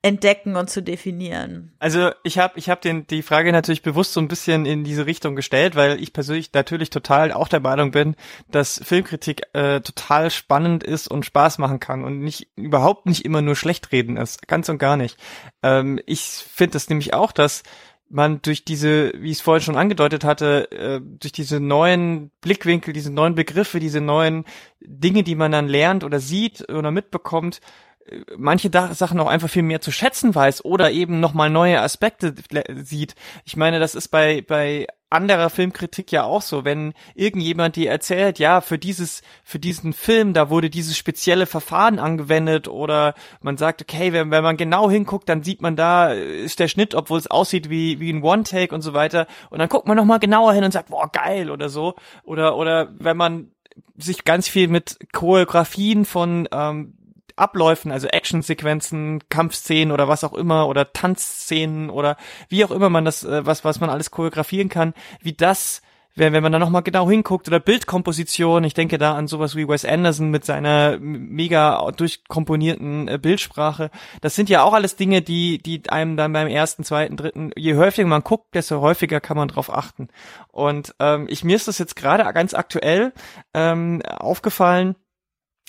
entdecken 0.01 0.55
und 0.55 0.69
zu 0.69 0.81
definieren. 0.81 1.73
Also 1.79 2.12
ich 2.23 2.38
habe 2.38 2.57
ich 2.57 2.69
hab 2.69 2.81
den 2.81 3.07
die 3.07 3.23
Frage 3.23 3.51
natürlich 3.51 3.81
bewusst 3.81 4.13
so 4.13 4.19
ein 4.19 4.27
bisschen 4.27 4.65
in 4.65 4.83
diese 4.83 5.05
Richtung 5.05 5.36
gestellt, 5.36 5.75
weil 5.75 6.01
ich 6.01 6.13
persönlich 6.13 6.53
natürlich 6.53 6.89
total 6.89 7.31
auch 7.31 7.47
der 7.47 7.60
Meinung 7.60 7.91
bin, 7.91 8.15
dass 8.49 8.79
Filmkritik 8.83 9.41
äh, 9.53 9.81
total 9.81 10.29
spannend 10.29 10.83
ist 10.83 11.07
und 11.07 11.25
Spaß 11.25 11.57
machen 11.57 11.79
kann 11.79 12.03
und 12.03 12.19
nicht 12.19 12.47
überhaupt 12.55 13.07
nicht 13.07 13.25
immer 13.25 13.41
nur 13.41 13.55
schlecht 13.55 13.91
reden 13.91 14.17
ist, 14.17 14.47
ganz 14.47 14.69
und 14.69 14.77
gar 14.77 14.97
nicht. 14.97 15.17
Ähm, 15.63 15.99
ich 16.05 16.21
finde 16.21 16.77
es 16.77 16.89
nämlich 16.89 17.13
auch, 17.13 17.31
dass 17.31 17.63
man 18.10 18.41
durch 18.41 18.63
diese, 18.63 19.12
wie 19.17 19.31
ich 19.31 19.38
es 19.38 19.41
vorhin 19.41 19.63
schon 19.63 19.77
angedeutet 19.77 20.23
hatte, 20.23 20.71
äh, 20.71 21.01
durch 21.01 21.33
diese 21.33 21.60
neuen 21.60 22.31
Blickwinkel, 22.41 22.93
diese 22.93 23.12
neuen 23.12 23.36
Begriffe, 23.36 23.79
diese 23.79 24.02
neuen 24.02 24.45
Dinge, 24.79 25.23
die 25.23 25.35
man 25.35 25.52
dann 25.52 25.67
lernt 25.67 26.04
oder 26.04 26.19
sieht 26.19 26.71
oder 26.71 26.91
mitbekommt, 26.91 27.60
manche 28.37 28.69
Sachen 28.71 29.19
auch 29.19 29.27
einfach 29.27 29.49
viel 29.49 29.63
mehr 29.63 29.81
zu 29.81 29.91
schätzen 29.91 30.33
weiß 30.33 30.65
oder 30.65 30.91
eben 30.91 31.19
nochmal 31.19 31.49
neue 31.49 31.81
Aspekte 31.81 32.33
sieht. 32.83 33.15
Ich 33.45 33.55
meine, 33.58 33.79
das 33.79 33.95
ist 33.95 34.10
bei, 34.10 34.43
bei 34.47 34.87
anderer 35.10 35.49
Filmkritik 35.49 36.12
ja 36.12 36.23
auch 36.23 36.41
so, 36.41 36.65
wenn 36.65 36.93
irgendjemand 37.15 37.75
dir 37.77 37.89
erzählt, 37.89 38.39
ja, 38.39 38.60
für 38.60 38.77
dieses, 38.77 39.21
für 39.43 39.58
diesen 39.58 39.93
Film, 39.93 40.33
da 40.33 40.49
wurde 40.49 40.69
dieses 40.69 40.97
spezielle 40.97 41.45
Verfahren 41.45 41.97
angewendet 41.99 42.67
oder 42.67 43.13
man 43.41 43.58
sagt, 43.58 43.81
okay, 43.81 44.12
wenn, 44.12 44.31
wenn 44.31 44.43
man 44.43 44.58
genau 44.58 44.89
hinguckt, 44.89 45.29
dann 45.29 45.43
sieht 45.43 45.62
man 45.62 45.75
da, 45.75 46.12
ist 46.12 46.60
der 46.60 46.67
Schnitt, 46.67 46.93
obwohl 46.93 47.19
es 47.19 47.31
aussieht 47.31 47.69
wie, 47.69 47.99
wie 47.99 48.12
ein 48.12 48.21
One-Take 48.21 48.75
und 48.75 48.81
so 48.81 48.93
weiter. 48.93 49.27
Und 49.49 49.60
dann 49.60 49.69
guckt 49.69 49.87
man 49.87 49.95
nochmal 49.95 50.19
genauer 50.19 50.53
hin 50.53 50.63
und 50.63 50.71
sagt, 50.71 50.89
boah, 50.89 51.10
geil 51.10 51.51
oder 51.51 51.69
so. 51.69 51.95
Oder, 52.23 52.58
oder 52.58 52.89
wenn 52.99 53.15
man 53.15 53.51
sich 53.95 54.25
ganz 54.25 54.47
viel 54.47 54.67
mit 54.67 54.97
Choreografien 55.13 56.03
von 56.03 56.49
ähm, 56.51 56.93
Abläufen, 57.38 57.92
also 57.92 58.08
Actionsequenzen, 58.08 59.23
Kampfszenen 59.29 59.92
oder 59.92 60.08
was 60.08 60.23
auch 60.23 60.33
immer 60.33 60.67
oder 60.67 60.92
Tanzszenen 60.92 61.90
oder 61.90 62.17
wie 62.50 62.65
auch 62.65 62.71
immer 62.71 62.90
man 62.90 63.06
das, 63.06 63.23
äh, 63.23 63.46
was, 63.46 63.63
was 63.63 63.79
man 63.79 63.90
alles 63.90 64.12
choreografieren 64.12 64.69
kann, 64.69 64.94
wie 65.21 65.33
das 65.33 65.81
wenn, 66.17 66.33
wenn 66.33 66.42
man 66.42 66.52
da 66.52 66.60
nochmal 66.60 66.81
genau 66.81 67.10
hinguckt 67.10 67.48
oder 67.48 67.60
Bildkomposition, 67.60 68.63
ich 68.63 68.73
denke 68.73 68.98
da 68.98 69.13
an 69.13 69.27
sowas 69.27 69.56
wie 69.56 69.67
Wes 69.67 69.85
Anderson 69.85 70.31
mit 70.31 70.46
seiner 70.46 70.98
mega 71.00 71.92
durchkomponierten 71.92 73.08
äh, 73.08 73.19
Bildsprache, 73.21 73.92
das 74.21 74.35
sind 74.35 74.50
ja 74.50 74.63
auch 74.63 74.73
alles 74.73 74.96
Dinge, 74.96 75.21
die, 75.21 75.60
die 75.60 75.88
einem 75.90 76.17
dann 76.17 76.33
beim 76.33 76.48
ersten, 76.48 76.83
zweiten, 76.83 77.17
dritten, 77.17 77.52
je 77.56 77.75
häufiger 77.75 78.08
man 78.08 78.23
guckt, 78.23 78.56
desto 78.56 78.81
häufiger 78.81 79.21
kann 79.21 79.38
man 79.38 79.48
drauf 79.48 79.71
achten. 79.71 80.10
Und 80.52 80.96
ähm, 81.00 81.27
ich 81.29 81.44
mir 81.44 81.56
ist 81.56 81.67
das 81.67 81.77
jetzt 81.77 81.96
gerade 81.96 82.23
ganz 82.33 82.56
aktuell 82.56 83.13
ähm, 83.54 84.02
aufgefallen, 84.02 84.96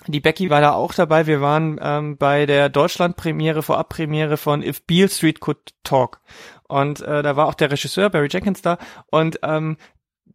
die 0.06 0.20
Becky 0.20 0.48
war 0.48 0.60
da 0.60 0.72
auch 0.72 0.94
dabei. 0.94 1.26
Wir 1.26 1.40
waren 1.40 1.78
ähm, 1.82 2.16
bei 2.16 2.46
der 2.46 2.68
Deutschland-Premiere, 2.68 3.62
Vorab-Premiere 3.62 4.36
von 4.36 4.62
If 4.62 4.86
Beale 4.86 5.08
Street 5.08 5.40
Could 5.40 5.74
Talk. 5.82 6.20
Und 6.68 7.00
äh, 7.00 7.22
da 7.22 7.36
war 7.36 7.46
auch 7.46 7.54
der 7.54 7.70
Regisseur 7.70 8.08
Barry 8.10 8.28
Jenkins 8.30 8.62
da. 8.62 8.78
Und 9.10 9.40
ähm, 9.42 9.76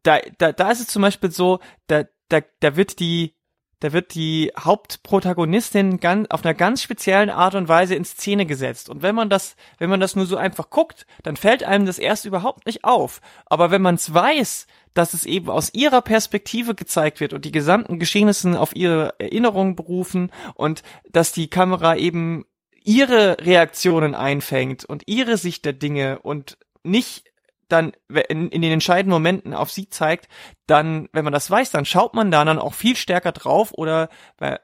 da, 0.04 0.20
da, 0.38 0.52
da 0.52 0.72
ist 0.72 0.82
es 0.82 0.88
zum 0.88 1.02
Beispiel 1.02 1.32
so, 1.32 1.60
da, 1.88 2.04
da, 2.28 2.42
da 2.60 2.76
wird 2.76 3.00
die, 3.00 3.36
da 3.80 3.94
wird 3.94 4.16
die 4.16 4.52
Hauptprotagonistin 4.58 6.00
ganz, 6.00 6.30
auf 6.30 6.44
einer 6.44 6.54
ganz 6.54 6.82
speziellen 6.82 7.30
Art 7.30 7.56
und 7.56 7.70
Weise 7.70 7.96
in 7.96 8.06
Szene 8.06 8.46
gesetzt. 8.46 8.90
Und 8.90 9.02
wenn 9.02 9.16
man 9.16 9.30
das, 9.30 9.56
wenn 9.78 9.90
man 9.90 10.00
das 10.00 10.16
nur 10.16 10.26
so 10.26 10.36
einfach 10.36 10.70
guckt, 10.70 11.06
dann 11.24 11.38
fällt 11.38 11.64
einem 11.64 11.86
das 11.86 12.00
erst 12.00 12.26
überhaupt 12.26 12.66
nicht 12.66 12.84
auf. 12.84 13.22
Aber 13.46 13.72
wenn 13.72 13.82
man 13.82 13.96
es 13.96 14.14
weiß, 14.14 14.68
dass 14.94 15.14
es 15.14 15.26
eben 15.26 15.50
aus 15.50 15.74
ihrer 15.74 16.02
Perspektive 16.02 16.76
gezeigt 16.76 17.20
wird 17.20 17.34
und 17.34 17.46
die 17.46 17.52
gesamten 17.52 18.00
Geschehnisse 18.00 18.60
auf 18.60 18.76
ihre 18.76 19.16
Erinnerungen 19.20 19.76
berufen 19.76 20.32
und 20.56 20.84
dass 21.10 21.32
die 21.32 21.50
Kamera 21.50 21.96
eben 21.96 22.46
ihre 22.84 23.38
Reaktionen 23.40 24.14
einfängt 24.16 24.86
und 24.86 25.04
ihre 25.08 25.38
Sicht 25.38 25.66
der 25.66 25.74
Dinge 25.74 26.20
und 26.20 26.58
nicht 26.84 27.26
dann 27.70 27.94
in, 28.30 28.50
in 28.50 28.62
den 28.62 28.74
entscheidenden 28.74 29.14
Momenten 29.14 29.54
auf 29.54 29.72
sie 29.72 29.90
zeigt, 29.90 30.28
dann, 30.68 31.10
wenn 31.12 31.24
man 31.24 31.34
das 31.34 31.50
weiß, 31.50 31.72
dann 31.72 31.86
schaut 31.86 32.14
man 32.14 32.30
da 32.30 32.46
dann 32.46 32.60
auch 32.60 32.74
viel 32.74 32.96
stärker 32.96 33.32
drauf 33.32 33.72
oder 33.74 34.10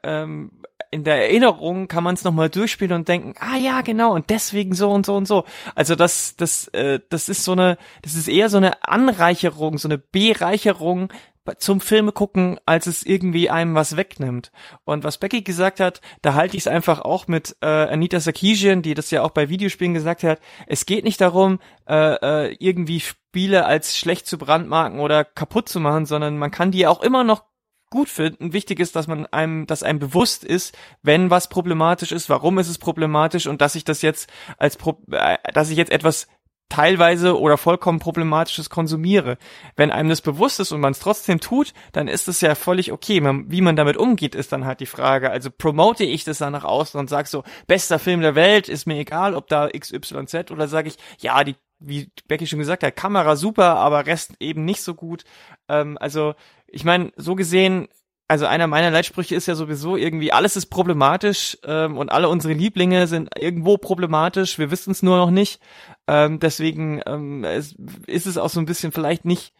ähm, 0.02 0.62
in 0.90 1.04
der 1.04 1.22
Erinnerung 1.22 1.86
kann 1.88 2.02
man 2.02 2.14
es 2.14 2.24
nochmal 2.24 2.50
durchspielen 2.50 2.94
und 2.94 3.08
denken, 3.08 3.34
ah 3.38 3.56
ja, 3.56 3.80
genau, 3.82 4.14
und 4.14 4.28
deswegen 4.30 4.74
so 4.74 4.90
und 4.90 5.06
so 5.06 5.14
und 5.16 5.26
so. 5.26 5.44
Also 5.74 5.94
das, 5.94 6.34
das, 6.36 6.68
äh, 6.68 7.00
das 7.08 7.28
ist 7.28 7.44
so 7.44 7.52
eine, 7.52 7.78
das 8.02 8.14
ist 8.14 8.28
eher 8.28 8.48
so 8.48 8.56
eine 8.56 8.82
Anreicherung, 8.86 9.78
so 9.78 9.88
eine 9.88 9.98
Bereicherung 9.98 11.12
zum 11.58 11.80
Filme 11.80 12.12
gucken, 12.12 12.58
als 12.66 12.86
es 12.86 13.04
irgendwie 13.04 13.50
einem 13.50 13.74
was 13.74 13.96
wegnimmt. 13.96 14.52
Und 14.84 15.04
was 15.04 15.18
Becky 15.18 15.42
gesagt 15.42 15.80
hat, 15.80 16.00
da 16.22 16.34
halte 16.34 16.56
ich 16.56 16.64
es 16.64 16.66
einfach 16.66 17.00
auch 17.00 17.28
mit 17.28 17.56
äh, 17.60 17.66
Anita 17.66 18.20
Sarkeesian, 18.20 18.82
die 18.82 18.94
das 18.94 19.10
ja 19.10 19.22
auch 19.22 19.30
bei 19.30 19.48
Videospielen 19.48 19.94
gesagt 19.94 20.22
hat. 20.22 20.40
Es 20.66 20.86
geht 20.86 21.04
nicht 21.04 21.20
darum, 21.20 21.58
äh, 21.88 22.48
äh, 22.48 22.56
irgendwie 22.58 23.00
Spiele 23.00 23.64
als 23.64 23.96
schlecht 23.96 24.26
zu 24.26 24.38
brandmarken 24.38 25.00
oder 25.00 25.24
kaputt 25.24 25.68
zu 25.68 25.80
machen, 25.80 26.06
sondern 26.06 26.38
man 26.38 26.50
kann 26.50 26.72
die 26.72 26.86
auch 26.86 27.02
immer 27.02 27.24
noch 27.24 27.44
gut 27.90 28.08
finden. 28.08 28.52
Wichtig 28.52 28.80
ist, 28.80 28.96
dass 28.96 29.08
man 29.08 29.26
einem, 29.26 29.66
dass 29.66 29.82
einem 29.82 29.98
bewusst 29.98 30.44
ist, 30.44 30.76
wenn 31.02 31.30
was 31.30 31.48
problematisch 31.48 32.12
ist, 32.12 32.30
warum 32.30 32.58
ist 32.58 32.68
es 32.68 32.78
problematisch 32.78 33.46
und 33.46 33.60
dass 33.60 33.74
ich 33.74 33.84
das 33.84 34.02
jetzt 34.02 34.30
als, 34.56 34.76
Pro 34.76 35.02
äh, 35.10 35.36
dass 35.52 35.70
ich 35.70 35.76
jetzt 35.76 35.92
etwas 35.92 36.28
teilweise 36.70 37.38
oder 37.38 37.58
vollkommen 37.58 37.98
problematisches 37.98 38.70
konsumiere. 38.70 39.36
Wenn 39.76 39.90
einem 39.90 40.08
das 40.08 40.22
bewusst 40.22 40.60
ist 40.60 40.72
und 40.72 40.80
man 40.80 40.92
es 40.92 41.00
trotzdem 41.00 41.40
tut, 41.40 41.74
dann 41.92 42.08
ist 42.08 42.28
es 42.28 42.40
ja 42.40 42.54
völlig 42.54 42.92
okay. 42.92 43.20
Man, 43.20 43.50
wie 43.50 43.60
man 43.60 43.76
damit 43.76 43.98
umgeht, 43.98 44.34
ist 44.34 44.52
dann 44.52 44.64
halt 44.64 44.80
die 44.80 44.86
Frage. 44.86 45.30
Also 45.30 45.50
promote 45.50 46.04
ich 46.04 46.24
das 46.24 46.38
dann 46.38 46.52
nach 46.52 46.64
außen 46.64 46.98
und 46.98 47.10
sag 47.10 47.26
so, 47.26 47.42
bester 47.66 47.98
Film 47.98 48.22
der 48.22 48.36
Welt, 48.36 48.68
ist 48.68 48.86
mir 48.86 48.98
egal, 48.98 49.34
ob 49.34 49.48
da 49.48 49.68
XYZ 49.68 50.50
oder 50.50 50.68
sage 50.68 50.88
ich, 50.88 50.96
ja, 51.18 51.42
die, 51.44 51.56
wie 51.80 52.10
Becky 52.28 52.46
schon 52.46 52.60
gesagt 52.60 52.84
hat, 52.84 52.96
Kamera 52.96 53.36
super, 53.36 53.76
aber 53.76 54.06
Rest 54.06 54.34
eben 54.38 54.64
nicht 54.64 54.82
so 54.82 54.94
gut. 54.94 55.24
Ähm, 55.68 55.98
also 56.00 56.34
ich 56.70 56.84
meine, 56.84 57.12
so 57.16 57.34
gesehen 57.34 57.88
also 58.30 58.46
einer 58.46 58.68
meiner 58.68 58.92
Leitsprüche 58.92 59.34
ist 59.34 59.48
ja 59.48 59.56
sowieso 59.56 59.96
irgendwie, 59.96 60.32
alles 60.32 60.54
ist 60.54 60.66
problematisch 60.66 61.58
ähm, 61.64 61.98
und 61.98 62.12
alle 62.12 62.28
unsere 62.28 62.54
Lieblinge 62.54 63.08
sind 63.08 63.28
irgendwo 63.36 63.76
problematisch, 63.76 64.56
wir 64.56 64.70
wissen 64.70 64.92
es 64.92 65.02
nur 65.02 65.16
noch 65.16 65.32
nicht. 65.32 65.60
Ähm, 66.06 66.38
deswegen 66.38 67.02
ähm, 67.06 67.42
es, 67.42 67.74
ist 68.06 68.26
es 68.26 68.38
auch 68.38 68.48
so 68.48 68.60
ein 68.60 68.66
bisschen 68.66 68.92
vielleicht 68.92 69.24
nicht 69.24 69.52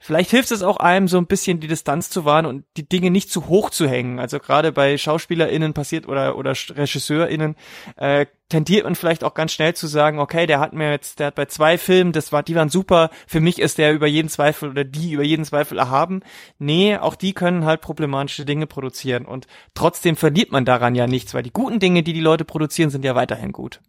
Vielleicht 0.00 0.30
hilft 0.32 0.50
es 0.50 0.62
auch 0.62 0.76
einem, 0.76 1.08
so 1.08 1.16
ein 1.16 1.26
bisschen 1.26 1.60
die 1.60 1.66
Distanz 1.66 2.10
zu 2.10 2.26
wahren 2.26 2.44
und 2.44 2.66
die 2.76 2.86
Dinge 2.86 3.10
nicht 3.10 3.30
zu 3.30 3.48
hoch 3.48 3.70
zu 3.70 3.88
hängen. 3.88 4.18
Also 4.18 4.38
gerade 4.38 4.70
bei 4.70 4.98
SchauspielerInnen 4.98 5.72
passiert 5.72 6.06
oder, 6.06 6.36
oder 6.36 6.50
RegisseurInnen 6.50 7.56
äh, 7.96 8.26
tendiert 8.48 8.84
man 8.84 8.94
vielleicht 8.94 9.24
auch 9.24 9.34
ganz 9.34 9.52
schnell 9.52 9.74
zu 9.74 9.86
sagen, 9.86 10.18
okay, 10.18 10.46
der 10.46 10.60
hat 10.60 10.72
mir 10.72 10.90
jetzt, 10.90 11.18
der 11.18 11.28
hat 11.28 11.34
bei 11.34 11.46
zwei 11.46 11.78
Filmen, 11.78 12.12
das 12.12 12.32
war, 12.32 12.42
die 12.42 12.54
waren 12.54 12.68
super, 12.68 13.10
für 13.26 13.40
mich 13.40 13.58
ist 13.58 13.78
der 13.78 13.92
über 13.92 14.06
jeden 14.06 14.28
Zweifel 14.28 14.70
oder 14.70 14.84
die 14.84 15.12
über 15.12 15.24
jeden 15.24 15.44
Zweifel 15.44 15.78
erhaben. 15.78 16.20
Nee, 16.58 16.96
auch 16.96 17.14
die 17.14 17.32
können 17.32 17.64
halt 17.64 17.80
problematische 17.80 18.44
Dinge 18.44 18.66
produzieren 18.66 19.24
und 19.24 19.46
trotzdem 19.74 20.16
verliert 20.16 20.52
man 20.52 20.64
daran 20.64 20.94
ja 20.94 21.06
nichts, 21.06 21.34
weil 21.34 21.42
die 21.42 21.52
guten 21.52 21.80
Dinge, 21.80 22.02
die 22.02 22.12
die 22.12 22.20
Leute 22.20 22.44
produzieren, 22.44 22.90
sind 22.90 23.04
ja 23.04 23.14
weiterhin 23.14 23.52
gut. 23.52 23.80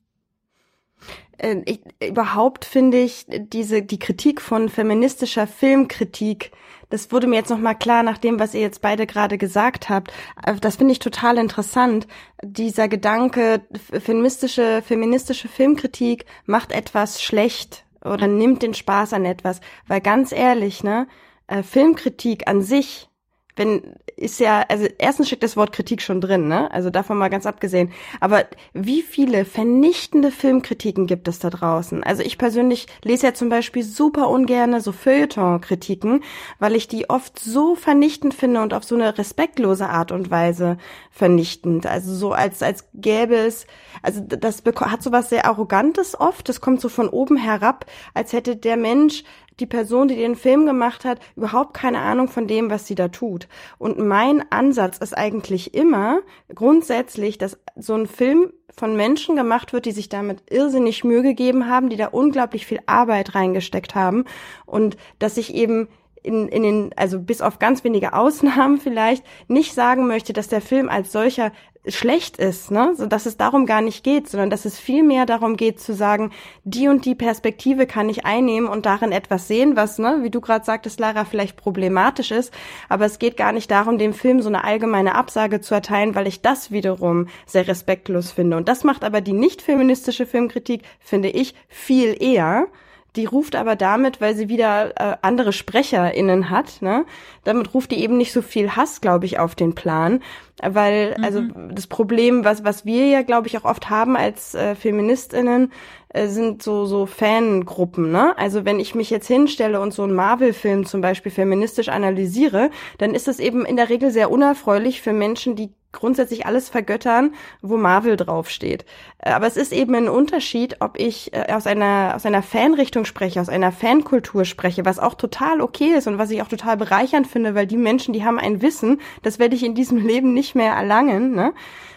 Äh, 1.38 1.62
ich, 1.66 1.82
überhaupt 2.06 2.66
finde 2.66 2.98
ich 2.98 3.26
diese 3.28 3.82
die 3.82 4.00
Kritik 4.00 4.42
von 4.42 4.70
feministischer 4.70 5.48
Filmkritik, 5.48 6.52
das 6.90 7.12
wurde 7.12 7.28
mir 7.28 7.36
jetzt 7.36 7.50
noch 7.50 7.60
mal 7.60 7.74
klar 7.74 8.04
nach 8.04 8.18
dem, 8.18 8.40
was 8.40 8.54
ihr 8.54 8.62
jetzt 8.62 8.82
beide 8.82 9.08
gerade 9.08 9.38
gesagt 9.38 9.90
habt. 9.90 10.12
Äh, 10.46 10.56
das 10.56 10.78
finde 10.78 10.92
ich 10.94 11.00
total 11.00 11.38
interessant. 11.38 12.08
Dieser 12.44 12.88
Gedanke, 12.88 13.62
feministische 13.92 14.82
feministische 14.82 15.48
Filmkritik 15.48 16.26
macht 16.46 16.72
etwas 16.72 17.22
schlecht 17.22 17.86
oder 18.04 18.28
nimmt 18.28 18.62
den 18.62 18.74
Spaß 18.74 19.14
an 19.14 19.26
etwas, 19.26 19.62
weil 19.88 20.02
ganz 20.02 20.32
ehrlich, 20.32 20.84
ne, 20.84 21.08
äh, 21.48 21.64
Filmkritik 21.64 22.48
an 22.48 22.62
sich 22.62 23.10
wenn 23.56 23.96
ist 24.18 24.40
ja, 24.40 24.64
also 24.70 24.88
erstens 24.98 25.28
steckt 25.28 25.44
das 25.44 25.58
Wort 25.58 25.74
Kritik 25.74 26.02
schon 26.02 26.22
drin, 26.22 26.48
ne? 26.48 26.72
Also 26.72 26.90
davon 26.90 27.18
mal 27.18 27.30
ganz 27.30 27.46
abgesehen. 27.46 27.92
Aber 28.22 28.46
wie 28.74 29.02
viele 29.02 29.44
vernichtende 29.44 30.32
Filmkritiken 30.32 31.06
gibt 31.06 31.28
es 31.28 31.40
da 31.40 31.50
draußen? 31.50 32.04
Also 32.04 32.24
ich 32.24 32.38
persönlich 32.38 32.88
lese 33.04 33.28
ja 33.28 33.34
zum 33.34 33.50
Beispiel 33.50 33.84
super 33.84 34.30
ungerne 34.30 34.80
so 34.80 34.92
Feuilleton-Kritiken, 34.92 36.24
weil 36.60 36.76
ich 36.76 36.88
die 36.88 37.10
oft 37.10 37.40
so 37.40 37.76
vernichtend 37.76 38.34
finde 38.34 38.62
und 38.62 38.74
auf 38.74 38.84
so 38.86 38.96
eine 38.96 39.18
respektlose 39.18 39.90
Art 39.90 40.12
und 40.12 40.32
Weise 40.32 40.78
vernichtend. 41.12 41.86
Also 41.86 42.14
so 42.16 42.32
als, 42.32 42.64
als 42.64 42.86
gäbe 42.94 43.36
es, 43.36 43.68
also 44.02 44.22
das 44.22 44.64
hat 44.66 45.04
so 45.04 45.12
was 45.12 45.30
sehr 45.30 45.46
Arrogantes 45.46 46.20
oft. 46.20 46.48
Das 46.48 46.62
kommt 46.62 46.80
so 46.80 46.90
von 46.90 47.10
oben 47.10 47.38
herab, 47.38 47.86
als 48.14 48.34
hätte 48.34 48.56
der 48.56 48.78
Mensch 48.78 49.24
die 49.60 49.66
Person, 49.66 50.08
die 50.08 50.16
den 50.16 50.36
Film 50.36 50.66
gemacht 50.66 51.06
hat, 51.06 51.20
überhaupt 51.36 51.74
keine 51.74 52.00
Ahnung 52.00 52.28
von 52.28 52.48
dem, 52.48 52.70
was 52.70 52.88
sie 52.88 52.96
da 52.96 53.08
tut. 53.08 53.48
Und 53.78 54.00
mein 54.00 54.44
Ansatz 54.52 54.98
ist 54.98 55.18
eigentlich 55.18 55.74
immer 55.74 56.20
grundsätzlich, 56.54 57.38
dass 57.38 57.58
so 57.76 57.94
ein 57.94 58.08
Film 58.08 58.52
von 58.78 58.96
Menschen 58.96 59.36
gemacht 59.36 59.74
wird, 59.74 59.86
die 59.86 59.92
sich 59.92 60.10
damit 60.10 60.44
irrsinnig 60.50 61.04
Mühe 61.04 61.22
gegeben 61.22 61.70
haben, 61.70 61.90
die 61.90 61.98
da 61.98 62.08
unglaublich 62.08 62.66
viel 62.66 62.80
Arbeit 62.86 63.36
reingesteckt 63.36 63.96
haben 63.96 64.26
und 64.66 64.98
dass 65.20 65.38
ich 65.38 65.54
eben 65.54 65.88
in, 66.26 66.48
in 66.50 66.64
den, 66.64 66.90
also 66.96 67.20
bis 67.20 67.42
auf 67.42 67.60
ganz 67.60 67.84
wenige 67.84 68.14
Ausnahmen 68.14 68.80
vielleicht, 68.80 69.24
nicht 69.48 69.74
sagen 69.74 70.08
möchte, 70.08 70.34
dass 70.34 70.48
der 70.48 70.62
Film 70.62 70.90
als 70.90 71.12
solcher 71.12 71.52
schlecht 71.88 72.38
ist, 72.38 72.72
ne? 72.72 72.94
So 72.96 73.06
dass 73.06 73.26
es 73.26 73.38
darum 73.38 73.66
gar 73.66 73.82
nicht 73.82 74.04
geht, 74.04 74.28
sondern 74.28 74.50
dass 74.50 74.66
es 74.66 74.80
viel 74.80 75.04
mehr 75.04 75.26
darum 75.26 75.56
geht 75.56 75.80
zu 75.80 75.94
sagen, 75.94 76.32
die 76.64 76.88
und 76.88 77.06
die 77.06 77.16
Perspektive 77.16 77.86
kann 77.86 78.10
ich 78.10 78.26
einnehmen 78.26 78.68
und 78.68 78.86
darin 78.86 79.12
etwas 79.12 79.48
sehen, 79.48 79.76
was, 79.76 80.00
ne, 80.00 80.20
wie 80.22 80.30
du 80.30 80.42
gerade 80.42 80.66
sagtest, 80.66 81.00
Lara, 81.00 81.26
vielleicht 81.26 81.58
problematisch 81.58 82.32
ist. 82.32 82.54
Aber 82.90 83.06
es 83.06 83.20
geht 83.20 83.38
gar 83.38 83.52
nicht 83.52 83.70
darum, 83.70 83.98
dem 83.98 84.14
Film 84.14 84.42
so 84.42 84.50
eine 84.50 84.64
allgemeine 84.64 85.16
Absage 85.16 85.62
zu 85.62 85.76
erteilen, 85.76 86.16
weil 86.16 86.28
ich 86.28 86.42
das 86.42 86.72
wiederum 86.72 87.28
sehr 87.46 87.68
respektlos 87.68 88.32
finde. 88.32 88.58
Und 88.58 88.68
das 88.68 88.84
macht 88.84 89.04
aber 89.04 89.22
die 89.22 89.34
nicht 89.34 89.62
feministische 89.62 90.26
Filmkritik, 90.26 90.82
finde 91.00 91.30
ich, 91.30 91.54
viel 91.68 92.16
eher 92.20 92.68
die 93.16 93.26
ruft 93.26 93.56
aber 93.56 93.76
damit, 93.76 94.22
weil 94.22 94.36
sie 94.36 94.50
wieder 94.50 94.92
äh, 95.00 95.18
andere 95.22 95.54
SprecherInnen 95.54 96.50
hat, 96.50 96.82
ne? 96.82 97.06
Damit 97.44 97.74
ruft 97.74 97.92
die 97.92 98.02
eben 98.02 98.18
nicht 98.18 98.34
so 98.34 98.42
viel 98.42 98.76
Hass, 98.76 99.02
glaube 99.02 99.26
ich, 99.26 99.40
auf 99.40 99.56
den 99.56 99.76
Plan. 99.76 100.22
Weil, 100.62 101.16
also 101.22 101.42
mhm. 101.42 101.52
also 101.56 101.74
das 101.74 101.88
Problem, 101.88 102.46
was, 102.46 102.64
was 102.64 102.86
wir 102.86 103.08
ja, 103.08 103.22
glaube 103.22 103.48
ich, 103.48 103.58
auch 103.58 103.66
oft 103.66 103.90
haben 103.90 104.16
als 104.16 104.56
äh, 104.56 104.76
FeministInnen, 104.76 105.72
äh, 106.10 106.28
sind 106.28 106.64
so, 106.64 106.86
so 106.86 107.06
Fangruppen, 107.06 108.12
ne? 108.12 108.38
Also 108.38 108.64
wenn 108.66 108.80
ich 108.80 108.96
mich 108.96 109.10
jetzt 109.10 109.28
hinstelle 109.28 109.82
und 109.82 109.94
so 109.94 110.04
einen 110.04 110.16
Marvel-Film 110.16 110.86
zum 110.86 111.02
Beispiel 111.02 111.32
feministisch 111.32 111.90
analysiere, 111.90 112.70
dann 112.98 113.14
ist 113.14 113.28
das 113.28 113.40
eben 113.40 113.66
in 113.66 113.76
der 113.76 113.90
Regel 113.90 114.12
sehr 114.12 114.32
unerfreulich 114.32 115.02
für 115.02 115.14
Menschen, 115.14 115.56
die 115.56 115.72
grundsätzlich 115.96 116.46
alles 116.46 116.70
vergöttern, 116.70 117.34
wo 117.62 117.78
Marvel 117.78 118.18
draufsteht. 118.18 118.86
Äh, 119.18 119.32
aber 119.32 119.48
es 119.48 119.58
ist 119.58 119.74
eben 119.74 119.96
ein 119.96 120.10
Unterschied, 120.10 120.78
ob 120.82 121.00
ich 121.00 121.34
äh, 121.34 121.52
aus 121.52 121.66
einer, 121.66 122.14
aus 122.16 122.26
einer 122.26 122.44
Fanrichtung 122.44 123.06
spreche, 123.06 123.42
aus 123.42 123.50
einer 123.50 123.72
Fankultur 123.72 124.46
spreche, 124.46 124.86
was 124.86 125.00
auch 125.00 125.16
total 125.16 125.62
okay 125.62 125.94
ist 125.94 126.08
und 126.08 126.18
was 126.18 126.32
ich 126.32 126.42
auch 126.42 126.48
total 126.48 126.78
bereichernd 126.78 127.28
finde, 127.28 127.56
weil 127.56 127.68
die 127.68 127.78
Menschen, 127.78 128.14
die 128.14 128.24
haben 128.24 128.40
ein 128.40 128.62
Wissen, 128.62 129.02
das 129.24 129.40
werde 129.40 129.56
ich 129.56 129.64
in 129.64 129.76
diesem 129.76 129.98
Leben 130.06 130.34
nicht 130.34 130.56
mehr 130.56 130.74
erlangen, 130.74 131.34
ne? 131.34 131.54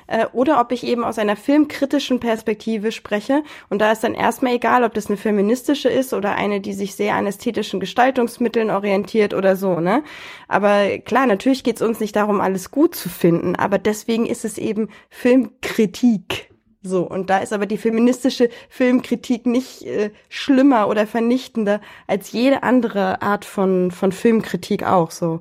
Äh, 0.08 0.26
oder 0.32 0.60
ob 0.60 0.72
ich 0.72 0.84
eben 0.84 1.04
aus 1.04 1.18
einer 1.18 1.36
filmkritischen 1.36 2.18
Perspektive 2.18 2.90
spreche. 2.90 3.42
Und 3.70 3.80
da 3.80 3.92
ist 3.92 4.02
dann 4.02 4.14
erstmal 4.14 4.54
egal, 4.54 4.82
ob 4.82 4.94
das 4.94 5.06
eine 5.06 5.16
feministische 5.16 5.88
ist 5.88 6.12
oder 6.12 6.34
eine, 6.34 6.60
die 6.60 6.72
sich 6.72 6.94
sehr 6.96 7.14
an 7.14 7.26
ästhetischen 7.26 7.78
Gestaltungsmitteln 7.78 8.70
orientiert 8.70 9.34
oder 9.34 9.54
so, 9.54 9.80
ne? 9.80 10.02
Aber 10.48 10.98
klar, 10.98 11.26
natürlich 11.26 11.62
geht 11.62 11.76
es 11.76 11.82
uns 11.82 12.00
nicht 12.00 12.16
darum, 12.16 12.40
alles 12.40 12.70
gut 12.70 12.94
zu 12.94 13.08
finden, 13.08 13.54
aber 13.54 13.78
deswegen 13.78 14.26
ist 14.26 14.44
es 14.44 14.58
eben 14.58 14.88
Filmkritik. 15.10 16.48
So, 16.80 17.02
und 17.02 17.28
da 17.28 17.38
ist 17.38 17.52
aber 17.52 17.66
die 17.66 17.76
feministische 17.76 18.50
Filmkritik 18.68 19.46
nicht 19.46 19.82
äh, 19.82 20.10
schlimmer 20.28 20.88
oder 20.88 21.06
vernichtender 21.08 21.80
als 22.06 22.30
jede 22.30 22.62
andere 22.62 23.20
Art 23.20 23.44
von, 23.44 23.90
von 23.90 24.12
Filmkritik 24.12 24.84
auch. 24.84 25.10
So, 25.10 25.40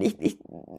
ich, 0.00 0.16
ich, 0.20 0.38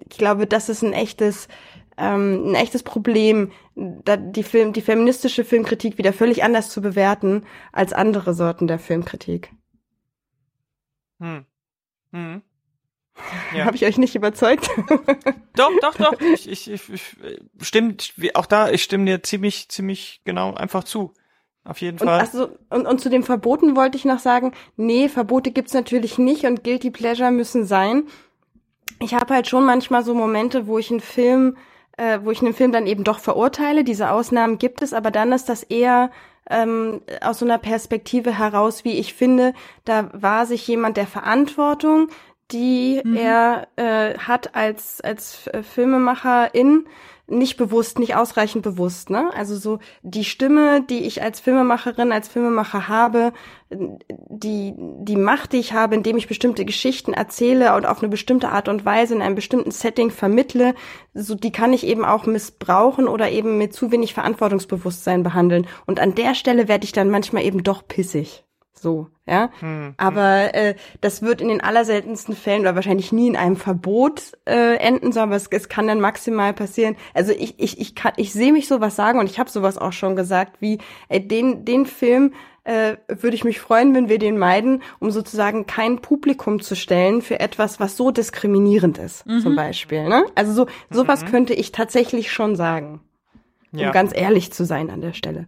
ich 0.10 0.18
glaube, 0.18 0.48
das 0.48 0.70
ist 0.70 0.82
ein 0.82 0.94
echtes, 0.94 1.50
ähm, 1.98 2.52
ein 2.52 2.56
echtes 2.56 2.84
Problem, 2.84 3.52
da 3.76 4.18
die 4.18 4.44
Film, 4.44 4.74
die 4.74 4.82
feministische 4.82 5.44
Filmkritik 5.44 5.98
wieder 5.98 6.14
völlig 6.14 6.44
anders 6.44 6.70
zu 6.70 6.82
bewerten 6.82 7.44
als 7.72 7.94
andere 7.94 8.34
Sorten 8.34 8.68
der 8.68 8.80
Filmkritik. 8.80 9.52
Hm. 11.20 11.46
Hm. 12.12 12.42
Ja. 13.56 13.66
Habe 13.66 13.76
ich 13.76 13.86
euch 13.86 13.98
nicht 13.98 14.16
überzeugt? 14.16 14.70
doch, 15.56 15.72
doch, 15.82 15.96
doch. 15.96 16.22
Ich, 16.22 16.48
ich, 16.48 16.70
ich, 16.70 16.90
ich 16.92 17.16
stimme, 17.62 17.96
auch 18.36 18.46
da, 18.46 18.70
ich 18.70 18.84
stimme 18.84 19.06
dir 19.06 19.24
ziemlich, 19.24 19.70
ziemlich 19.70 20.22
genau 20.24 20.54
einfach 20.54 20.84
zu. 20.84 21.14
Auf 21.64 21.82
jeden 21.82 21.98
Fall. 21.98 22.08
Und, 22.08 22.22
also, 22.22 22.50
und, 22.70 22.86
und 22.86 23.02
zu 23.02 23.10
den 23.10 23.24
Verboten 23.24 23.76
wollte 23.76 23.98
ich 23.98 24.06
noch 24.06 24.20
sagen, 24.20 24.54
nee, 24.78 25.10
Verbote 25.10 25.52
gibt's 25.52 25.74
natürlich 25.74 26.18
nicht 26.18 26.46
und 26.46 26.64
Guilty 26.64 26.92
Pleasure 26.92 27.32
müssen 27.32 27.66
sein. 27.66 28.04
Ich 29.00 29.14
habe 29.14 29.34
halt 29.34 29.48
schon 29.48 29.66
manchmal 29.66 30.04
so 30.04 30.14
Momente, 30.14 30.68
wo 30.68 30.78
ich 30.78 30.92
einen 30.92 31.02
Film, 31.02 31.58
äh, 31.98 32.20
wo 32.24 32.32
ich 32.32 32.42
einen 32.42 32.54
Film 32.54 32.72
dann 32.72 32.88
eben 32.88 33.04
doch 33.04 33.20
verurteile. 33.20 33.84
Diese 33.84 34.12
Ausnahmen 34.12 34.58
gibt 34.58 34.82
es, 34.82 34.94
aber 34.94 35.12
dann 35.12 35.32
ist 35.32 35.50
das 35.50 35.64
eher 35.64 36.12
ähm, 36.50 37.02
aus 37.22 37.40
so 37.40 37.46
einer 37.46 37.58
Perspektive 37.58 38.38
heraus, 38.38 38.86
wie 38.86 38.98
ich 38.98 39.14
finde, 39.14 39.54
da 39.84 40.10
war 40.14 40.46
sich 40.46 40.66
jemand 40.68 40.96
der 40.98 41.08
Verantwortung, 41.08 42.10
die 42.52 43.02
mhm. 43.04 43.16
er 43.18 43.68
äh, 43.76 44.18
hat 44.18 44.56
als 44.56 45.02
als 45.02 45.50
Filmemacherin 45.74 46.86
nicht 47.28 47.58
bewusst, 47.58 48.00
nicht 48.00 48.16
ausreichend 48.16 48.64
bewusst, 48.64 49.10
ne? 49.10 49.30
Also 49.36 49.58
so 49.58 49.80
die 50.02 50.24
Stimme, 50.24 50.82
die 50.82 51.00
ich 51.00 51.22
als 51.22 51.40
Filmemacherin, 51.40 52.12
als 52.12 52.30
Filmemacher 52.30 52.88
habe, 52.88 53.34
die 53.70 54.74
die 54.78 55.18
Macht, 55.18 55.52
die 55.52 55.58
ich 55.58 55.74
habe, 55.74 55.96
indem 55.96 56.16
ich 56.18 56.28
bestimmte 56.28 56.64
Geschichten 56.64 57.14
erzähle 57.14 57.76
und 57.76 57.86
auf 57.86 58.02
eine 58.02 58.10
bestimmte 58.10 58.50
Art 58.50 58.70
und 58.70 58.86
Weise 58.86 59.14
in 59.14 59.22
einem 59.22 59.36
bestimmten 59.36 59.72
Setting 59.72 60.10
vermittle, 60.10 60.74
so 61.14 61.36
die 61.36 61.52
kann 61.52 61.74
ich 61.74 61.86
eben 61.86 62.06
auch 62.06 62.26
missbrauchen 62.26 63.08
oder 63.08 63.30
eben 63.30 63.58
mit 63.58 63.74
zu 63.74 63.92
wenig 63.92 64.14
Verantwortungsbewusstsein 64.14 65.24
behandeln 65.24 65.68
und 65.86 66.00
an 66.00 66.16
der 66.16 66.34
Stelle 66.34 66.68
werde 66.70 66.86
ich 66.86 66.94
dann 66.94 67.10
manchmal 67.10 67.44
eben 67.44 67.62
doch 67.64 67.86
pissig. 67.88 68.47
So, 68.80 69.08
ja. 69.26 69.50
Hm, 69.60 69.96
Aber 69.98 70.54
äh, 70.54 70.76
das 71.02 71.22
wird 71.22 71.42
in 71.42 71.48
den 71.48 71.62
allerseltensten 71.62 72.36
Fällen 72.36 72.62
oder 72.62 72.76
wahrscheinlich 72.76 73.12
nie 73.12 73.28
in 73.28 73.36
einem 73.36 73.56
Verbot 73.56 74.34
äh, 74.46 74.76
enden, 74.76 75.12
sondern 75.12 75.36
es, 75.36 75.48
es 75.48 75.70
kann 75.70 75.88
dann 75.88 76.00
maximal 76.00 76.54
passieren. 76.54 76.96
Also 77.14 77.32
ich, 77.32 77.56
ich, 77.58 77.80
ich 77.80 77.96
kann, 77.96 78.14
ich 78.18 78.34
sehe 78.34 78.54
mich 78.54 78.68
sowas 78.68 78.96
sagen 78.96 79.20
und 79.20 79.30
ich 79.30 79.40
habe 79.40 79.50
sowas 79.50 79.78
auch 79.78 79.94
schon 79.94 80.16
gesagt, 80.16 80.62
wie 80.62 80.78
äh, 81.10 81.20
den, 81.20 81.66
den 81.66 81.86
Film 81.86 82.34
äh, 82.68 82.98
würde 83.08 83.36
ich 83.36 83.44
mich 83.44 83.60
freuen, 83.60 83.96
wenn 83.96 84.10
wir 84.10 84.20
den 84.20 84.38
meiden, 84.38 84.84
um 85.00 85.10
sozusagen 85.10 85.66
kein 85.66 86.00
Publikum 86.00 86.62
zu 86.62 86.76
stellen 86.76 87.22
für 87.22 87.40
etwas, 87.40 87.80
was 87.80 87.98
so 87.98 88.12
diskriminierend 88.12 88.98
ist, 88.98 89.26
mhm. 89.26 89.40
zum 89.40 89.56
Beispiel. 89.56 90.08
Ne? 90.08 90.26
Also 90.36 90.52
so 90.52 90.68
sowas 90.90 91.24
mhm. 91.24 91.28
könnte 91.30 91.54
ich 91.54 91.72
tatsächlich 91.72 92.32
schon 92.32 92.56
sagen, 92.56 93.00
um 93.72 93.80
ja. 93.80 93.92
ganz 93.92 94.12
ehrlich 94.14 94.52
zu 94.52 94.66
sein 94.66 94.90
an 94.90 95.02
der 95.02 95.14
Stelle. 95.14 95.48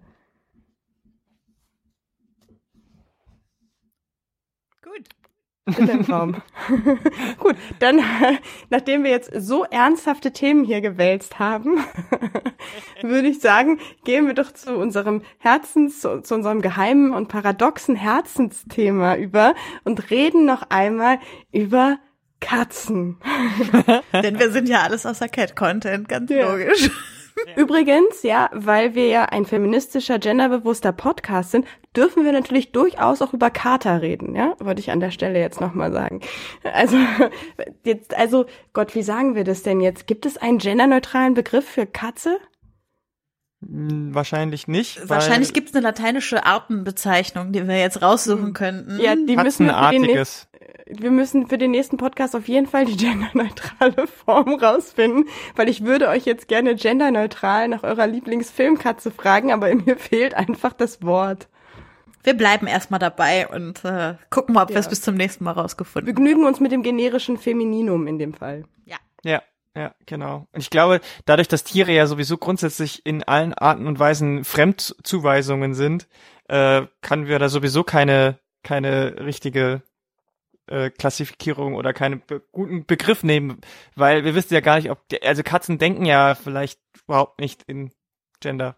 In 5.77 5.87
deinem 5.87 6.05
Raum. 6.05 6.35
Gut, 7.37 7.55
dann, 7.79 8.01
nachdem 8.69 9.03
wir 9.03 9.11
jetzt 9.11 9.31
so 9.35 9.63
ernsthafte 9.63 10.31
Themen 10.31 10.63
hier 10.63 10.81
gewälzt 10.81 11.39
haben, 11.39 11.77
würde 13.01 13.27
ich 13.27 13.39
sagen, 13.39 13.79
gehen 14.03 14.27
wir 14.27 14.33
doch 14.33 14.51
zu 14.51 14.75
unserem 14.75 15.21
Herzens, 15.37 16.01
zu, 16.01 16.21
zu, 16.21 16.35
unserem 16.35 16.61
geheimen 16.61 17.13
und 17.13 17.27
paradoxen 17.27 17.95
Herzensthema 17.95 19.15
über 19.15 19.53
und 19.83 20.09
reden 20.11 20.45
noch 20.45 20.63
einmal 20.69 21.19
über 21.51 21.97
Katzen. 22.39 23.17
Denn 24.13 24.39
wir 24.39 24.51
sind 24.51 24.69
ja 24.69 24.83
alles 24.83 25.05
außer 25.05 25.27
Cat-Content, 25.27 26.07
ganz 26.07 26.31
ja. 26.31 26.49
logisch. 26.49 26.89
Übrigens, 27.55 28.23
ja, 28.23 28.49
weil 28.53 28.95
wir 28.95 29.07
ja 29.07 29.25
ein 29.25 29.45
feministischer, 29.45 30.19
genderbewusster 30.19 30.91
Podcast 30.91 31.51
sind, 31.51 31.65
dürfen 31.95 32.23
wir 32.23 32.31
natürlich 32.31 32.71
durchaus 32.71 33.21
auch 33.21 33.33
über 33.33 33.49
Kater 33.49 34.01
reden, 34.01 34.35
ja? 34.35 34.55
Wollte 34.59 34.81
ich 34.81 34.91
an 34.91 34.99
der 34.99 35.11
Stelle 35.11 35.39
jetzt 35.39 35.61
nochmal 35.61 35.91
sagen. 35.91 36.21
Also, 36.63 36.97
jetzt, 37.83 38.15
also, 38.15 38.45
Gott, 38.73 38.95
wie 38.95 39.03
sagen 39.03 39.35
wir 39.35 39.43
das 39.43 39.63
denn 39.63 39.81
jetzt? 39.81 40.07
Gibt 40.07 40.25
es 40.25 40.37
einen 40.37 40.59
genderneutralen 40.59 41.33
Begriff 41.33 41.67
für 41.67 41.85
Katze? 41.85 42.39
Hm, 43.61 44.13
wahrscheinlich 44.15 44.67
nicht. 44.67 45.09
Wahrscheinlich 45.09 45.53
gibt 45.53 45.69
es 45.69 45.75
eine 45.75 45.83
lateinische 45.83 46.45
Artenbezeichnung, 46.45 47.51
die 47.51 47.67
wir 47.67 47.77
jetzt 47.77 48.01
raussuchen 48.01 48.47
hm. 48.47 48.53
könnten. 48.53 48.99
Ja, 48.99 49.15
die 49.15 49.35
müssen 49.35 49.65
wir 49.65 49.75
für, 49.75 49.91
den 49.91 50.25
wir 50.89 51.11
müssen 51.11 51.47
für 51.47 51.57
den 51.57 51.71
nächsten 51.71 51.97
Podcast 51.97 52.35
auf 52.35 52.47
jeden 52.47 52.65
Fall 52.65 52.85
die 52.85 52.97
genderneutrale 53.05 54.07
Form 54.07 54.53
rausfinden, 54.55 55.25
weil 55.55 55.69
ich 55.69 55.83
würde 55.83 56.07
euch 56.09 56.25
jetzt 56.25 56.47
gerne 56.47 56.75
genderneutral 56.75 57.67
nach 57.67 57.83
eurer 57.83 58.07
Lieblingsfilmkatze 58.07 59.11
fragen, 59.11 59.51
aber 59.51 59.73
mir 59.73 59.97
fehlt 59.97 60.33
einfach 60.33 60.73
das 60.73 61.03
Wort. 61.03 61.47
Wir 62.23 62.33
bleiben 62.33 62.67
erstmal 62.67 62.99
dabei 62.99 63.47
und 63.47 63.85
äh, 63.85 64.15
gucken 64.29 64.53
mal, 64.53 64.63
ob 64.63 64.69
ja. 64.69 64.75
wir 64.75 64.79
es 64.79 64.89
bis 64.89 65.01
zum 65.01 65.15
nächsten 65.15 65.43
Mal 65.43 65.51
rausgefunden 65.51 66.09
haben. 66.09 66.17
Wir 66.17 66.31
gnügen 66.31 66.45
uns 66.45 66.59
mit 66.59 66.71
dem 66.71 66.83
generischen 66.83 67.37
Femininum 67.37 68.07
in 68.07 68.19
dem 68.19 68.33
Fall. 68.33 68.65
Ja. 68.85 68.97
Ja. 69.23 69.41
Ja, 69.75 69.93
genau. 70.05 70.47
Und 70.51 70.61
ich 70.61 70.69
glaube, 70.69 70.99
dadurch, 71.25 71.47
dass 71.47 71.63
Tiere 71.63 71.91
ja 71.91 72.07
sowieso 72.07 72.37
grundsätzlich 72.37 73.05
in 73.05 73.23
allen 73.23 73.53
Arten 73.53 73.87
und 73.87 73.99
Weisen 73.99 74.43
Fremdzuweisungen 74.43 75.73
sind, 75.73 76.07
äh, 76.47 76.83
können 77.01 77.27
wir 77.27 77.39
da 77.39 77.49
sowieso 77.49 77.83
keine 77.83 78.39
keine 78.63 79.25
richtige 79.25 79.81
äh, 80.67 80.89
Klassifizierung 80.89 81.75
oder 81.75 81.93
keinen 81.93 82.21
be 82.21 82.41
guten 82.51 82.85
Begriff 82.85 83.23
nehmen, 83.23 83.61
weil 83.95 84.23
wir 84.23 84.35
wissen 84.35 84.53
ja 84.53 84.59
gar 84.59 84.77
nicht, 84.77 84.91
ob 84.91 85.07
die, 85.09 85.21
also 85.23 85.43
Katzen 85.43 85.77
denken 85.77 86.05
ja 86.05 86.35
vielleicht 86.35 86.79
überhaupt 87.05 87.39
nicht 87.39 87.63
in 87.63 87.91
Gender. 88.39 88.75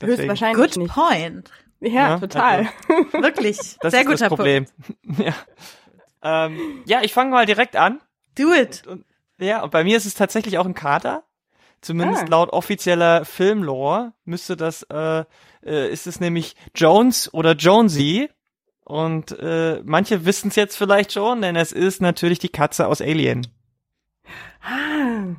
Deswegen. 0.00 0.18
Höchstwahrscheinlich 0.18 0.72
Good 0.72 0.76
nicht. 0.76 0.94
point. 0.94 1.50
Ja, 1.80 1.90
ja 1.90 2.18
total. 2.18 2.68
Also, 2.88 3.12
Wirklich. 3.22 3.76
Das 3.80 3.92
Sehr 3.92 4.00
ist 4.00 4.06
guter 4.06 4.18
das 4.18 4.28
Problem. 4.28 4.66
Punkt. 5.04 5.18
ja. 5.20 5.34
Ähm, 6.22 6.82
ja, 6.86 7.02
ich 7.02 7.12
fange 7.12 7.30
mal 7.30 7.46
direkt 7.46 7.76
an. 7.76 8.00
Do 8.36 8.52
it. 8.52 8.86
Und, 8.86 8.92
und, 8.92 9.06
ja, 9.38 9.62
und 9.62 9.70
bei 9.70 9.84
mir 9.84 9.96
ist 9.96 10.06
es 10.06 10.14
tatsächlich 10.14 10.58
auch 10.58 10.66
ein 10.66 10.74
Kater. 10.74 11.24
Zumindest 11.80 12.24
ah. 12.24 12.28
laut 12.28 12.50
offizieller 12.50 13.24
Filmlore 13.24 14.12
müsste 14.24 14.56
das, 14.56 14.82
äh, 14.84 15.24
äh, 15.64 15.92
ist 15.92 16.06
es 16.06 16.20
nämlich 16.20 16.56
Jones 16.74 17.32
oder 17.32 17.52
Jonesy. 17.52 18.30
Und 18.84 19.38
äh, 19.38 19.82
manche 19.84 20.24
wissen 20.24 20.48
es 20.48 20.56
jetzt 20.56 20.76
vielleicht 20.76 21.12
schon, 21.12 21.42
denn 21.42 21.56
es 21.56 21.72
ist 21.72 22.00
natürlich 22.00 22.38
die 22.38 22.48
Katze 22.48 22.86
aus 22.86 23.00
Alien. 23.00 23.46
Ah 24.62 25.36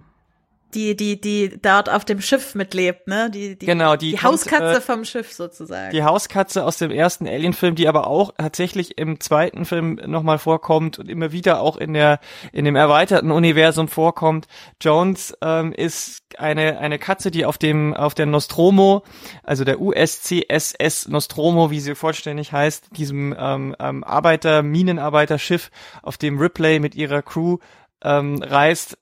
die, 0.74 0.96
die, 0.96 1.20
die 1.20 1.60
dort 1.62 1.90
auf 1.90 2.04
dem 2.04 2.22
Schiff 2.22 2.54
mitlebt, 2.54 3.08
ne? 3.08 3.30
Die, 3.30 3.58
die, 3.58 3.66
genau, 3.66 3.96
die, 3.96 4.12
die 4.12 4.22
Hauskatze 4.22 4.78
äh, 4.78 4.82
vom 4.82 5.06
Schiff 5.06 5.32
sozusagen. 5.32 5.92
Die 5.92 6.04
Hauskatze 6.04 6.66
aus 6.66 6.78
dem 6.78 6.92
ersten 6.92 7.28
Alien-Film, 7.28 7.76
die 7.76 7.88
aber 7.88 8.08
auch 8.08 8.34
tatsächlich 8.38 8.98
im 8.98 9.20
zweiten 9.20 9.66
Film 9.66 10.00
nochmal 10.06 10.40
vorkommt 10.40 11.00
und 11.00 11.10
immer 11.10 11.32
wieder 11.32 11.62
auch 11.62 11.78
in 11.78 11.94
der, 11.94 12.20
in 12.52 12.66
dem 12.66 12.76
erweiterten 12.76 13.32
Universum 13.32 13.88
vorkommt. 13.88 14.48
Jones 14.82 15.38
ähm, 15.42 15.72
ist 15.72 16.24
eine, 16.38 16.80
eine 16.80 17.00
Katze, 17.00 17.32
die 17.32 17.46
auf 17.46 17.58
dem, 17.58 17.94
auf 17.94 18.14
der 18.14 18.26
Nostromo, 18.26 19.04
also 19.44 19.64
der 19.64 19.80
USCSS 19.80 21.08
Nostromo, 21.08 21.72
wie 21.72 21.80
sie 21.80 21.96
vollständig 21.96 22.52
heißt, 22.52 22.98
diesem 22.98 23.36
ähm, 23.38 23.76
ähm, 23.80 24.04
Arbeiter, 24.04 24.64
Minenarbeiterschiff, 24.64 25.72
auf 26.04 26.18
dem 26.18 26.40
Ripley 26.40 26.80
mit 26.80 26.96
ihrer 26.96 27.22
Crew 27.22 27.58
ähm, 28.04 28.42
reist, 28.42 28.98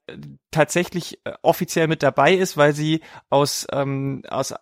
tatsächlich 0.52 1.20
äh, 1.26 1.34
offiziell 1.42 1.88
mit 1.88 2.04
dabei 2.04 2.34
ist, 2.34 2.58
weil 2.58 2.74
sie 2.74 3.02
aus, 3.30 3.68
ähm, 3.72 4.24
aus 4.28 4.52
äh, 4.52 4.56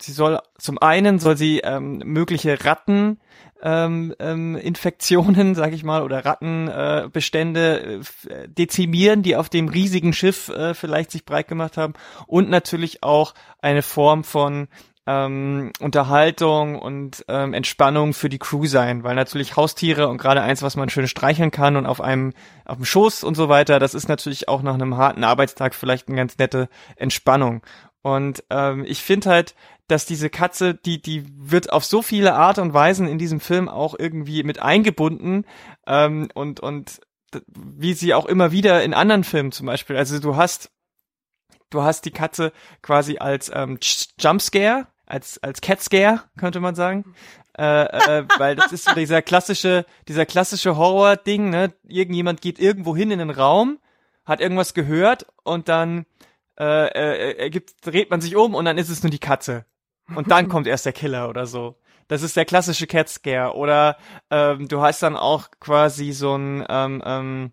sie 0.00 0.12
soll 0.12 0.40
zum 0.58 0.78
einen 0.78 1.18
soll 1.18 1.36
sie 1.36 1.60
ähm, 1.60 1.98
mögliche 1.98 2.64
Ratten 2.64 3.20
ähm, 3.62 4.14
ähm, 4.18 4.56
Infektionen, 4.56 5.54
sag 5.54 5.72
ich 5.72 5.84
mal, 5.84 6.02
oder 6.02 6.24
Rattenbestände 6.24 8.00
äh, 8.28 8.48
dezimieren, 8.48 9.22
die 9.22 9.36
auf 9.36 9.48
dem 9.48 9.68
riesigen 9.68 10.12
Schiff 10.12 10.48
äh, 10.48 10.74
vielleicht 10.74 11.10
sich 11.10 11.24
breit 11.24 11.48
gemacht 11.48 11.76
haben. 11.76 11.94
Und 12.26 12.50
natürlich 12.50 13.02
auch 13.02 13.34
eine 13.60 13.82
Form 13.82 14.24
von 14.24 14.68
ähm, 15.06 15.72
Unterhaltung 15.80 16.78
und 16.78 17.24
ähm, 17.28 17.54
Entspannung 17.54 18.12
für 18.12 18.28
die 18.28 18.38
Crew 18.38 18.66
sein, 18.66 19.02
weil 19.02 19.14
natürlich 19.14 19.56
Haustiere 19.56 20.08
und 20.08 20.18
gerade 20.18 20.42
eins, 20.42 20.62
was 20.62 20.76
man 20.76 20.88
schön 20.88 21.08
streicheln 21.08 21.50
kann 21.50 21.76
und 21.76 21.86
auf 21.86 22.00
einem 22.00 22.32
auf 22.64 22.76
dem 22.76 22.84
Schoß 22.84 23.24
und 23.24 23.34
so 23.34 23.48
weiter, 23.48 23.78
das 23.78 23.94
ist 23.94 24.08
natürlich 24.08 24.48
auch 24.48 24.62
nach 24.62 24.74
einem 24.74 24.96
harten 24.96 25.24
Arbeitstag 25.24 25.74
vielleicht 25.74 26.08
eine 26.08 26.16
ganz 26.16 26.38
nette 26.38 26.68
Entspannung. 26.96 27.62
Und 28.02 28.44
ähm, 28.50 28.84
ich 28.86 29.02
finde 29.02 29.30
halt, 29.30 29.54
dass 29.88 30.06
diese 30.06 30.30
Katze, 30.30 30.74
die, 30.74 31.02
die 31.02 31.24
wird 31.36 31.72
auf 31.72 31.84
so 31.84 32.02
viele 32.02 32.34
Art 32.34 32.58
und 32.58 32.72
Weisen 32.72 33.08
in 33.08 33.18
diesem 33.18 33.40
Film 33.40 33.68
auch 33.68 33.94
irgendwie 33.98 34.42
mit 34.44 34.60
eingebunden 34.60 35.44
ähm, 35.86 36.28
und, 36.34 36.60
und 36.60 37.00
wie 37.46 37.94
sie 37.94 38.14
auch 38.14 38.26
immer 38.26 38.52
wieder 38.52 38.82
in 38.82 38.94
anderen 38.94 39.24
Filmen 39.24 39.52
zum 39.52 39.66
Beispiel. 39.66 39.96
Also 39.96 40.18
du 40.18 40.36
hast, 40.36 40.70
du 41.70 41.82
hast 41.82 42.04
die 42.04 42.10
Katze 42.10 42.52
quasi 42.82 43.18
als 43.18 43.50
ähm, 43.54 43.78
Jumpscare, 44.18 44.86
als, 45.06 45.42
als 45.42 45.60
Catscare, 45.60 46.22
könnte 46.36 46.60
man 46.60 46.74
sagen. 46.74 47.14
Äh, 47.58 47.84
äh, 47.84 48.24
weil 48.38 48.56
das 48.56 48.72
ist 48.72 48.84
so 48.84 48.94
dieser 48.94 49.22
klassische, 49.22 49.84
dieser 50.08 50.24
klassische 50.24 50.76
Horror-Ding, 50.76 51.50
ne? 51.50 51.72
Irgendjemand 51.86 52.40
geht 52.40 52.58
irgendwo 52.58 52.94
hin 52.94 53.10
in 53.10 53.18
den 53.18 53.30
Raum, 53.30 53.78
hat 54.24 54.40
irgendwas 54.40 54.72
gehört 54.72 55.26
und 55.42 55.68
dann 55.68 56.06
äh, 56.58 56.88
äh, 56.88 57.46
äh, 57.46 57.50
gibt, 57.50 57.84
dreht 57.84 58.10
man 58.10 58.20
sich 58.20 58.36
um 58.36 58.54
und 58.54 58.64
dann 58.66 58.78
ist 58.78 58.88
es 58.88 59.02
nur 59.02 59.10
die 59.10 59.18
Katze. 59.18 59.64
Und 60.14 60.30
dann 60.30 60.48
kommt 60.48 60.66
erst 60.66 60.86
der 60.86 60.92
Killer 60.92 61.28
oder 61.28 61.46
so. 61.46 61.76
Das 62.08 62.22
ist 62.22 62.36
der 62.36 62.44
klassische 62.44 62.86
Cat 62.86 63.08
Scare. 63.08 63.54
Oder 63.54 63.96
ähm, 64.30 64.66
du 64.66 64.80
hast 64.80 65.02
dann 65.02 65.16
auch 65.16 65.48
quasi 65.60 66.12
so 66.12 66.36
ein 66.36 66.66
ähm, 66.68 67.02
ähm, 67.04 67.52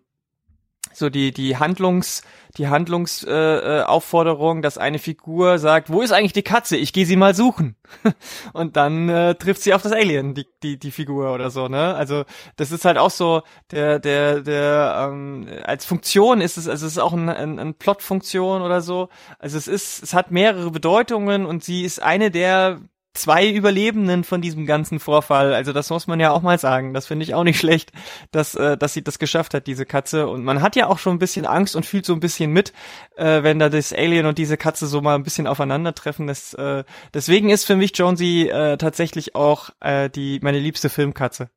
so 0.92 1.10
die 1.10 1.32
die 1.32 1.56
Handlungs 1.56 2.22
die 2.56 2.68
Handlungsaufforderung, 2.68 3.80
äh, 3.80 3.82
Aufforderung, 3.82 4.62
dass 4.62 4.78
eine 4.78 4.98
Figur 4.98 5.58
sagt, 5.58 5.90
wo 5.90 6.00
ist 6.00 6.12
eigentlich 6.12 6.32
die 6.32 6.42
Katze? 6.42 6.76
Ich 6.76 6.92
gehe 6.92 7.06
sie 7.06 7.16
mal 7.16 7.34
suchen. 7.34 7.76
Und 8.52 8.76
dann 8.76 9.08
äh, 9.08 9.34
trifft 9.34 9.62
sie 9.62 9.74
auf 9.74 9.82
das 9.82 9.92
Alien, 9.92 10.34
die 10.34 10.46
die 10.62 10.78
die 10.78 10.90
Figur 10.90 11.32
oder 11.32 11.50
so, 11.50 11.68
ne? 11.68 11.94
Also 11.94 12.24
das 12.56 12.72
ist 12.72 12.84
halt 12.84 12.98
auch 12.98 13.10
so 13.10 13.42
der 13.70 13.98
der 13.98 14.40
der 14.40 15.08
ähm, 15.10 15.46
als 15.62 15.84
Funktion 15.84 16.40
ist 16.40 16.56
es 16.56 16.68
also 16.68 16.86
es 16.86 16.92
ist 16.92 16.98
auch 16.98 17.12
ein, 17.12 17.28
ein, 17.28 17.58
ein 17.58 17.74
Plotfunktion 17.74 18.62
oder 18.62 18.80
so. 18.80 19.08
Also 19.38 19.56
es 19.58 19.68
ist 19.68 20.02
es 20.02 20.14
hat 20.14 20.30
mehrere 20.30 20.70
Bedeutungen 20.70 21.46
und 21.46 21.62
sie 21.64 21.84
ist 21.84 22.02
eine 22.02 22.30
der 22.30 22.80
zwei 23.18 23.50
Überlebenden 23.50 24.24
von 24.24 24.40
diesem 24.40 24.64
ganzen 24.64 25.00
Vorfall. 25.00 25.52
Also 25.52 25.72
das 25.72 25.90
muss 25.90 26.06
man 26.06 26.20
ja 26.20 26.30
auch 26.30 26.42
mal 26.42 26.58
sagen. 26.58 26.94
Das 26.94 27.06
finde 27.06 27.24
ich 27.24 27.34
auch 27.34 27.44
nicht 27.44 27.58
schlecht, 27.60 27.92
dass, 28.30 28.54
äh, 28.54 28.76
dass 28.76 28.94
sie 28.94 29.02
das 29.02 29.18
geschafft 29.18 29.54
hat, 29.54 29.66
diese 29.66 29.84
Katze. 29.84 30.28
Und 30.28 30.44
man 30.44 30.62
hat 30.62 30.76
ja 30.76 30.86
auch 30.86 30.98
schon 30.98 31.16
ein 31.16 31.18
bisschen 31.18 31.46
Angst 31.46 31.76
und 31.76 31.84
fühlt 31.84 32.06
so 32.06 32.14
ein 32.14 32.20
bisschen 32.20 32.52
mit, 32.52 32.72
äh, 33.16 33.42
wenn 33.42 33.58
da 33.58 33.68
das 33.68 33.92
Alien 33.92 34.26
und 34.26 34.38
diese 34.38 34.56
Katze 34.56 34.86
so 34.86 35.00
mal 35.00 35.14
ein 35.14 35.24
bisschen 35.24 35.46
aufeinandertreffen. 35.46 36.26
Das, 36.26 36.54
äh, 36.54 36.84
deswegen 37.12 37.50
ist 37.50 37.64
für 37.64 37.76
mich 37.76 37.92
Jonesy 37.96 38.48
äh, 38.48 38.76
tatsächlich 38.76 39.34
auch 39.34 39.70
äh, 39.80 40.08
die 40.08 40.38
meine 40.42 40.58
liebste 40.58 40.88
Filmkatze. 40.88 41.50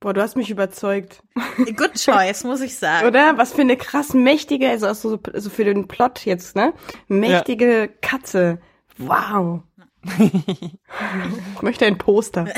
Boah, 0.00 0.12
du 0.12 0.20
hast 0.20 0.36
mich 0.36 0.50
überzeugt. 0.50 1.22
Good 1.58 1.94
choice, 1.94 2.42
muss 2.42 2.60
ich 2.60 2.76
sagen. 2.76 3.06
Oder? 3.06 3.38
Was 3.38 3.52
für 3.52 3.60
eine 3.60 3.76
krass 3.76 4.14
mächtige, 4.14 4.68
also, 4.68 4.92
so, 4.94 5.20
also 5.32 5.48
für 5.48 5.64
den 5.64 5.86
Plot 5.86 6.24
jetzt, 6.24 6.56
ne? 6.56 6.72
Mächtige 7.06 7.82
ja. 7.82 7.86
Katze. 8.00 8.58
Wow 8.98 9.62
ich 10.18 11.62
möchte 11.62 11.86
ein 11.86 11.98
Poster. 11.98 12.46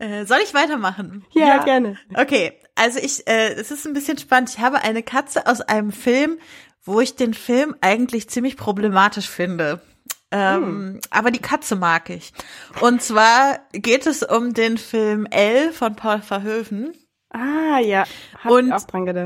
Äh, 0.00 0.24
soll 0.24 0.38
ich 0.42 0.54
weitermachen? 0.54 1.26
Ja, 1.32 1.46
ja, 1.46 1.62
gerne. 1.62 1.98
Okay, 2.14 2.58
also 2.74 2.98
ich, 2.98 3.28
äh, 3.28 3.52
es 3.52 3.70
ist 3.70 3.86
ein 3.86 3.92
bisschen 3.92 4.16
spannend. 4.16 4.48
Ich 4.48 4.58
habe 4.58 4.80
eine 4.80 5.02
Katze 5.02 5.46
aus 5.46 5.60
einem 5.60 5.92
Film, 5.92 6.38
wo 6.82 7.02
ich 7.02 7.16
den 7.16 7.34
Film 7.34 7.76
eigentlich 7.82 8.30
ziemlich 8.30 8.56
problematisch 8.56 9.28
finde. 9.28 9.82
Ähm, 10.30 10.62
hm. 10.62 11.00
Aber 11.10 11.30
die 11.30 11.40
Katze 11.40 11.76
mag 11.76 12.08
ich. 12.08 12.32
Und 12.80 13.02
zwar 13.02 13.60
geht 13.72 14.06
es 14.06 14.22
um 14.22 14.54
den 14.54 14.78
Film 14.78 15.26
L 15.26 15.70
von 15.74 15.96
Paul 15.96 16.22
Verhoeven. 16.22 16.94
Ah, 17.28 17.78
ja. 17.78 18.04
Hab 18.42 18.50
und 18.50 18.72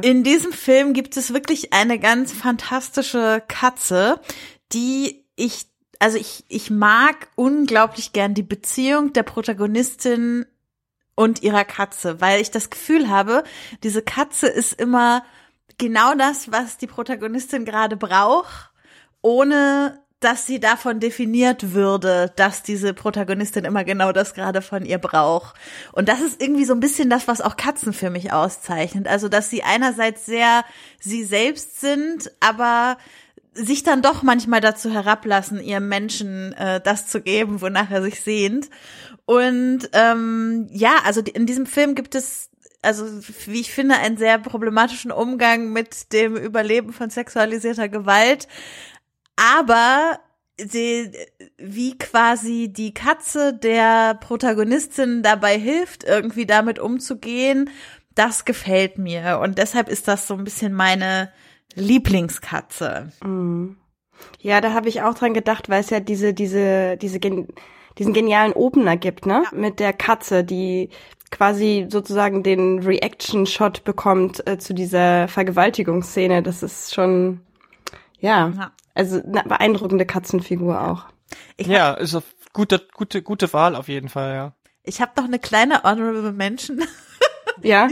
in 0.05 0.25
diesem 0.25 0.53
Film 0.53 0.93
gibt 0.93 1.17
es 1.17 1.33
wirklich 1.33 1.73
eine 1.73 1.99
ganz 1.99 2.33
fantastische 2.33 3.43
Katze, 3.47 4.21
die 4.73 5.25
ich 5.37 5.67
also 6.05 6.19
ich, 6.19 6.45
ich 6.49 6.71
mag 6.71 7.29
unglaublich 7.35 8.13
gern 8.13 8.35
die 8.35 8.43
Beziehung 8.43 9.15
der 9.15 9.23
Protagonistin 9.23 10.45
und 11.15 11.43
ihrer 11.43 11.65
Katze, 11.65 12.21
weil 12.21 12.43
ich 12.43 12.51
das 12.51 12.69
Gefühl 12.69 13.09
habe, 13.09 13.43
diese 13.83 14.03
Katze 14.03 14.49
ist 14.49 14.79
immer 14.79 15.25
genau 15.79 16.15
das, 16.15 16.53
was 16.53 16.77
die 16.77 16.89
Protagonistin 16.89 17.65
gerade 17.65 17.97
braucht, 17.97 18.71
ohne 19.23 19.99
dass 20.21 20.47
sie 20.47 20.61
davon 20.61 21.01
definiert 21.01 21.73
würde, 21.73 22.31
dass 22.37 22.63
diese 22.63 22.93
Protagonistin 22.93 23.65
immer 23.65 23.85
genau 23.85 24.13
das 24.13 24.35
gerade 24.35 24.61
von 24.61 24.85
ihr 24.85 24.99
braucht. 24.99 25.57
Und 25.93 26.11
das 26.11 26.21
ist 26.21 26.43
irgendwie 26.43 26.67
so 26.67 26.75
ein 26.75 26.81
bisschen 26.81 27.09
das, 27.09 27.29
was 27.29 27.41
auch 27.41 27.57
Katzen 27.57 27.95
für 27.95 28.11
mich 28.11 28.31
auszeichnet. 28.31 29.09
Also, 29.09 29.31
dass 29.31 29.49
sie 29.49 29.63
einerseits 29.63 30.27
sehr 30.27 30.67
sie 31.01 31.25
selbst 31.25 31.81
sind, 31.81 32.31
aber 32.41 32.99
sich 33.55 33.83
dann 33.83 34.03
doch 34.03 34.23
manchmal 34.23 34.61
dazu 34.61 34.91
herablassen, 34.91 35.61
ihrem 35.61 35.89
Menschen 35.89 36.53
äh, 36.55 36.81
das 36.81 37.07
zu 37.07 37.21
geben, 37.21 37.61
wonach 37.61 37.91
er 37.91 38.03
sich 38.03 38.21
sehnt. 38.21 38.69
Und 39.27 39.89
ähm, 39.93 40.69
ja, 40.71 40.97
also 41.05 41.21
in 41.21 41.47
diesem 41.47 41.67
Film 41.67 41.95
gibt 41.95 42.15
es 42.15 42.51
also 42.83 43.07
wie 43.47 43.61
ich 43.61 43.73
finde, 43.73 43.97
einen 43.97 44.17
sehr 44.19 44.39
problematischen 44.39 45.11
Umgang 45.11 45.73
mit 45.73 46.13
dem 46.13 46.37
Überleben 46.37 46.93
von 46.93 47.11
sexualisierter 47.11 47.89
Gewalt. 47.89 48.47
Aber 49.37 50.21
die, 50.59 51.11
wie 51.57 51.99
quasi 51.99 52.73
die 52.73 52.95
Katze 52.95 53.55
der 53.55 54.15
Protagonistin 54.15 55.23
dabei 55.23 55.59
hilft, 55.59 56.05
irgendwie 56.05 56.47
damit 56.47 56.79
umzugehen, 56.79 57.71
das 58.15 58.45
gefällt 58.45 58.99
mir. 58.99 59.41
Und 59.43 59.59
deshalb 59.59 59.89
ist 59.89 60.07
das 60.07 60.29
so 60.29 60.35
ein 60.35 60.45
bisschen 60.45 60.73
meine 60.73 61.33
Lieblingskatze. 61.75 63.13
Mhm. 63.23 63.77
Ja, 64.41 64.61
da 64.61 64.73
habe 64.73 64.89
ich 64.89 65.03
auch 65.03 65.15
dran 65.15 65.35
gedacht, 65.35 65.69
weil 65.69 65.81
es 65.81 65.91
ja 65.91 66.01
diese, 66.01 66.35
diese, 66.35 66.97
diese, 66.97 67.19
diesen 67.19 68.13
genialen 68.13 68.53
Opener 68.53 68.97
gibt, 68.97 69.27
ne? 69.27 69.45
Ja. 69.45 69.59
Mit 69.59 69.81
der 69.81 69.93
Katze, 69.93 70.45
die 70.45 70.91
quasi 71.31 71.87
sozusagen 71.89 72.43
den 72.43 72.81
Reaction-Shot 72.81 73.85
bekommt 73.85 74.47
äh, 74.47 74.59
zu 74.59 74.73
dieser 74.73 75.27
Vergewaltigungsszene. 75.29 76.43
Das 76.43 76.63
ist 76.63 76.95
schon, 76.95 77.41
ja, 78.21 78.53
ja. 78.57 78.73
also 78.95 79.21
eine 79.21 79.43
beeindruckende 79.43 80.07
Katzenfigur 80.07 80.81
auch. 80.81 81.07
Ich 81.57 81.67
ja, 81.67 81.95
ist 81.95 82.15
eine 82.15 82.23
gute, 82.53 82.87
gute, 82.95 83.23
gute 83.23 83.53
Wahl 83.53 83.75
auf 83.75 83.89
jeden 83.89 84.09
Fall, 84.09 84.35
ja. 84.35 84.53
Ich 84.85 85.01
habe 85.01 85.13
noch 85.17 85.25
eine 85.25 85.39
kleine 85.39 85.83
Honorable 85.83 86.33
Mention. 86.33 86.83
Ja. 87.63 87.89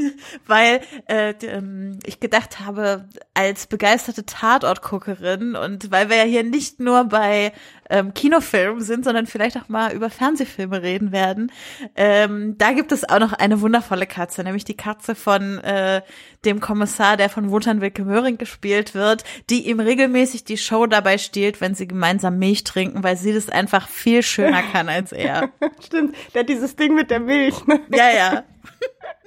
Weil 0.47 0.81
äh, 1.07 1.35
ähm, 1.43 1.99
ich 2.05 2.21
gedacht 2.21 2.61
habe, 2.61 3.09
als 3.35 3.67
begeisterte 3.67 4.27
Tatortguckerin 4.27 5.57
und 5.57 5.91
weil 5.91 6.11
wir 6.11 6.17
ja 6.17 6.25
hier 6.25 6.45
nicht 6.45 6.81
nur 6.81 7.05
bei 7.05 7.53
ähm, 7.89 8.15
Kinofilmen 8.15 8.81
sind, 8.81 9.05
sondern 9.05 9.27
vielleicht 9.27 9.57
auch 9.57 9.69
mal 9.69 9.93
über 9.93 10.11
Fernsehfilme 10.11 10.83
reden 10.83 11.13
werden, 11.13 11.53
ähm, 11.97 12.57
da 12.59 12.73
gibt 12.73 12.93
es 12.93 13.09
auch 13.09 13.19
noch 13.19 13.33
eine 13.33 13.61
wundervolle 13.61 14.07
Katze, 14.07 14.43
nämlich 14.43 14.65
die 14.65 14.77
Katze 14.77 15.15
von 15.15 15.59
äh, 15.59 16.03
dem 16.45 16.61
Kommissar, 16.61 17.17
der 17.17 17.29
von 17.29 17.51
Wotan 17.51 17.81
Wilke 17.81 18.05
Möhring 18.05 18.39
gespielt 18.39 18.95
wird, 18.95 19.25
die 19.51 19.69
ihm 19.69 19.81
regelmäßig 19.81 20.45
die 20.45 20.59
Show 20.59 20.87
dabei 20.87 21.19
stiehlt, 21.19 21.61
wenn 21.61 21.75
sie 21.75 21.87
gemeinsam 21.87 22.39
Milch 22.39 22.65
trinken, 22.65 23.03
weil 23.03 23.17
sie 23.17 23.33
das 23.33 23.49
einfach 23.49 23.89
viel 23.89 24.23
schöner 24.23 24.63
kann 24.63 24.89
als 24.89 25.13
er. 25.13 25.51
Stimmt, 25.85 26.17
der 26.35 26.41
hat 26.41 26.49
dieses 26.49 26.77
Ding 26.77 26.95
mit 26.95 27.11
der 27.11 27.21
Milch. 27.21 27.67
Ne? 27.67 27.81
Ja, 27.91 28.11
ja. 28.11 28.45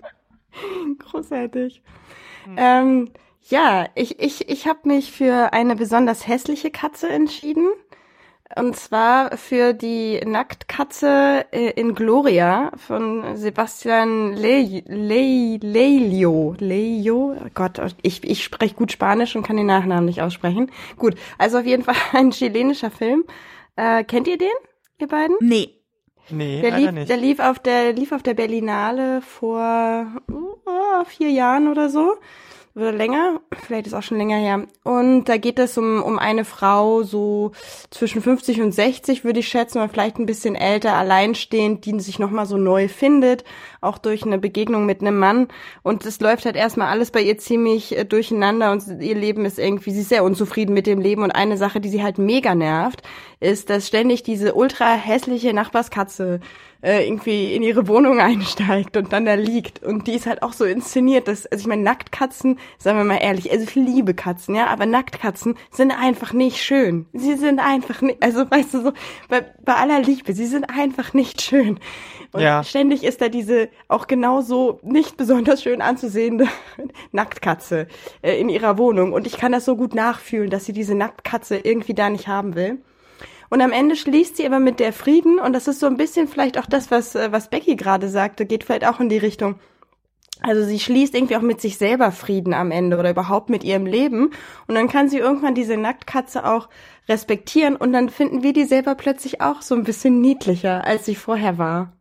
Großartig. 0.99 1.81
Hm. 2.45 2.55
Ähm, 2.57 3.11
ja, 3.47 3.87
ich, 3.95 4.19
ich, 4.19 4.49
ich 4.49 4.67
habe 4.67 4.79
mich 4.85 5.11
für 5.11 5.53
eine 5.53 5.75
besonders 5.75 6.27
hässliche 6.27 6.71
Katze 6.71 7.09
entschieden. 7.09 7.67
Und 8.55 8.75
zwar 8.75 9.37
für 9.37 9.73
die 9.73 10.19
Nacktkatze 10.23 11.45
äh, 11.51 11.71
in 11.71 11.95
Gloria 11.95 12.71
von 12.77 13.35
Sebastian 13.35 14.33
Le 14.33 14.83
Le 14.85 15.57
Leio. 15.57 16.55
Leio? 16.59 17.35
Oh 17.35 17.49
Gott, 17.55 17.81
ich, 18.03 18.23
ich 18.23 18.43
spreche 18.43 18.75
gut 18.75 18.91
Spanisch 18.91 19.35
und 19.35 19.43
kann 19.43 19.57
den 19.57 19.65
Nachnamen 19.65 20.05
nicht 20.05 20.21
aussprechen. 20.21 20.71
Gut, 20.95 21.15
also 21.39 21.57
auf 21.57 21.65
jeden 21.65 21.83
Fall 21.85 21.95
ein 22.13 22.31
chilenischer 22.31 22.91
Film. 22.91 23.25
Äh, 23.75 24.03
kennt 24.03 24.27
ihr 24.27 24.37
den, 24.37 24.47
ihr 24.99 25.07
beiden? 25.07 25.35
Nee. 25.39 25.84
Nee, 26.29 26.61
der 26.61 26.77
lief, 26.77 26.91
nicht. 26.91 27.09
Der 27.09 27.17
lief 27.17 27.39
auf 27.39 27.59
der 27.59 27.93
lief 27.93 28.11
auf 28.11 28.23
der 28.23 28.33
Berlinale 28.33 29.21
vor 29.21 30.07
uh, 30.31 31.05
vier 31.05 31.29
Jahren 31.29 31.67
oder 31.67 31.89
so 31.89 32.17
oder 32.75 32.91
länger, 32.91 33.39
vielleicht 33.65 33.87
ist 33.87 33.93
auch 33.93 34.03
schon 34.03 34.17
länger 34.17 34.35
her. 34.35 34.67
Und 34.83 35.25
da 35.25 35.37
geht 35.37 35.59
es 35.59 35.77
um, 35.77 36.03
um 36.03 36.19
eine 36.19 36.43
Frau 36.43 37.03
so 37.03 37.53
zwischen 37.89 38.21
50 38.21 38.61
und 38.61 38.73
60, 38.73 39.23
würde 39.23 39.39
ich 39.39 39.47
schätzen, 39.47 39.77
oder 39.77 39.87
vielleicht 39.87 40.19
ein 40.19 40.25
bisschen 40.25 40.55
älter, 40.55 40.93
alleinstehend, 40.93 41.85
die 41.85 41.97
sich 42.01 42.19
nochmal 42.19 42.45
so 42.45 42.57
neu 42.57 42.89
findet, 42.89 43.45
auch 43.79 43.97
durch 43.97 44.23
eine 44.23 44.39
Begegnung 44.39 44.85
mit 44.85 44.99
einem 44.99 45.17
Mann. 45.17 45.47
Und 45.83 46.05
es 46.05 46.19
läuft 46.19 46.43
halt 46.43 46.57
erstmal 46.57 46.89
alles 46.89 47.11
bei 47.11 47.21
ihr 47.21 47.37
ziemlich 47.37 47.97
äh, 47.97 48.03
durcheinander 48.03 48.73
und 48.73 48.83
ihr 49.01 49.15
Leben 49.15 49.45
ist 49.45 49.57
irgendwie, 49.57 49.91
sie 49.91 50.01
ist 50.01 50.09
sehr 50.09 50.25
unzufrieden 50.25 50.73
mit 50.73 50.85
dem 50.85 50.99
Leben. 50.99 51.23
Und 51.23 51.31
eine 51.31 51.55
Sache, 51.55 51.79
die 51.79 51.89
sie 51.89 52.03
halt 52.03 52.17
mega 52.17 52.55
nervt, 52.55 53.03
ist, 53.39 53.69
dass 53.69 53.87
ständig 53.87 54.23
diese 54.23 54.53
ultra 54.53 54.95
hässliche 54.95 55.53
Nachbarskatze 55.53 56.41
äh, 56.85 57.07
irgendwie 57.07 57.55
in 57.55 57.63
ihre 57.63 57.87
Wohnung 57.87 58.19
einsteigt 58.21 58.95
und 58.95 59.11
dann 59.11 59.25
da 59.25 59.33
liegt. 59.33 59.83
Und 59.83 60.05
die 60.07 60.13
ist 60.13 60.27
halt 60.27 60.43
auch 60.43 60.53
so 60.53 60.65
inszeniert, 60.65 61.27
dass, 61.27 61.47
also 61.47 61.61
ich 61.61 61.67
meine, 61.67 61.81
Nacktkatzen 61.81 62.59
sagen 62.77 62.97
wir 62.99 63.03
mal 63.03 63.17
ehrlich, 63.17 63.51
also 63.51 63.63
ich 63.63 63.73
liebe 63.75 64.13
Katzen, 64.13 64.53
ja, 64.55 64.67
aber 64.67 64.85
Nacktkatzen 64.85 65.55
sind 65.71 65.91
einfach 65.91 66.31
nicht 66.31 66.63
schön. 66.63 67.07
Sie 67.13 67.35
sind 67.35 67.59
einfach 67.59 68.01
nicht, 68.01 68.21
also 68.21 68.49
weißt 68.49 68.73
du 68.75 68.81
so, 68.83 68.93
bei, 69.29 69.43
bei 69.63 69.73
aller 69.73 69.99
Liebe, 69.99 70.33
sie 70.33 70.45
sind 70.45 70.69
einfach 70.69 71.13
nicht 71.13 71.41
schön. 71.41 71.79
Und 72.31 72.41
Ja. 72.41 72.63
ständig 72.63 73.03
ist 73.03 73.21
da 73.21 73.29
diese 73.29 73.69
auch 73.87 74.07
genauso 74.07 74.79
nicht 74.83 75.17
besonders 75.17 75.63
schön 75.63 75.81
anzusehende 75.81 76.47
Nacktkatze 77.11 77.87
äh, 78.21 78.39
in 78.39 78.49
ihrer 78.49 78.77
Wohnung. 78.77 79.13
Und 79.13 79.25
ich 79.25 79.37
kann 79.37 79.51
das 79.53 79.65
so 79.65 79.75
gut 79.75 79.95
nachfühlen, 79.95 80.49
dass 80.49 80.65
sie 80.65 80.73
diese 80.73 80.93
Nacktkatze 80.95 81.57
irgendwie 81.57 81.93
da 81.93 82.09
nicht 82.09 82.27
haben 82.27 82.55
will. 82.55 82.79
Und 83.55 83.61
am 83.61 83.71
Ende 83.71 83.95
schließt 83.95 84.35
sie 84.35 84.45
aber 84.45 84.59
mit 84.59 84.81
der 84.81 84.91
Frieden, 84.91 85.39
und 85.39 85.53
das 85.53 85.69
ist 85.69 85.79
so 85.79 85.85
ein 85.85 85.95
bisschen 85.95 86.27
vielleicht 86.27 86.59
auch 86.59 86.65
das, 86.65 86.91
was, 86.91 87.15
äh, 87.15 87.31
was 87.31 87.49
Becky 87.49 87.77
gerade 87.77 88.09
sagte, 88.09 88.45
geht 88.45 88.65
vielleicht 88.65 88.85
auch 88.85 88.99
in 88.99 89.07
die 89.07 89.17
Richtung. 89.17 89.55
Also 90.41 90.65
sie 90.65 90.77
schließt 90.77 91.15
irgendwie 91.15 91.37
auch 91.37 91.41
mit 91.41 91.61
sich 91.61 91.77
selber 91.77 92.11
Frieden 92.11 92.53
am 92.53 92.69
Ende 92.69 92.97
oder 92.97 93.11
überhaupt 93.11 93.49
mit 93.49 93.63
ihrem 93.63 93.85
Leben. 93.85 94.31
Und 94.67 94.75
dann 94.75 94.89
kann 94.89 95.07
sie 95.07 95.19
irgendwann 95.19 95.55
diese 95.55 95.77
Nacktkatze 95.77 96.45
auch 96.45 96.67
respektieren 97.07 97.77
und 97.77 97.93
dann 97.93 98.09
finden 98.09 98.43
wir 98.43 98.51
die 98.51 98.65
selber 98.65 98.93
plötzlich 98.93 99.39
auch 99.39 99.61
so 99.61 99.73
ein 99.73 99.85
bisschen 99.85 100.19
niedlicher, 100.19 100.83
als 100.83 101.05
sie 101.05 101.15
vorher 101.15 101.57
war. 101.57 101.93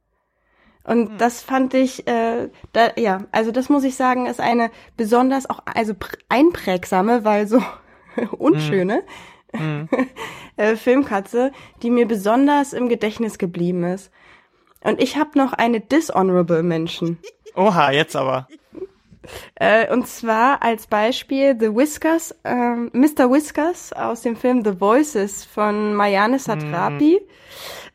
Und 0.83 1.21
das 1.21 1.41
fand 1.41 1.73
ich, 1.75 2.09
äh, 2.09 2.49
da, 2.73 2.89
ja, 2.97 3.27
also 3.31 3.53
das 3.53 3.69
muss 3.69 3.85
ich 3.85 3.95
sagen, 3.95 4.27
ist 4.27 4.41
eine 4.41 4.73
besonders 4.97 5.49
auch, 5.49 5.61
also 5.73 5.93
pr- 5.93 6.19
einprägsame, 6.29 7.25
weil 7.25 7.47
so 7.47 7.63
unschöne 8.39 9.05
äh, 10.57 10.77
Filmkatze, 10.77 11.53
die 11.83 11.91
mir 11.91 12.07
besonders 12.07 12.73
im 12.73 12.89
Gedächtnis 12.89 13.39
geblieben 13.39 13.85
ist. 13.85 14.11
Und 14.83 15.01
ich 15.01 15.17
habe 15.17 15.39
noch 15.39 15.53
eine 15.53 15.81
dishonorable 15.81 16.63
Menschen. 16.63 17.19
Oha, 17.57 17.91
jetzt 17.91 18.17
aber. 18.17 18.49
Äh, 19.55 19.91
und 19.91 20.07
zwar 20.07 20.63
als 20.63 20.87
Beispiel 20.87 21.57
The 21.59 21.75
Whiskers, 21.75 22.35
ähm, 22.45 22.91
Mr. 22.93 23.31
Whiskers 23.31 23.93
aus 23.93 24.21
dem 24.21 24.37
Film 24.37 24.65
The 24.65 24.81
Voices 24.81 25.45
von 25.45 25.95
Mayane 25.95 26.39
Satrapi. 26.39 27.21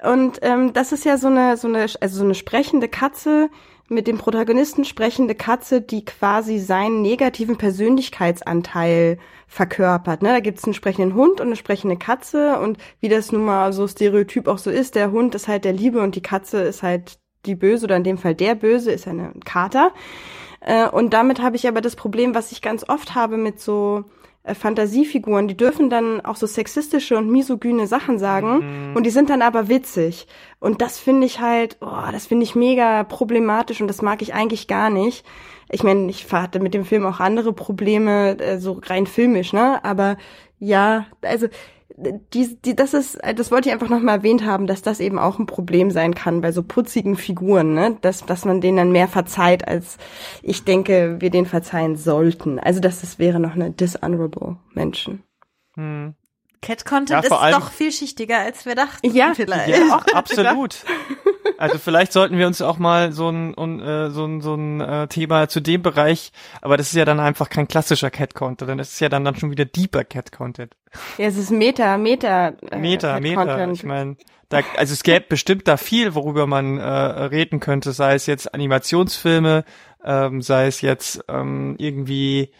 Und 0.02 0.40
ähm, 0.42 0.74
das 0.74 0.92
ist 0.92 1.06
ja 1.06 1.18
so 1.18 1.28
eine, 1.28 1.58
so 1.58 1.68
eine, 1.68 1.82
also 1.82 2.18
so 2.18 2.24
eine 2.24 2.36
sprechende 2.36 2.88
Katze, 2.88 3.50
mit 3.90 4.08
dem 4.08 4.18
Protagonisten 4.18 4.86
sprechende 4.86 5.36
Katze, 5.36 5.82
die 5.82 6.06
quasi 6.06 6.60
seinen 6.60 7.02
negativen 7.02 7.58
Persönlichkeitsanteil 7.58 9.18
verkörpert. 9.48 10.22
Ne? 10.22 10.30
Da 10.30 10.40
gibt's 10.40 10.64
einen 10.64 10.74
sprechenden 10.74 11.16
Hund 11.16 11.42
und 11.42 11.48
eine 11.48 11.56
sprechende 11.56 11.98
Katze 11.98 12.60
und 12.60 12.78
wie 13.00 13.10
das 13.10 13.32
nun 13.32 13.46
mal 13.46 13.74
so 13.74 13.88
stereotyp 13.88 14.48
auch 14.48 14.60
so 14.60 14.70
ist, 14.70 14.96
der 14.96 15.12
Hund 15.12 15.34
ist 15.36 15.48
halt 15.48 15.66
der 15.66 15.74
Liebe 15.74 16.02
und 16.02 16.16
die 16.16 16.22
Katze 16.22 16.62
ist 16.62 16.84
halt 16.84 17.20
die 17.46 17.56
Böse 17.56 17.86
oder 17.86 17.98
in 17.98 18.04
dem 18.04 18.18
Fall 18.18 18.36
der 18.36 18.56
Böse 18.56 18.92
ist 18.92 19.08
eine 19.08 19.34
Kater. 19.44 19.92
Äh, 20.62 20.88
und 20.88 21.14
damit 21.14 21.42
habe 21.42 21.56
ich 21.56 21.68
aber 21.68 21.82
das 21.82 21.96
Problem, 21.96 22.36
was 22.36 22.52
ich 22.52 22.62
ganz 22.62 22.88
oft 22.88 23.16
habe 23.16 23.38
mit 23.38 23.60
so 23.60 24.06
Fantasiefiguren, 24.56 25.48
die 25.48 25.58
dürfen 25.58 25.90
dann 25.90 26.22
auch 26.22 26.36
so 26.36 26.48
sexistische 26.48 27.18
und 27.18 27.30
misogyne 27.30 27.88
Sachen 27.88 28.20
sagen 28.20 28.94
und 28.96 29.06
die 29.06 29.10
sind 29.10 29.30
dann 29.30 29.42
aber 29.42 29.70
witzig. 29.70 30.28
Und 30.60 30.82
das 30.82 31.00
finde 31.00 31.26
ich 31.26 31.40
halt, 31.40 31.78
oh, 31.82 32.12
das 32.12 32.28
finde 32.28 32.44
ich 32.44 32.56
mega 32.56 33.04
problematisch 33.04 33.82
und 33.82 33.88
das 33.88 34.02
mag 34.02 34.22
ich 34.22 34.34
eigentlich 34.34 34.68
gar 34.68 34.90
nicht. 34.90 35.26
Ich 35.70 35.84
meine, 35.84 36.10
ich 36.10 36.32
hatte 36.32 36.60
mit 36.60 36.74
dem 36.74 36.86
Film 36.86 37.06
auch 37.06 37.20
andere 37.20 37.54
Probleme, 37.54 38.40
äh, 38.40 38.58
so 38.60 38.82
rein 38.84 39.06
filmisch, 39.06 39.54
ne? 39.54 39.84
Aber 39.84 40.18
ja, 40.60 41.06
also 41.22 41.48
die, 42.34 42.56
die, 42.62 42.76
das 42.76 42.94
ist, 42.94 43.20
das 43.36 43.52
wollte 43.52 43.70
ich 43.70 43.74
einfach 43.74 43.90
nochmal 43.90 44.18
erwähnt 44.18 44.46
haben, 44.46 44.68
dass 44.68 44.82
das 44.82 45.00
eben 45.00 45.20
auch 45.20 45.40
ein 45.40 45.46
Problem 45.46 45.92
sein 45.92 46.16
kann 46.16 46.42
bei 46.42 46.52
so 46.52 46.64
putzigen 46.64 47.16
Figuren, 47.16 47.74
ne? 47.74 47.98
Dass, 48.02 48.26
dass 48.26 48.46
man 48.46 48.62
denen 48.62 48.78
dann 48.78 48.92
mehr 48.92 49.08
verzeiht, 49.08 49.68
als 49.68 49.98
ich 50.42 50.64
denke, 50.64 51.18
wir 51.20 51.30
den 51.30 51.46
verzeihen 51.46 51.96
sollten. 51.96 52.60
Also 52.60 52.80
das, 52.80 53.02
das 53.02 53.20
wäre 53.20 53.40
noch 53.40 53.56
eine 53.56 53.72
dishonorable 53.72 54.58
Menschen. 54.74 55.24
Hm. 55.76 56.16
Cat-Content 56.62 57.10
Ja, 57.10 57.20
ist 57.20 57.58
doch 57.58 57.72
vielschichtiger, 57.72 58.40
als 58.40 58.66
wir 58.66 58.76
dachten. 58.76 59.10
Ja, 59.12 59.34
vielleicht. 59.34 59.70
Ja, 59.70 59.96
auch 59.96 60.06
absolut. 60.14 60.84
Also 61.60 61.78
vielleicht 61.78 62.14
sollten 62.14 62.38
wir 62.38 62.48
uns 62.48 62.62
auch 62.62 62.78
mal 62.80 63.12
so 63.12 63.30
ein, 63.30 63.54
un- 63.58 63.80
äh, 63.82 64.10
so 64.10 64.26
ein, 64.26 64.42
so 64.42 64.56
ein 64.56 64.80
äh, 64.82 65.08
Thema 65.08 65.50
zu 65.50 65.60
dem 65.60 65.82
Bereich, 65.82 66.32
aber 66.62 66.78
das 66.78 66.88
ist 66.88 66.96
ja 66.96 67.06
dann 67.06 67.20
einfach 67.20 67.50
kein 67.50 67.68
klassischer 67.68 68.10
Cat-Content, 68.10 68.80
das 68.80 68.94
ist 68.94 69.00
ja 69.02 69.10
dann, 69.10 69.26
dann 69.26 69.36
schon 69.36 69.52
wieder 69.52 69.66
deeper 69.66 70.04
Cat-Content. 70.06 70.74
Ja, 71.18 71.28
es 71.28 71.38
ist 71.38 71.52
Meta, 71.52 71.98
Meta. 71.98 72.54
Äh, 72.72 72.78
Meta, 72.80 73.20
Meta. 73.20 73.70
Ich 73.72 73.84
meine, 73.84 74.16
da, 74.48 74.62
also 74.78 74.94
es 74.94 75.04
gäbe 75.04 75.26
bestimmt 75.30 75.68
da 75.68 75.78
viel, 75.78 76.16
worüber 76.16 76.48
man 76.48 76.78
äh, 76.78 76.84
reden 76.84 77.60
könnte, 77.60 77.92
sei 77.92 78.16
es 78.16 78.26
jetzt 78.26 78.54
Animationsfilme, 78.54 79.66
ähm, 80.04 80.42
sei 80.42 80.68
es 80.68 80.82
jetzt 80.82 81.24
ähm, 81.28 81.76
irgendwie 81.78 82.52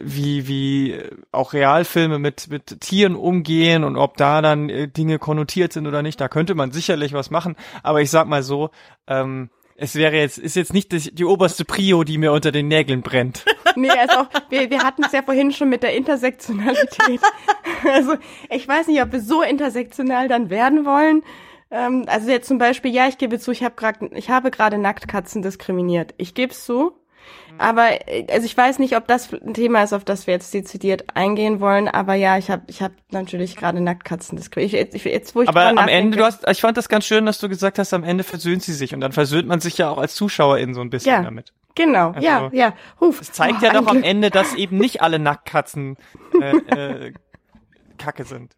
wie 0.00 0.48
wie 0.48 1.00
auch 1.32 1.52
Realfilme 1.52 2.18
mit 2.18 2.48
mit 2.50 2.80
Tieren 2.80 3.16
umgehen 3.16 3.84
und 3.84 3.96
ob 3.96 4.16
da 4.16 4.42
dann 4.42 4.68
äh, 4.68 4.88
Dinge 4.88 5.18
konnotiert 5.18 5.72
sind 5.72 5.86
oder 5.86 6.02
nicht, 6.02 6.20
da 6.20 6.28
könnte 6.28 6.54
man 6.54 6.72
sicherlich 6.72 7.12
was 7.12 7.30
machen. 7.30 7.56
Aber 7.82 8.00
ich 8.00 8.10
sag 8.10 8.26
mal 8.26 8.42
so, 8.42 8.70
ähm, 9.06 9.50
es 9.76 9.96
wäre 9.96 10.16
jetzt 10.16 10.38
ist 10.38 10.56
jetzt 10.56 10.72
nicht 10.72 10.92
die, 10.92 11.14
die 11.14 11.24
oberste 11.24 11.64
Prio, 11.64 12.04
die 12.04 12.18
mir 12.18 12.32
unter 12.32 12.52
den 12.52 12.68
Nägeln 12.68 13.02
brennt. 13.02 13.44
Nee, 13.76 13.90
also 13.90 14.18
auch, 14.18 14.28
wir, 14.50 14.70
wir 14.70 14.84
hatten 14.84 15.02
es 15.02 15.10
ja 15.10 15.22
vorhin 15.22 15.50
schon 15.50 15.68
mit 15.68 15.82
der 15.82 15.96
Intersektionalität. 15.96 17.20
Also 17.92 18.14
ich 18.48 18.68
weiß 18.68 18.86
nicht, 18.86 19.02
ob 19.02 19.10
wir 19.10 19.20
so 19.20 19.42
intersektional 19.42 20.28
dann 20.28 20.48
werden 20.48 20.86
wollen. 20.86 21.24
Ähm, 21.72 22.04
also 22.06 22.30
jetzt 22.30 22.46
zum 22.46 22.58
Beispiel, 22.58 22.94
ja, 22.94 23.08
ich 23.08 23.18
gebe 23.18 23.40
zu, 23.40 23.50
ich 23.50 23.64
habe 23.64 23.74
gerade, 23.74 24.10
ich 24.14 24.30
habe 24.30 24.52
gerade 24.52 24.78
Nacktkatzen 24.78 25.42
diskriminiert. 25.42 26.14
Ich 26.18 26.34
gebe 26.34 26.52
es 26.52 26.64
zu. 26.64 26.92
Aber 27.58 27.88
äh, 28.08 28.26
also 28.30 28.46
ich 28.46 28.56
weiß 28.56 28.78
nicht, 28.78 28.96
ob 28.96 29.06
das 29.06 29.32
ein 29.32 29.54
Thema 29.54 29.82
ist, 29.82 29.92
auf 29.92 30.04
das 30.04 30.26
wir 30.26 30.34
jetzt 30.34 30.52
dezidiert 30.52 31.04
eingehen 31.14 31.60
wollen. 31.60 31.88
Aber 31.88 32.14
ja, 32.14 32.36
ich 32.38 32.50
habe, 32.50 32.62
ich 32.66 32.82
habe 32.82 32.94
natürlich 33.10 33.56
gerade 33.56 33.80
Nacktkatzen 33.80 34.36
diskriminiert. 34.36 34.94
Ich, 34.94 35.06
ich, 35.06 35.12
jetzt, 35.12 35.34
wo 35.34 35.42
ich 35.42 35.48
Aber 35.48 35.66
am 35.66 35.76
nachdenke- 35.76 35.90
Ende, 35.92 36.16
du 36.18 36.24
hast, 36.24 36.48
ich 36.48 36.60
fand 36.60 36.76
das 36.76 36.88
ganz 36.88 37.04
schön, 37.06 37.26
dass 37.26 37.38
du 37.38 37.48
gesagt 37.48 37.78
hast, 37.78 37.92
am 37.94 38.04
Ende 38.04 38.24
versöhnt 38.24 38.62
sie 38.62 38.72
sich 38.72 38.92
und 38.94 39.00
dann 39.00 39.12
versöhnt 39.12 39.46
man 39.48 39.60
sich 39.60 39.78
ja 39.78 39.88
auch 39.90 39.98
als 39.98 40.14
Zuschauerin 40.14 40.74
so 40.74 40.80
ein 40.80 40.90
bisschen 40.90 41.12
Ja. 41.12 41.22
damit. 41.22 41.52
genau, 41.74 42.08
Also, 42.10 42.20
ja, 42.26 42.50
ja. 42.52 42.74
Huf. 43.00 43.20
Es 43.20 43.32
zeigt 43.32 43.58
Oh, 43.62 43.64
ja 43.66 43.72
doch 43.72 43.86
am 43.86 43.96
Glück. 43.98 44.04
Ende, 44.06 44.30
dass 44.30 44.54
eben 44.54 44.78
nicht 44.78 45.00
alle 45.02 45.18
Nacktkatzen 45.18 45.96
äh, 46.40 46.56
äh, 47.06 47.12
Kacke 47.98 48.24
sind. 48.24 48.56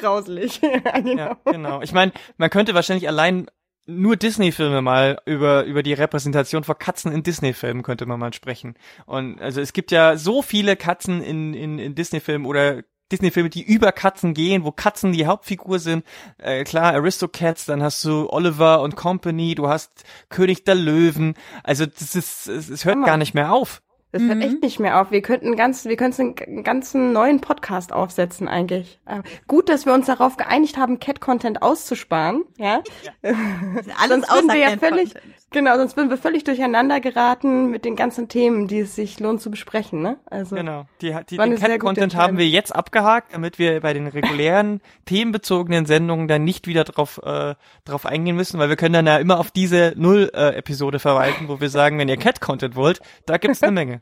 grauselig. 0.00 0.60
ja, 0.84 0.98
genau. 1.00 1.16
Ja, 1.16 1.36
genau. 1.44 1.80
Ich 1.82 1.92
meine, 1.92 2.12
man 2.38 2.50
könnte 2.50 2.74
wahrscheinlich 2.74 3.08
allein 3.08 3.46
nur 3.90 4.16
Disney-Filme 4.16 4.82
mal 4.82 5.18
über 5.26 5.64
über 5.64 5.82
die 5.82 5.92
Repräsentation 5.92 6.64
von 6.64 6.78
Katzen 6.78 7.12
in 7.12 7.22
Disney-Filmen 7.22 7.82
könnte 7.82 8.06
man 8.06 8.20
mal 8.20 8.32
sprechen. 8.32 8.74
Und 9.06 9.40
also 9.40 9.60
es 9.60 9.72
gibt 9.72 9.90
ja 9.90 10.16
so 10.16 10.42
viele 10.42 10.76
Katzen 10.76 11.22
in 11.22 11.54
in, 11.54 11.78
in 11.78 11.94
Disney-Filmen 11.94 12.46
oder 12.46 12.82
Disney-Filme, 13.10 13.50
die 13.50 13.62
über 13.62 13.92
Katzen 13.92 14.34
gehen, 14.34 14.64
wo 14.64 14.70
Katzen 14.70 15.12
die 15.12 15.26
Hauptfigur 15.26 15.78
sind. 15.78 16.04
Äh, 16.38 16.64
klar, 16.64 16.94
Aristocats, 16.94 17.64
dann 17.66 17.82
hast 17.82 18.04
du 18.04 18.30
Oliver 18.30 18.82
und 18.82 18.96
Company, 18.96 19.54
du 19.54 19.68
hast 19.68 20.04
König 20.28 20.64
der 20.64 20.76
Löwen. 20.76 21.34
Also 21.64 21.86
das 21.86 22.14
ist, 22.14 22.46
es, 22.46 22.68
es 22.68 22.84
hört 22.84 23.04
gar 23.04 23.16
nicht 23.16 23.34
mehr 23.34 23.52
auf. 23.52 23.82
Das 24.12 24.22
hört 24.22 24.42
echt 24.42 24.62
nicht 24.62 24.80
mehr 24.80 25.00
auf. 25.00 25.12
Wir 25.12 25.22
könnten 25.22 25.54
ganz, 25.54 25.84
wir 25.84 25.96
könnten 25.96 26.34
einen 26.40 26.64
ganzen 26.64 27.12
neuen 27.12 27.40
Podcast 27.40 27.92
aufsetzen 27.92 28.48
eigentlich. 28.48 29.00
Äh, 29.06 29.22
gut, 29.46 29.68
dass 29.68 29.86
wir 29.86 29.94
uns 29.94 30.06
darauf 30.06 30.36
geeinigt 30.36 30.76
haben, 30.76 30.98
Cat-Content 30.98 31.62
auszusparen. 31.62 32.44
Ja. 32.56 32.82
Alles 33.22 34.08
sonst 34.08 34.32
würden 34.32 34.48
wir 34.48 34.56
ja 34.56 34.70
Cat 34.70 34.80
völlig, 34.80 35.14
Content. 35.14 35.34
Genau, 35.50 35.76
sonst 35.76 35.96
würden 35.96 36.10
wir 36.10 36.16
völlig 36.16 36.44
durcheinander 36.44 37.00
geraten 37.00 37.70
mit 37.70 37.84
den 37.84 37.96
ganzen 37.96 38.28
Themen, 38.28 38.66
die 38.68 38.80
es 38.80 38.94
sich 38.94 39.20
lohnt 39.20 39.40
zu 39.40 39.50
besprechen. 39.50 40.02
Ne? 40.02 40.18
Also 40.26 40.56
Genau. 40.56 40.86
Die, 41.00 41.14
die, 41.28 41.36
den 41.36 41.56
Cat-Content 41.56 42.14
haben 42.16 42.38
wir 42.38 42.48
jetzt 42.48 42.74
abgehakt, 42.74 43.34
damit 43.34 43.58
wir 43.58 43.80
bei 43.80 43.92
den 43.92 44.06
regulären 44.06 44.80
themenbezogenen 45.06 45.86
Sendungen 45.86 46.28
dann 46.28 46.44
nicht 46.44 46.66
wieder 46.66 46.84
drauf, 46.84 47.20
äh, 47.24 47.54
drauf 47.84 48.06
eingehen 48.06 48.36
müssen, 48.36 48.58
weil 48.58 48.68
wir 48.68 48.76
können 48.76 48.94
dann 48.94 49.06
ja 49.06 49.16
immer 49.18 49.38
auf 49.38 49.50
diese 49.50 49.94
Null-Episode 49.96 50.98
verweisen, 50.98 51.48
wo 51.48 51.60
wir 51.60 51.68
sagen, 51.68 51.98
wenn 51.98 52.08
ihr 52.08 52.16
Cat-Content 52.16 52.76
wollt, 52.76 53.00
da 53.26 53.36
gibt's 53.38 53.62
eine 53.62 53.72
Menge. 53.72 54.00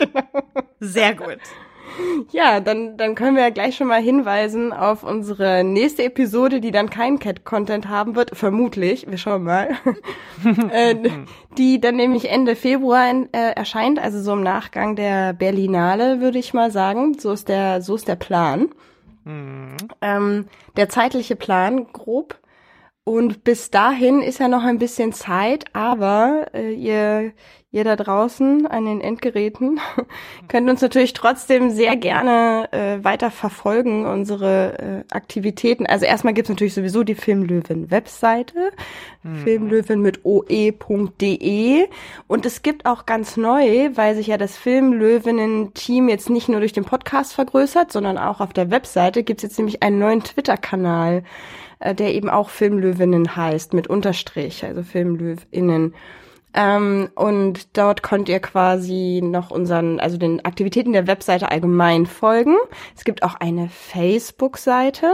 Sehr 0.80 1.14
gut. 1.14 1.38
ja, 2.30 2.60
dann, 2.60 2.96
dann 2.96 3.14
können 3.14 3.36
wir 3.36 3.42
ja 3.44 3.50
gleich 3.50 3.76
schon 3.76 3.88
mal 3.88 4.00
hinweisen 4.00 4.72
auf 4.72 5.02
unsere 5.02 5.64
nächste 5.64 6.04
Episode, 6.04 6.60
die 6.60 6.70
dann 6.70 6.90
keinen 6.90 7.18
Cat-Content 7.18 7.88
haben 7.88 8.16
wird, 8.16 8.36
vermutlich. 8.36 9.06
Wir 9.08 9.18
schauen 9.18 9.44
mal. 9.44 9.70
äh, 10.70 10.96
die 11.58 11.80
dann 11.80 11.96
nämlich 11.96 12.30
Ende 12.30 12.56
Februar 12.56 13.10
in, 13.10 13.32
äh, 13.32 13.52
erscheint, 13.52 13.98
also 13.98 14.20
so 14.20 14.32
im 14.32 14.42
Nachgang 14.42 14.96
der 14.96 15.32
Berlinale, 15.32 16.20
würde 16.20 16.38
ich 16.38 16.54
mal 16.54 16.70
sagen. 16.70 17.18
So 17.18 17.32
ist 17.32 17.48
der, 17.48 17.82
so 17.82 17.94
ist 17.94 18.08
der 18.08 18.16
Plan. 18.16 18.68
Hm. 19.24 19.76
Ähm, 20.00 20.46
der 20.76 20.88
zeitliche 20.88 21.36
Plan, 21.36 21.86
grob. 21.92 22.38
Und 23.06 23.44
bis 23.44 23.70
dahin 23.70 24.22
ist 24.22 24.40
ja 24.40 24.48
noch 24.48 24.64
ein 24.64 24.78
bisschen 24.78 25.12
Zeit, 25.12 25.66
aber 25.74 26.46
äh, 26.54 26.72
ihr, 26.72 27.32
ihr 27.70 27.84
da 27.84 27.96
draußen 27.96 28.66
an 28.66 28.86
den 28.86 29.02
Endgeräten 29.02 29.78
könnt 30.48 30.70
uns 30.70 30.80
natürlich 30.80 31.12
trotzdem 31.12 31.68
sehr 31.68 31.96
gerne 31.96 32.72
äh, 32.72 33.04
weiter 33.04 33.30
verfolgen, 33.30 34.06
unsere 34.06 35.04
äh, 35.10 35.14
Aktivitäten. 35.14 35.84
Also 35.84 36.06
erstmal 36.06 36.32
gibt's 36.32 36.48
natürlich 36.48 36.72
sowieso 36.72 37.02
die 37.02 37.14
Filmlöwen-Webseite, 37.14 38.72
mhm. 39.22 39.36
filmlöwen 39.36 40.00
mit 40.00 40.24
oe.de. 40.24 41.86
Und 42.26 42.46
es 42.46 42.62
gibt 42.62 42.86
auch 42.86 43.04
ganz 43.04 43.36
neu, 43.36 43.90
weil 43.96 44.14
sich 44.16 44.28
ja 44.28 44.38
das 44.38 44.56
Filmlöwinnen-Team 44.56 46.08
jetzt 46.08 46.30
nicht 46.30 46.48
nur 46.48 46.60
durch 46.60 46.72
den 46.72 46.86
Podcast 46.86 47.34
vergrößert, 47.34 47.92
sondern 47.92 48.16
auch 48.16 48.40
auf 48.40 48.54
der 48.54 48.70
Webseite 48.70 49.24
gibt's 49.24 49.42
jetzt 49.42 49.58
nämlich 49.58 49.82
einen 49.82 49.98
neuen 49.98 50.22
Twitter-Kanal. 50.22 51.22
Äh, 51.84 51.94
der 51.94 52.12
eben 52.14 52.30
auch 52.30 52.48
Filmlöwinnen 52.48 53.36
heißt, 53.36 53.74
mit 53.74 53.88
Unterstrich, 53.88 54.64
also 54.64 54.82
Filmlöwinnen. 54.82 55.94
Ähm, 56.54 57.10
und 57.14 57.76
dort 57.76 58.02
könnt 58.02 58.30
ihr 58.30 58.40
quasi 58.40 59.20
noch 59.22 59.50
unseren, 59.50 60.00
also 60.00 60.16
den 60.16 60.42
Aktivitäten 60.46 60.94
der 60.94 61.06
Webseite 61.06 61.50
allgemein 61.50 62.06
folgen. 62.06 62.56
Es 62.96 63.04
gibt 63.04 63.22
auch 63.22 63.34
eine 63.34 63.68
Facebook-Seite. 63.68 65.12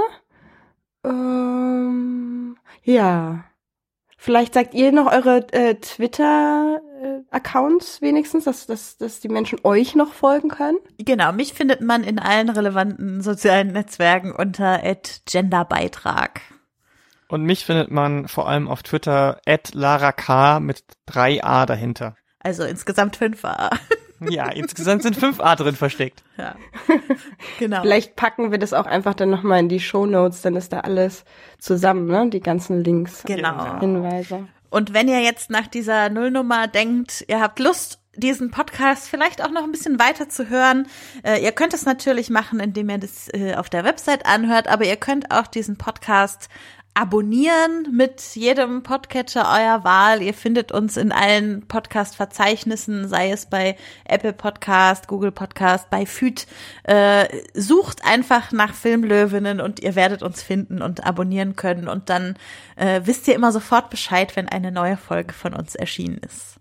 Ähm, 1.05 2.57
ja. 2.85 3.43
Vielleicht 4.17 4.55
sagt 4.55 4.75
ihr 4.75 4.93
noch 4.93 5.11
eure 5.11 5.53
äh, 5.53 5.75
Twitter-Accounts 5.75 8.01
wenigstens, 8.01 8.45
dass, 8.45 8.67
dass, 8.67 8.97
dass 8.97 9.19
die 9.19 9.29
Menschen 9.29 9.59
euch 9.65 9.97
noch 9.97 10.13
folgen 10.13 10.51
können. 10.51 10.79
Genau, 10.99 11.33
mich 11.33 11.53
findet 11.53 11.81
man 11.81 12.05
in 12.05 12.21
allen 12.21 12.49
relevanten 12.49 13.23
sozialen 13.23 13.73
Netzwerken 13.73 14.31
unter 14.31 14.81
@genderbeitrag. 15.27 16.43
Und 17.31 17.45
mich 17.45 17.65
findet 17.65 17.91
man 17.91 18.29
vor 18.29 18.49
allem 18.49 18.69
auf 18.69 18.83
Twitter 18.83 19.41
at 19.47 19.73
Lara 19.73 20.13
K 20.13 20.61
mit 20.61 20.83
drei 21.07 21.43
A 21.43 21.65
dahinter. 21.65 22.17
Also 22.41 22.65
insgesamt 22.65 23.17
fünf 23.17 23.45
A. 23.45 23.71
Ja, 24.29 24.51
insgesamt 24.51 25.03
sind 25.03 25.17
fünf 25.17 25.41
A 25.41 25.57
drin 25.57 25.75
versteckt. 25.75 26.23
Ja. 26.37 26.55
Genau. 27.59 27.81
Vielleicht 27.81 28.17
packen 28.17 28.51
wir 28.51 28.59
das 28.59 28.75
auch 28.75 28.85
einfach 28.85 29.15
dann 29.15 29.31
nochmal 29.31 29.61
in 29.61 29.71
die 29.71 29.81
Show 29.81 30.05
Notes, 30.05 30.43
dann 30.43 30.57
ist 30.57 30.75
da 30.75 30.81
alles 30.81 31.25
zusammen, 31.59 32.07
ne? 32.07 32.29
Die 32.29 32.41
ganzen 32.41 32.85
Links. 32.85 33.23
Genau. 33.25 33.81
Hinweise. 33.81 34.47
Und 34.69 34.93
wenn 34.93 35.09
ihr 35.09 35.21
jetzt 35.21 35.49
nach 35.49 35.67
dieser 35.67 36.11
Nullnummer 36.11 36.69
denkt, 36.69 37.25
ihr 37.29 37.41
habt 37.41 37.59
Lust, 37.59 38.01
diesen 38.15 38.51
Podcast 38.51 39.09
vielleicht 39.09 39.43
auch 39.43 39.51
noch 39.51 39.63
ein 39.63 39.73
bisschen 39.73 39.99
weiter 39.99 40.29
zu 40.29 40.49
hören. 40.49 40.87
Äh, 41.23 41.43
ihr 41.43 41.53
könnt 41.53 41.75
es 41.75 41.85
natürlich 41.85 42.29
machen, 42.29 42.61
indem 42.61 42.91
ihr 42.91 42.99
das 42.99 43.29
äh, 43.33 43.55
auf 43.55 43.71
der 43.71 43.85
Website 43.85 44.27
anhört, 44.27 44.69
aber 44.69 44.85
ihr 44.85 44.97
könnt 44.97 45.31
auch 45.31 45.47
diesen 45.47 45.77
Podcast 45.77 46.49
abonnieren 47.01 47.97
mit 47.97 48.21
jedem 48.35 48.83
Podcatcher 48.83 49.49
eurer 49.49 49.85
Wahl. 49.85 50.21
Ihr 50.21 50.35
findet 50.35 50.71
uns 50.71 50.99
in 50.99 51.13
allen 51.13 51.67
Podcast-Verzeichnissen, 51.67 53.09
sei 53.09 53.31
es 53.31 53.47
bei 53.47 53.79
Apple 54.05 54.35
Podcast, 54.35 55.09
Google 55.09 55.33
Podcast, 55.33 55.89
bei 55.89 56.05
FÜD. 56.05 56.47
Äh, 56.83 57.27
sucht 57.55 58.05
einfach 58.05 58.53
nach 58.53 58.75
Filmlöwinnen 58.75 59.63
und 59.63 59.81
ihr 59.81 59.95
werdet 59.95 60.23
uns 60.23 60.43
finden 60.43 60.83
und 60.83 61.07
abonnieren 61.07 61.57
können. 61.57 61.89
Und 61.89 62.11
dann 62.11 62.37
äh, 62.77 63.01
wisst 63.05 63.27
ihr 63.29 63.35
immer 63.35 63.51
sofort 63.51 63.89
Bescheid, 63.89 64.37
wenn 64.37 64.51
eine 64.51 64.71
neue 64.71 64.99
Folge 64.99 65.33
von 65.33 65.55
uns 65.55 65.75
erschienen 65.75 66.19
ist. 66.19 66.60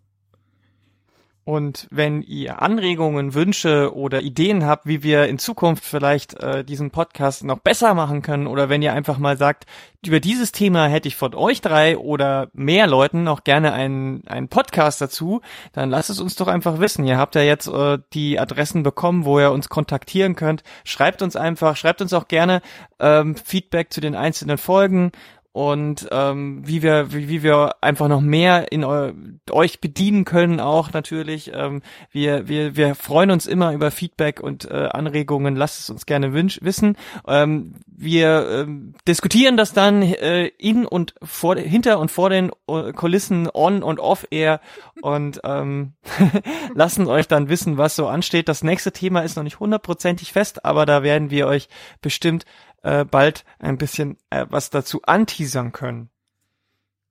Und 1.49 1.87
wenn 1.89 2.21
ihr 2.21 2.61
Anregungen, 2.61 3.33
Wünsche 3.33 3.95
oder 3.95 4.21
Ideen 4.21 4.67
habt, 4.67 4.85
wie 4.85 5.01
wir 5.01 5.25
in 5.25 5.39
Zukunft 5.39 5.83
vielleicht 5.83 6.35
äh, 6.35 6.63
diesen 6.63 6.91
Podcast 6.91 7.43
noch 7.43 7.57
besser 7.57 7.95
machen 7.95 8.21
können, 8.21 8.45
oder 8.45 8.69
wenn 8.69 8.83
ihr 8.83 8.93
einfach 8.93 9.17
mal 9.17 9.35
sagt, 9.35 9.65
über 10.05 10.19
dieses 10.19 10.51
Thema 10.51 10.85
hätte 10.85 11.07
ich 11.07 11.15
von 11.15 11.33
euch 11.33 11.61
drei 11.61 11.97
oder 11.97 12.49
mehr 12.53 12.85
Leuten 12.85 13.23
noch 13.23 13.43
gerne 13.43 13.73
einen, 13.73 14.27
einen 14.27 14.47
Podcast 14.47 15.01
dazu, 15.01 15.41
dann 15.73 15.89
lasst 15.89 16.11
es 16.11 16.19
uns 16.19 16.35
doch 16.35 16.47
einfach 16.47 16.79
wissen. 16.79 17.03
Ihr 17.07 17.17
habt 17.17 17.33
ja 17.33 17.41
jetzt 17.41 17.67
äh, 17.67 17.97
die 18.13 18.39
Adressen 18.39 18.83
bekommen, 18.83 19.25
wo 19.25 19.39
ihr 19.39 19.51
uns 19.51 19.69
kontaktieren 19.69 20.35
könnt. 20.35 20.61
Schreibt 20.83 21.23
uns 21.23 21.35
einfach, 21.35 21.75
schreibt 21.77 22.03
uns 22.03 22.13
auch 22.13 22.27
gerne 22.27 22.61
ähm, 22.99 23.35
Feedback 23.35 23.91
zu 23.91 24.01
den 24.01 24.13
einzelnen 24.13 24.59
Folgen 24.59 25.11
und 25.51 26.07
ähm, 26.11 26.61
wie 26.65 26.83
wir 26.83 27.11
wie, 27.11 27.27
wie 27.27 27.43
wir 27.43 27.75
einfach 27.81 28.07
noch 28.07 28.21
mehr 28.21 28.71
in 28.71 28.83
eu 28.83 29.11
euch 29.51 29.81
bedienen 29.81 30.23
können 30.23 30.59
auch 30.59 30.93
natürlich 30.93 31.51
ähm, 31.53 31.81
wir 32.11 32.47
wir 32.47 32.75
wir 32.75 32.95
freuen 32.95 33.31
uns 33.31 33.47
immer 33.47 33.73
über 33.73 33.91
Feedback 33.91 34.41
und 34.41 34.69
äh, 34.69 34.89
Anregungen. 34.91 35.55
Lasst 35.55 35.79
es 35.79 35.89
uns 35.89 36.05
gerne 36.05 36.33
wissen. 36.33 36.95
Ähm, 37.27 37.73
wir 37.87 38.47
ähm, 38.49 38.93
diskutieren 39.07 39.57
das 39.57 39.73
dann 39.73 40.03
äh, 40.03 40.47
in 40.57 40.85
und 40.85 41.15
vor 41.23 41.57
hinter 41.57 41.99
und 41.99 42.11
vor 42.11 42.29
den 42.29 42.51
äh, 42.67 42.93
Kulissen 42.93 43.49
on 43.51 43.83
und 43.83 43.99
off 43.99 44.27
air. 44.29 44.61
Und 45.01 45.41
ähm, 45.43 45.93
lassen 46.75 47.07
euch 47.07 47.27
dann 47.27 47.49
wissen 47.49 47.77
was 47.77 47.95
so 47.95 48.07
ansteht. 48.07 48.47
Das 48.47 48.63
nächste 48.63 48.91
Thema 48.91 49.21
ist 49.21 49.35
noch 49.35 49.43
nicht 49.43 49.59
hundertprozentig 49.59 50.31
fest 50.31 50.59
aber 50.63 50.85
da 50.85 51.03
werden 51.03 51.31
wir 51.31 51.47
euch 51.47 51.67
bestimmt 52.01 52.45
äh, 52.83 53.05
bald 53.05 53.45
ein 53.59 53.77
bisschen 53.77 54.17
äh, 54.29 54.45
was 54.49 54.69
dazu 54.69 55.01
anteasern 55.03 55.71
können. 55.71 56.09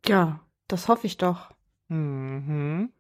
Ja, 0.07 0.41
das 0.69 0.89
hoffe 0.89 1.07
ich 1.07 1.17
doch. 1.17 1.51
Mhm. 1.89 2.93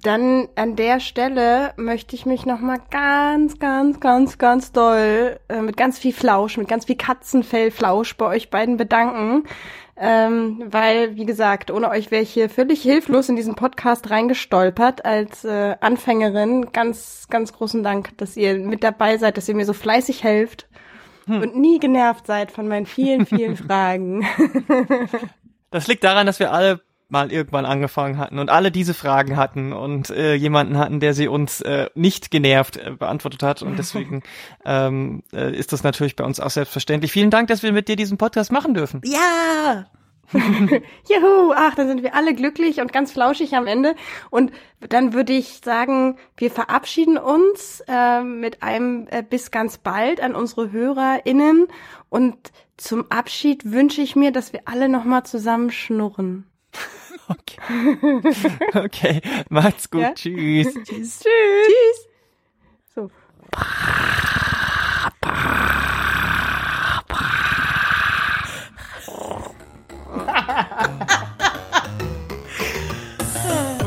Dann 0.00 0.48
an 0.54 0.76
der 0.76 1.00
Stelle 1.00 1.72
möchte 1.76 2.14
ich 2.14 2.24
mich 2.24 2.46
noch 2.46 2.60
mal 2.60 2.78
ganz, 2.90 3.58
ganz, 3.58 3.98
ganz, 3.98 4.38
ganz 4.38 4.70
doll 4.70 5.40
äh, 5.48 5.60
mit 5.60 5.76
ganz 5.76 5.98
viel 5.98 6.12
Flausch, 6.12 6.56
mit 6.56 6.68
ganz 6.68 6.84
viel 6.84 6.96
Katzenfellflausch 6.96 8.16
bei 8.16 8.26
euch 8.26 8.48
beiden 8.48 8.76
bedanken, 8.76 9.48
ähm, 9.96 10.62
weil 10.70 11.16
wie 11.16 11.26
gesagt, 11.26 11.72
ohne 11.72 11.90
euch 11.90 12.12
wäre 12.12 12.22
ich 12.22 12.30
hier 12.30 12.48
völlig 12.48 12.80
hilflos 12.80 13.28
in 13.28 13.34
diesen 13.34 13.56
Podcast 13.56 14.08
reingestolpert 14.10 15.04
als 15.04 15.44
äh, 15.44 15.74
Anfängerin. 15.80 16.70
Ganz, 16.72 17.26
ganz 17.28 17.52
großen 17.52 17.82
Dank, 17.82 18.16
dass 18.18 18.36
ihr 18.36 18.56
mit 18.56 18.84
dabei 18.84 19.18
seid, 19.18 19.36
dass 19.36 19.48
ihr 19.48 19.56
mir 19.56 19.66
so 19.66 19.72
fleißig 19.72 20.22
helft 20.22 20.68
hm. 21.28 21.42
und 21.42 21.56
nie 21.56 21.78
genervt 21.78 22.26
seid 22.26 22.50
von 22.50 22.66
meinen 22.66 22.86
vielen, 22.86 23.26
vielen 23.26 23.56
Fragen. 23.68 24.26
Das 25.70 25.86
liegt 25.86 26.02
daran, 26.02 26.26
dass 26.26 26.40
wir 26.40 26.52
alle 26.52 26.80
mal 27.10 27.32
irgendwann 27.32 27.64
angefangen 27.64 28.18
hatten 28.18 28.38
und 28.38 28.50
alle 28.50 28.70
diese 28.70 28.92
Fragen 28.92 29.36
hatten 29.36 29.72
und 29.72 30.10
äh, 30.10 30.34
jemanden 30.34 30.76
hatten, 30.76 31.00
der 31.00 31.14
sie 31.14 31.26
uns 31.26 31.62
äh, 31.62 31.88
nicht 31.94 32.30
genervt 32.30 32.76
äh, 32.76 32.90
beantwortet 32.90 33.42
hat 33.42 33.62
und 33.62 33.78
deswegen 33.78 34.22
ähm, 34.64 35.22
äh, 35.32 35.54
ist 35.56 35.72
das 35.72 35.82
natürlich 35.82 36.16
bei 36.16 36.24
uns 36.24 36.38
auch 36.38 36.50
selbstverständlich. 36.50 37.10
Vielen 37.10 37.30
Dank, 37.30 37.48
dass 37.48 37.62
wir 37.62 37.72
mit 37.72 37.88
dir 37.88 37.96
diesen 37.96 38.18
Podcast 38.18 38.52
machen 38.52 38.74
dürfen. 38.74 39.00
Ja, 39.04 39.86
Juhu, 41.08 41.52
ach, 41.54 41.74
dann 41.74 41.88
sind 41.88 42.02
wir 42.02 42.14
alle 42.14 42.34
glücklich 42.34 42.80
und 42.80 42.92
ganz 42.92 43.12
flauschig 43.12 43.54
am 43.54 43.66
Ende. 43.66 43.94
Und 44.30 44.52
dann 44.80 45.12
würde 45.12 45.32
ich 45.32 45.60
sagen, 45.64 46.18
wir 46.36 46.50
verabschieden 46.50 47.18
uns 47.18 47.82
äh, 47.88 48.22
mit 48.22 48.62
einem 48.62 49.06
äh, 49.10 49.22
bis 49.22 49.50
ganz 49.50 49.78
bald 49.78 50.20
an 50.20 50.34
unsere 50.34 50.70
HörerInnen. 50.72 51.68
Und 52.08 52.36
zum 52.76 53.10
Abschied 53.10 53.70
wünsche 53.70 54.02
ich 54.02 54.16
mir, 54.16 54.30
dass 54.30 54.52
wir 54.52 54.62
alle 54.66 54.88
nochmal 54.88 55.24
zusammen 55.24 55.70
schnurren. 55.70 56.44
Okay. 57.28 57.98
okay, 58.74 59.20
macht's 59.50 59.90
gut. 59.90 60.00
Ja? 60.00 60.14
Tschüss. 60.14 60.72
Tschüss. 60.72 61.20
Tschüss. 61.20 62.08
So. 62.94 63.10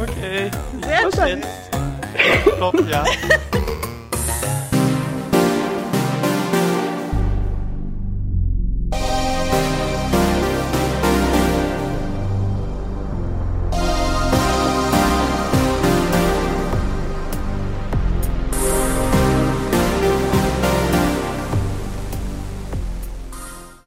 Okay. 0.01 0.51
Sehr 0.83 1.11
schön. 1.15 1.43
Stopp, 2.55 2.89
ja. 2.89 3.03